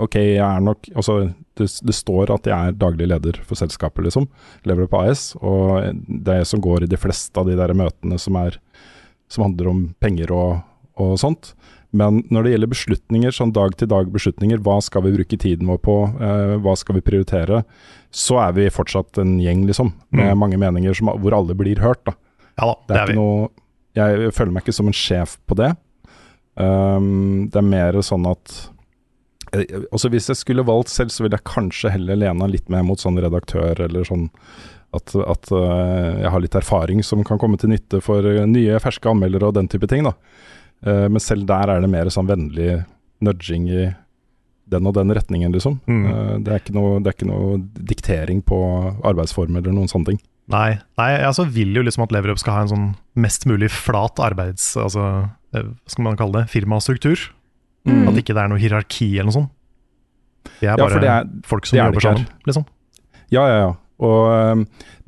[0.00, 1.18] ok, jeg er nok Altså,
[1.58, 4.24] det, det står at jeg er daglig leder for selskapet, liksom.
[4.64, 5.34] Lever på AS.
[5.36, 8.56] Og det er jeg som går i de fleste av de der møtene som, er,
[9.28, 10.62] som handler om penger og,
[10.96, 11.52] og sånt.
[11.92, 16.56] Men når det gjelder beslutninger, sånn dag-til-dag-beslutninger, hva skal vi bruke tiden vår på, eh,
[16.62, 17.64] hva skal vi prioritere,
[18.14, 19.92] så er vi fortsatt en gjeng, liksom.
[20.12, 20.38] Med Mm.
[20.38, 22.12] mange meninger som, hvor alle blir hørt, da.
[22.58, 23.14] Ja da, Det er, vi.
[23.14, 23.48] noe
[23.96, 25.76] Jeg føler meg ikke som en sjef på det.
[26.56, 28.68] Um, det er mer sånn at
[29.54, 29.64] eh,
[29.94, 32.98] også Hvis jeg skulle valgt selv, så ville jeg kanskje heller lena litt mer mot
[33.00, 34.28] sånn redaktør, eller sånn
[34.94, 38.78] at, at eh, jeg har litt erfaring som kan komme til nytte for eh, nye,
[38.82, 40.02] ferske anmeldere og den type ting.
[40.04, 40.12] da.
[40.86, 42.80] Eh, men selv der er det mer sånn vennlig
[43.24, 43.90] nudging i
[44.70, 45.80] den og den retningen, liksom.
[45.90, 46.04] Mm.
[46.06, 47.58] Eh, det, er ikke noe, det er ikke noe
[47.90, 48.60] diktering på
[49.06, 50.22] arbeidsformer eller noen sånne ting.
[50.50, 52.88] Nei, nei, jeg altså vil jo liksom at Leverup skal ha en sånn
[53.20, 54.72] mest mulig flat arbeids...
[54.80, 55.06] Altså,
[55.54, 56.50] eh, hva skal man kalle det?
[56.54, 57.28] Firmastruktur.
[57.88, 58.08] Mm.
[58.10, 59.54] At ikke det er noe hierarki eller noe sånt.
[60.60, 62.64] Det er bare ja, det er, folk som er jobber sammen, liksom.
[63.30, 63.70] Ja, ja, ja.
[64.00, 64.62] Og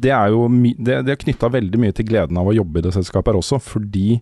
[0.04, 2.84] det er jo det, det er knytta veldig mye til gleden av å jobbe i
[2.84, 4.18] det selskapet her også, fordi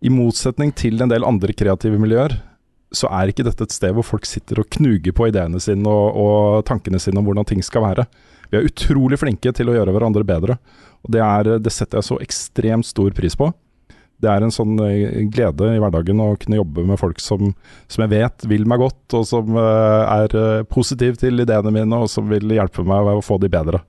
[0.00, 2.38] i motsetning til en del andre kreative miljøer,
[2.90, 6.16] så er ikke dette et sted hvor folk sitter og knuger på ideene sine og,
[6.18, 8.06] og tankene sine om hvordan ting skal være.
[8.50, 10.56] Vi er utrolig flinke til å gjøre hverandre bedre,
[11.04, 13.52] og det, er, det setter jeg så ekstremt stor pris på.
[14.20, 17.54] Det er en sånn eh, glede i hverdagen å kunne jobbe med folk som,
[17.88, 22.02] som jeg vet vil meg godt, og som eh, er eh, positiv til ideene mine,
[22.02, 23.80] og som vil hjelpe meg å få de bedre.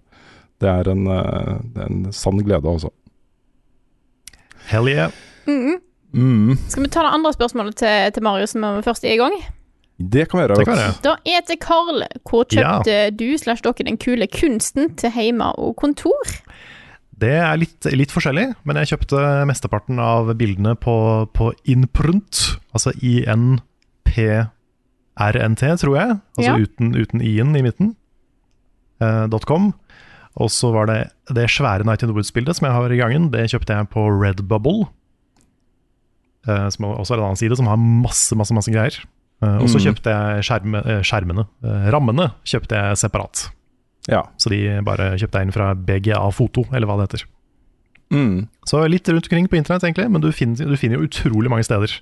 [0.61, 2.91] Det er en, det er en sann glede, altså.
[4.69, 5.09] Hell yeah.
[5.49, 5.81] Mm.
[6.13, 9.19] Mm, Skal vi ta det andre spørsmålet til, til Marius når vi først er i
[9.21, 9.35] gang?
[10.01, 10.55] det kan vi gjøre.
[10.57, 12.01] Det kan Da er til Karl.
[12.25, 16.17] Hvor kjøpte du slash dere den kule kunsten til hjemme og kontor?
[17.21, 20.95] Det er litt, litt forskjellig, men jeg kjøpte mesteparten av bildene på,
[21.37, 23.61] på Inprunt, altså INPRNT,
[25.83, 26.57] tror jeg, altså Ja.
[26.57, 27.95] uten, uten i-en i midten,
[29.01, 29.73] Uh, .com.
[30.37, 33.31] Og så var det det svære Night in the Woods-bildet som jeg har i gangen,
[33.33, 34.83] det kjøpte jeg på Redbubble,
[36.45, 38.95] som også er en annen side, som har masse, masse, masse greier.
[39.43, 39.85] Eh, og så Mm.
[39.87, 43.49] kjøpte jeg skjerme, eh, skjermene, eh, rammene kjøpte jeg separat.
[44.09, 44.23] Ja.
[44.37, 47.25] Så de bare kjøpte jeg inn fra BGA Foto, eller hva det heter.
[48.11, 48.47] Mm.
[48.67, 51.63] Så litt rundt omkring på internett, egentlig, men du finner, du finner jo utrolig mange
[51.63, 51.93] steder.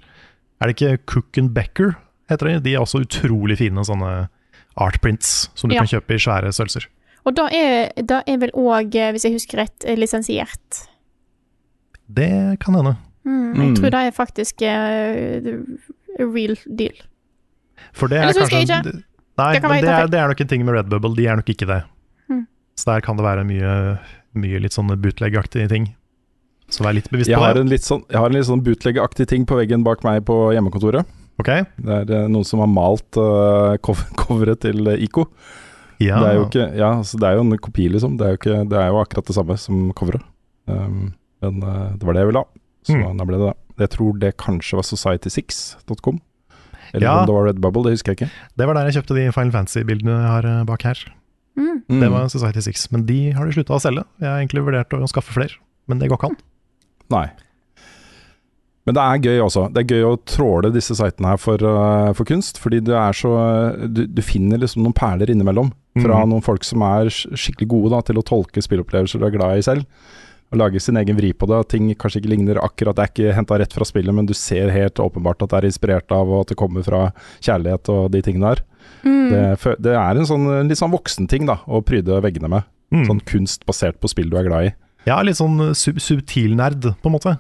[0.61, 1.95] Er det ikke Cook and Becker,
[2.29, 2.59] heter de?
[2.59, 4.29] De er også utrolig fine sånne
[4.77, 5.81] artprints som du Ja.
[5.83, 6.87] kan kjøpe i svære størrelser.
[7.25, 10.87] Og da er, da er vel òg, hvis jeg husker rett, eh, lisensiert.
[12.11, 12.97] Det kan hende.
[13.29, 13.75] Mm, jeg Mm.
[13.77, 16.97] tror det er faktisk uh, real deal.
[17.93, 18.95] For det er jeg kanskje ikke.
[19.39, 21.13] Nei, Det kan men det er, det er nok en ting med Redbubble.
[21.15, 21.83] De er nok ikke det.
[22.29, 22.41] Mm.
[22.75, 23.75] Så der kan det være mye,
[24.35, 25.87] mye litt sånne bootleg-aktige ting.
[26.69, 27.61] Så vær litt bevisst Jeg på har det.
[27.63, 30.35] en litt sånn, jeg har en litt sånn bootleggeaktig ting på veggen bak meg på
[30.53, 31.07] hjemmekontoret.
[31.39, 31.63] Okay.
[31.79, 33.77] Det er eh, noen som har malt uh,
[34.19, 35.23] coveret til ICO.
[36.03, 36.19] Ja.
[36.19, 38.17] Det er jo ikke Ja, altså det er jo en kopi, liksom.
[38.19, 40.21] Det er jo, ikke, det er jo akkurat det samme som coveret.
[40.67, 42.58] Um, men uh, det var det jeg ville ha,
[42.89, 43.17] så Mm.
[43.21, 43.55] da ble det det.
[43.85, 46.19] Jeg tror det kanskje var society6.com.
[46.93, 47.19] Eller Ja.
[47.19, 48.31] om det var Redbubble, det husker jeg ikke.
[48.57, 51.03] Det var der jeg kjøpte de Final Fantasy-bildene jeg har eh, bak her.
[51.55, 51.83] Mm.
[51.89, 51.99] Mm.
[52.01, 54.03] Det var Society 6, men de har de slutta å selge.
[54.19, 56.37] Jeg har egentlig vurdert å skaffe flere, men det går ikke an.
[57.13, 57.27] Nei.
[58.87, 59.67] Men det er gøy også.
[59.73, 63.13] Det er gøy å tråle disse sitene her for, uh, for kunst, fordi du, er
[63.13, 63.29] så
[63.85, 65.69] du, du finner liksom noen perler innimellom
[65.99, 66.31] fra mm.
[66.31, 69.65] noen folk som er skikkelig gode da, til å tolke spillopplevelser du er glad i
[69.67, 69.85] selv.
[70.49, 71.59] Og lage sin egen vri på det.
[71.69, 74.71] Ting kanskje ikke ligner akkurat, det er ikke henta rett fra spillet, men du ser
[74.73, 77.01] helt åpenbart at det er inspirert av, og at det kommer fra
[77.45, 78.63] kjærlighet og de tingene der.
[79.03, 79.29] Mm.
[79.29, 82.65] Det, det er en sånn litt sånn voksenting da, å pryde veggene med.
[82.89, 83.05] Mm.
[83.05, 84.73] Sånn kunst basert på spill du er glad i.
[85.05, 87.35] Ja, litt sånn sub subtil nerd, på en måte.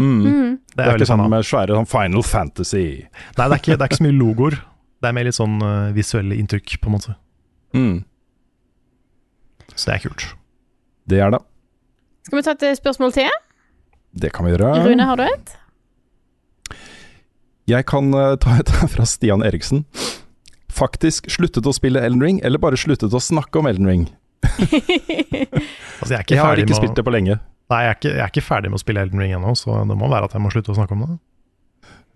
[0.00, 0.20] Mm.
[0.20, 0.52] Mm.
[0.70, 2.84] Det Det er, er ikke sånn sånn med svære sånn Final Fantasy.
[3.08, 4.60] Nei, det er, ikke, det er ikke så mye logoer.
[5.00, 7.16] Det er mer litt sånn uh, visuelle inntrykk, på en måte.
[7.76, 7.96] Mm.
[9.74, 10.26] Så det er kult.
[11.08, 11.40] Det er det.
[12.26, 13.30] Skal vi ta et spørsmål til?
[14.20, 14.72] Det kan vi gjøre.
[14.84, 15.56] Rune, har du et?
[17.70, 19.84] Jeg kan eh, ta et fra Stian Eriksen.
[20.70, 24.08] Faktisk sluttet å spille Elden Ring, eller bare sluttet å snakke om Elden Ring?
[26.00, 27.34] Altså, jeg er ikke Jeg har ikke med spilt det på lenge.
[27.70, 29.82] Nei, jeg er, ikke, jeg er ikke ferdig med å spille Elden Ring ennå, så
[29.84, 31.16] det må være at jeg må slutte å snakke om det.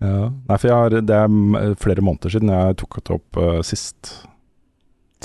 [0.01, 0.23] Ja.
[0.49, 4.09] Nei, for jeg har, det er flere måneder siden jeg tok det opp uh, sist.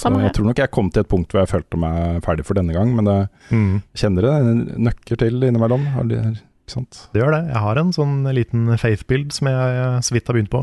[0.00, 0.28] Samme her.
[0.28, 2.72] jeg tror nok jeg kom til et punkt hvor jeg følte meg ferdig for denne
[2.76, 3.18] gang, men det
[3.50, 3.82] Mm.
[3.94, 5.84] kjenner det nøkker til innimellom.
[6.08, 6.40] Det-
[6.70, 7.08] Ikke sant?
[7.12, 7.42] Det gjør det.
[7.52, 10.62] Jeg har en sånn liten faith-bild som jeg eh, så vidt har begynt på.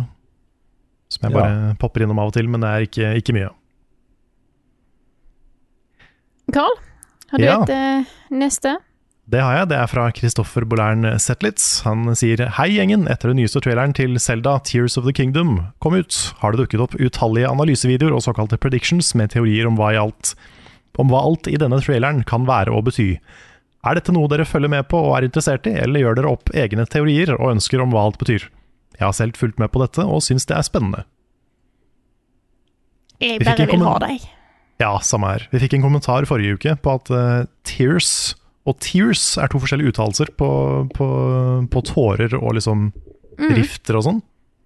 [1.09, 1.39] Som jeg Ja.
[1.39, 3.49] bare popper innom av og til, men det er ikke, ikke mye.
[6.53, 6.75] Carl,
[7.31, 7.61] har du Ja.
[7.63, 8.77] et uh, neste?
[9.27, 9.67] Det har jeg.
[9.73, 11.81] Det er fra Kristoffer Bolern Zetlitz.
[11.83, 13.09] Han sier Hei, gjengen.
[13.11, 16.83] Etter den nyeste traileren til Zelda Tears of the Kingdom kom ut, har det dukket
[16.85, 20.31] opp utallige analysevideoer og såkalte predictions med teorier om hva, alt,
[20.95, 23.09] om hva alt i denne traileren kan være og bety.
[23.83, 26.55] Er dette noe dere følger med på og er interessert i, eller gjør dere opp
[26.55, 28.47] egne teorier og ønsker om hva alt betyr?
[28.95, 31.03] Jeg har selv fulgt med på dette og syns det er spennende.
[33.19, 34.23] Jeg bare vil ha deg.
[34.79, 35.49] Ja, samme her.
[35.51, 39.93] Vi fikk en kommentar forrige uke på at uh, tears og tears er to forskjellige
[39.93, 40.49] uttalelser på,
[40.93, 41.07] på,
[41.71, 42.89] på tårer og liksom
[43.37, 43.51] Mm.
[43.53, 44.15] rifter og sånn.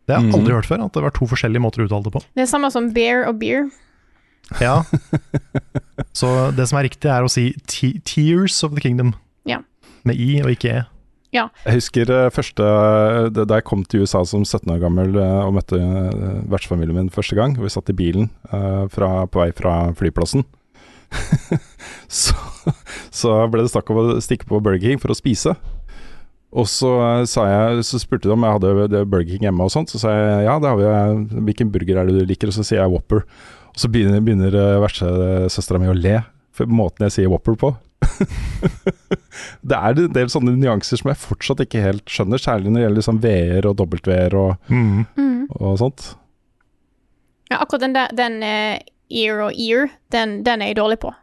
[0.07, 0.35] Det har jeg Mm.
[0.39, 2.21] aldri hørt før, at det var to forskjellige måter å uttale det på.
[2.39, 3.65] Det er samme som bear og beer.
[4.61, 4.77] Ja.
[6.15, 9.13] Så det som er riktig, er å si te Tears of the Kingdom.
[9.47, 9.59] Ja.
[10.07, 10.85] Med i og ikke e.
[11.35, 11.45] Ja.
[11.65, 12.63] Jeg husker eh, første
[13.31, 17.09] Da jeg kom til USA som 17 år gammel eh, og møtte eh, vertsfamilien min
[17.13, 20.43] første gang, vi satt i bilen eh, fra, på vei fra flyplassen,
[22.21, 22.33] så,
[23.11, 25.55] så ble det snakk om å stikke på Burger King for å spise.
[26.51, 29.71] Og så, eh, sa jeg, så spurte de om jeg hadde Burger King hjemme og
[29.71, 29.91] sånt.
[29.93, 30.87] Så sa jeg ja, det har vi.
[30.89, 32.51] eh, Hvilken burger er det du liker?
[32.51, 33.23] Og så sier jeg Whopper.
[33.71, 34.51] Og så begynner, begynner
[34.83, 36.17] versesøstera vertsesøstera mi å le
[36.51, 37.69] for måten jeg sier Whopper på.
[39.63, 42.83] det er en del sånne nyanser som jeg fortsatt ikke helt skjønner, særlig når det
[42.83, 45.05] gjelder liksom VR og W-er og, Mm.
[45.15, 45.45] Mm.
[45.55, 46.09] og sånt.
[47.51, 48.79] Ja, akkurat den der den eh,
[49.11, 51.13] ear og ear, den, den er jeg dårlig på.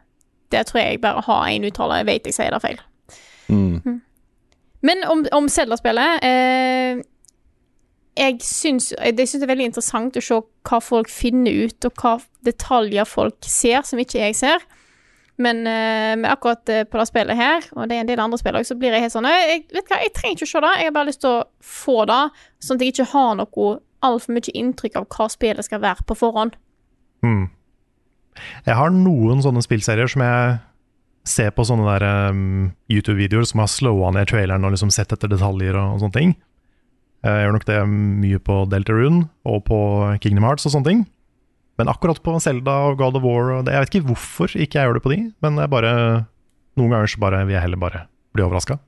[0.51, 2.01] Det tror jeg bare har én uttale.
[2.01, 2.81] Jeg vet jeg sier det feil.
[3.49, 4.01] Mm.
[4.81, 6.99] Men om, om Zelda-spillet eh,
[8.19, 10.37] Jeg syns jeg syns det er veldig interessant å se
[10.69, 14.65] hva folk finner ut, og hva detaljer folk ser som ikke jeg ser.
[15.39, 18.37] Men eh, med akkurat eh, på det spillet her, og det er en del andre
[18.41, 20.63] spill også, så blir jeg helt sånn jeg, vet hva, jeg trenger ikke å se
[20.65, 22.23] det, jeg har bare lyst til å få det,
[22.65, 23.69] sånn at jeg ikke har noe
[24.05, 26.59] altfor mye inntrykk av hva spillet skal være på forhånd.
[27.23, 27.47] Mm.
[28.67, 30.57] Jeg har noen sånne spillserier som jeg
[31.29, 35.31] ser på sånne der um, YouTube-videoer som har slowa ned traileren og liksom sett etter
[35.31, 36.35] detaljer og, og sånne ting.
[37.25, 39.79] Jeg gjør nok det mye på Deltarune og på
[40.23, 41.01] Kingdom Hearts og sånne ting.
[41.79, 44.79] Men akkurat på Zelda og God of War og det, Jeg vet ikke hvorfor ikke
[44.79, 45.91] jeg gjør det på de, men bare
[46.79, 48.79] noen ganger så bare vil jeg heller bare bli overraska.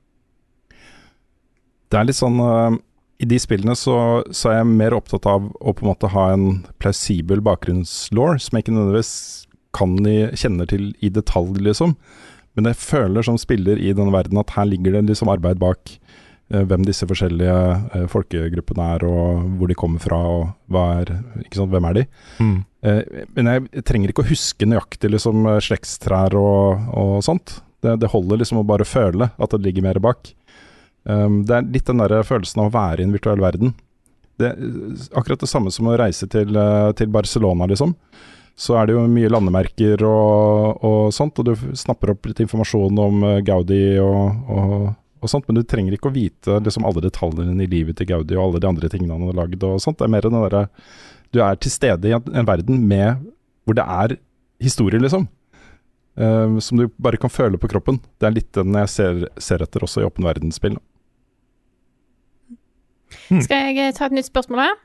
[1.92, 2.80] Det er litt sånn eh,
[3.22, 3.96] I de spillene så,
[4.34, 8.58] så er jeg mer opptatt av å på en måte ha en plausibel bakgrunnslaw, som
[8.58, 9.14] jeg ikke nødvendigvis
[9.72, 9.94] kan
[10.36, 11.94] kjenner til i detalj, liksom.
[12.58, 15.94] Men jeg føler som spiller i denne verden at her ligger det liksom arbeid bak
[15.94, 17.54] eh, hvem disse forskjellige
[17.94, 21.14] eh, folkegruppene er, og hvor de kommer fra, og er,
[21.46, 22.04] ikke sant, hvem er de.
[22.42, 22.58] Mm.
[22.90, 23.00] Eh,
[23.38, 27.60] men jeg trenger ikke å huske nøyaktig liksom, slektstrær og, og sånt.
[27.82, 30.34] Det, det holder liksom å bare føle at det ligger mer bak.
[31.04, 33.74] Um, det er litt den der følelsen av å være i en virtuell verden.
[34.40, 34.52] Det,
[35.12, 37.92] akkurat det samme som å reise til, eh, til Barcelona, liksom.
[38.58, 42.98] Så er det jo mye landemerker og, og sånt, og du snapper opp litt informasjon
[43.00, 44.88] om eh, Gaudi og, og,
[45.22, 48.36] og sånt, men du trenger ikke å vite liksom, alle detaljene i livet til Gaudi
[48.36, 50.00] og alle de andre tingene han har lagd og sånt.
[50.00, 50.64] Det er mer den derre
[51.32, 53.22] Du er til stede i en, en verden med
[53.62, 54.16] hvor det er
[54.62, 55.28] historie, liksom.
[56.16, 58.00] Eh, som du bare kan føle på kroppen.
[58.20, 60.76] Det er litt den jeg ser, ser etter også i åpen verdensspill.
[63.44, 64.76] Skal jeg eh, ta et nytt spørsmål her?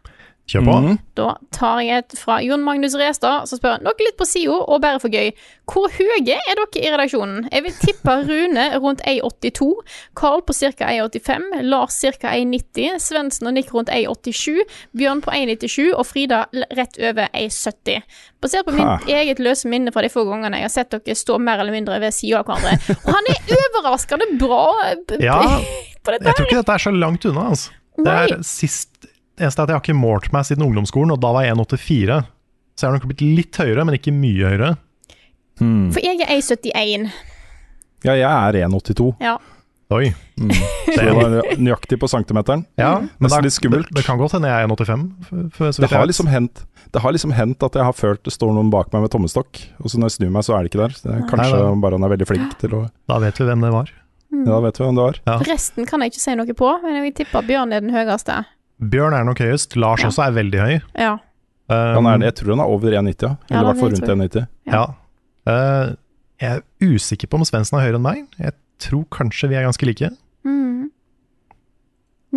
[0.48, 0.76] Kjør på.
[0.80, 0.98] Mm.
[1.20, 4.80] Da tar jeg et fra Jon Magnus Restad, som spør noe litt på SIO og
[4.84, 5.34] bare for gøy.
[5.68, 7.50] Hvor høye er dere i redaksjonen?
[7.52, 9.68] Jeg vil tippe Rune rundt 1,82,
[10.16, 10.88] Carl på ca.
[10.88, 12.32] 1,85, Lars ca.
[12.32, 14.64] 1,90, Svendsen og Nick rundt 1,87,
[14.96, 16.46] Bjørn på 1,97 og Frida
[16.80, 18.08] rett over 1,70.
[18.40, 21.42] Basert på mitt eget løse minne fra de få gangene jeg har sett dere stå
[21.44, 22.96] mer eller mindre ved sida av hverandre.
[23.02, 24.64] Og han er overraskende bra
[25.20, 25.42] Ja,
[26.08, 27.50] på dette Jeg tror ikke dette er så langt unna.
[27.52, 27.76] Altså.
[27.98, 29.08] Det er sist
[29.38, 32.22] eneste er at jeg har ikke målt meg siden ungdomsskolen, og da var jeg 1,84.
[32.78, 34.72] Så jeg har nok blitt litt høyere, men ikke mye høyere.
[35.62, 35.88] Hmm.
[35.94, 37.08] For jeg er 1,71.
[38.06, 39.12] Ja, jeg er 1,82.
[39.22, 39.36] Ja.
[39.90, 40.10] Oi.
[40.36, 40.50] Mm.
[40.92, 42.66] Så det var nøyaktig på centimeteren.
[42.78, 43.88] Ja, men det er litt skummelt.
[43.88, 45.06] Det, det kan godt hende jeg er 1,85.
[45.30, 48.34] f- f- Det har liksom hendt Det har liksom hendt at jeg har følt det
[48.36, 50.74] står noen bak meg med tommestokk, og så når jeg snur meg, så er det
[50.74, 50.98] ikke der.
[51.04, 53.64] Det er kanskje Nei, bare han er veldig flink til å Da vet vi hvem
[53.64, 53.94] det var.
[54.34, 54.44] Mm.
[54.44, 55.20] Ja, da vet vi hvem det var.
[55.30, 55.36] Ja.
[55.48, 58.42] Resten kan jeg ikke si noe på, men jeg vil tippe Bjørn er den høyeste.
[58.78, 59.76] Bjørn er nok høyest.
[59.80, 60.08] Lars Ja.
[60.12, 60.76] også er veldig høy.
[61.00, 61.16] Ja.
[61.70, 63.30] Han Um, er, jeg tror han er over 1,90, ja.
[63.50, 64.46] Ja, Eller i hvert fall rundt 1,90.
[64.72, 64.84] Ja.
[65.48, 65.96] Uh,
[66.40, 68.22] jeg er usikker på om Svendsen er høyere enn meg.
[68.40, 70.10] Jeg tror kanskje vi er ganske like.
[70.48, 70.88] Mm.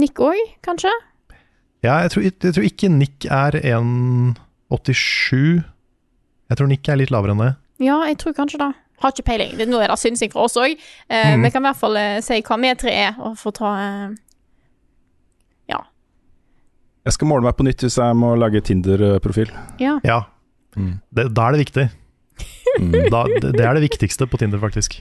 [0.00, 0.34] Nick òg,
[0.66, 0.90] kanskje?
[1.84, 5.62] Ja, jeg tror, jeg tror ikke Nick er 1,87.
[6.50, 7.52] Jeg tror Nick er litt lavere enn det.
[7.86, 8.70] Ja, jeg tror kanskje det.
[9.00, 9.54] Har ikke peiling.
[9.58, 10.74] Det- Nå er det synsing fra oss òg.
[11.08, 11.42] Eh, mm.
[11.46, 14.10] Vi kan i hvert fall eh, si hva vi tre er, og få ta eh,
[17.00, 19.48] Jeg skal måle meg på nytt hvis jeg må lage Tinder-profil.
[19.80, 19.98] Ja.
[20.04, 20.18] Ja,
[20.76, 21.00] Mm.
[21.10, 21.84] det, da er det viktig.
[22.78, 22.92] Mm.
[23.10, 25.00] Da, det, det er det viktigste på Tinder, faktisk.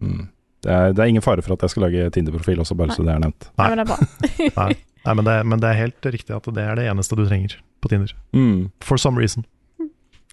[0.00, 0.28] Mm.
[0.64, 3.02] Det, er, det er ingen fare for at jeg skal lage Tinder-profil også, bare så
[3.04, 3.48] det er nevnt.
[3.58, 3.98] Nei, men det er bra.
[4.62, 7.26] Nei, Nei men, det, men det er helt riktig at det er det eneste du
[7.28, 8.14] trenger på Tinder.
[8.32, 8.70] Mm.
[8.86, 9.44] For some reason.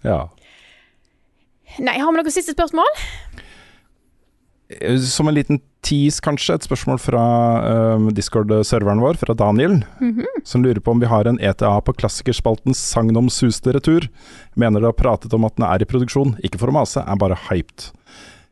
[0.06, 0.28] Ja.
[1.78, 2.90] Nei, har vi noe siste spørsmål?
[4.82, 7.22] Eh, Som en liten tease, kanskje, et spørsmål fra
[7.96, 10.26] um, Discord-serveren vår, fra Daniel, Mhm.
[10.44, 14.10] som lurer på om vi har en ETA på klassikerspalten Sagnomsuste retur.
[14.56, 17.16] Mener det har pratet om at den er i produksjon, ikke for å mase, er
[17.16, 17.92] bare hyped.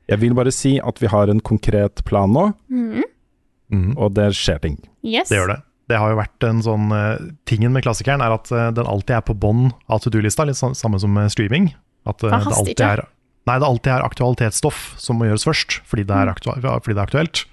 [0.08, 3.04] Jeg vil bare si at vi har en konkret plan nå, mm
[3.72, 3.98] -hmm.
[3.98, 4.78] og det skjer ting.
[5.04, 5.28] Yes.
[5.30, 5.62] Det gjør det.
[5.90, 9.22] Det har jo vært en sånn eh, Tingen med klassikeren er at den alltid er
[9.22, 11.74] på bånn av to do-lista, litt sånn, samme som streaming.
[12.08, 13.06] At eh, det alltid er
[13.48, 16.22] Nei, det alltid er aktualitetsstoff som må gjøres først, fordi det Mm.
[16.22, 17.46] er, aktu fordi det er aktuelt.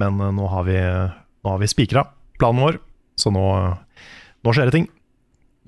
[0.00, 2.06] Men eh, nå har vi, nå har vi spikra
[2.40, 2.78] planen vår,
[3.20, 3.42] så nå,
[4.44, 4.86] nå skjer det ting.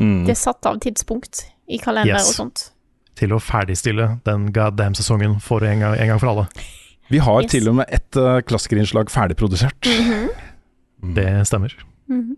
[0.01, 0.22] Mm.
[0.24, 2.30] Det er satt av tidspunkt i kalender Yes.
[2.32, 2.62] og sånt.
[3.20, 6.47] Til å ferdigstille den goddamn-sesongen for en gang, en gang for alle.
[7.12, 7.51] Vi har Yes.
[7.52, 9.84] til og med ett uh, klassikerinnslag ferdigprodusert.
[9.84, 10.30] Mhm.
[11.14, 11.74] Det stemmer.
[12.09, 12.36] Mhm.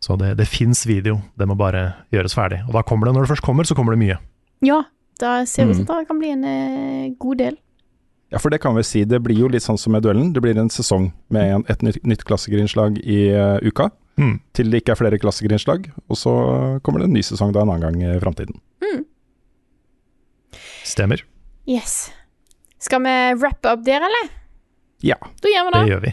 [0.00, 2.62] Så det, det fins video, det må bare gjøres ferdig.
[2.68, 4.18] Og da kommer det, når det først kommer, så kommer det mye.
[4.62, 4.84] Ja,
[5.20, 5.86] da ser vi ut Mm.
[5.86, 7.56] som det kan bli en eh, god del.
[8.32, 9.04] Ja, for det kan vi si.
[9.04, 10.32] Det blir jo litt sånn som med duellen.
[10.32, 14.40] Det blir en sesong med en, et nytt, nytt klassikerinnslag i uh, uka, Mm.
[14.52, 15.90] til det ikke er flere klassikerinnslag.
[16.08, 18.60] Og så kommer det en ny sesong da en annen gang i framtiden.
[20.84, 21.22] Stemmer.
[21.68, 22.10] Yes.
[22.78, 24.28] Skal vi wrappe opp der, eller?
[25.02, 25.16] Ja.
[25.40, 25.90] Da gjør vi Det det.
[25.92, 26.12] gjør vi.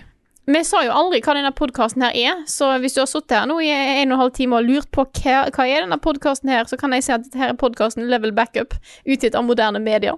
[0.50, 3.44] Vi sa jo aldri hva denne podkasten her er, så hvis du har sittet her
[3.46, 6.50] nå i en og en halv time og lurt på hva, hva er denne podkasten
[6.50, 8.74] her, så kan jeg si at dette her er podkasten Level Backup,
[9.06, 10.18] utgitt av moderne medier.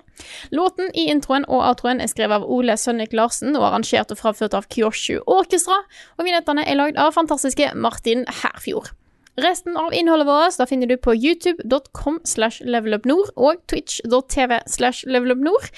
[0.55, 4.55] Låten i introen og outroen er skrevet av Ole Sønnik Larsen og arrangert og framført
[4.55, 5.81] av Kyoshu Orkestra,
[6.15, 8.93] og vignettene er lagd av fantastiske Martin Herfjord.
[9.39, 15.69] Resten av innholdet vårt da finner du på youtube.com slash levelupnord og twitch.tv slash levelupnord.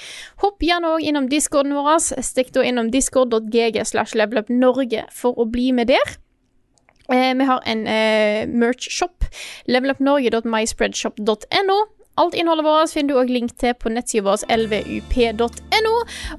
[0.42, 2.00] Hopp gjerne òg innom discorden vår.
[2.18, 6.16] Stikk da innom discord.gg slash levelupnorge for å bli med der.
[7.12, 9.24] Eh, vi har en eh, merch-shop.
[9.70, 11.78] Levelupnorge.myspreadshop.no.
[12.20, 15.94] Alt innholdet vårt finner du òg link til på nettsida vår lvup.no.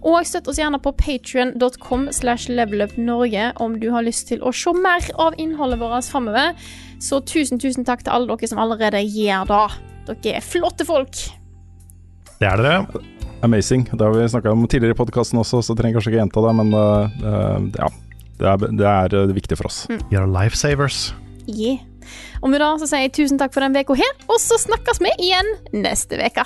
[0.07, 4.71] Og støtt oss gjerne på patrion.com slash levelupnorge om du har lyst til å se
[4.77, 6.53] mer av innholdet vårt framover.
[7.03, 9.65] Så tusen, tusen takk til alle dere som allerede gjør det.
[10.13, 11.25] Dere er flotte folk.
[12.39, 13.03] Det er dere.
[13.43, 13.85] Amazing.
[13.91, 16.45] Det har vi snakka om tidligere i podkasten også, så trenger jeg kanskje ikke gjenta
[16.47, 17.91] det, men uh, uh, ja.
[18.35, 19.85] Det er, det er eh, viktig for oss.
[20.11, 21.13] You're life lifesavers.
[21.47, 21.79] Yeah.
[22.41, 25.01] Og med det så sier jeg tusen takk for den veka her, og så snakkes
[25.03, 26.45] vi igjen neste veke.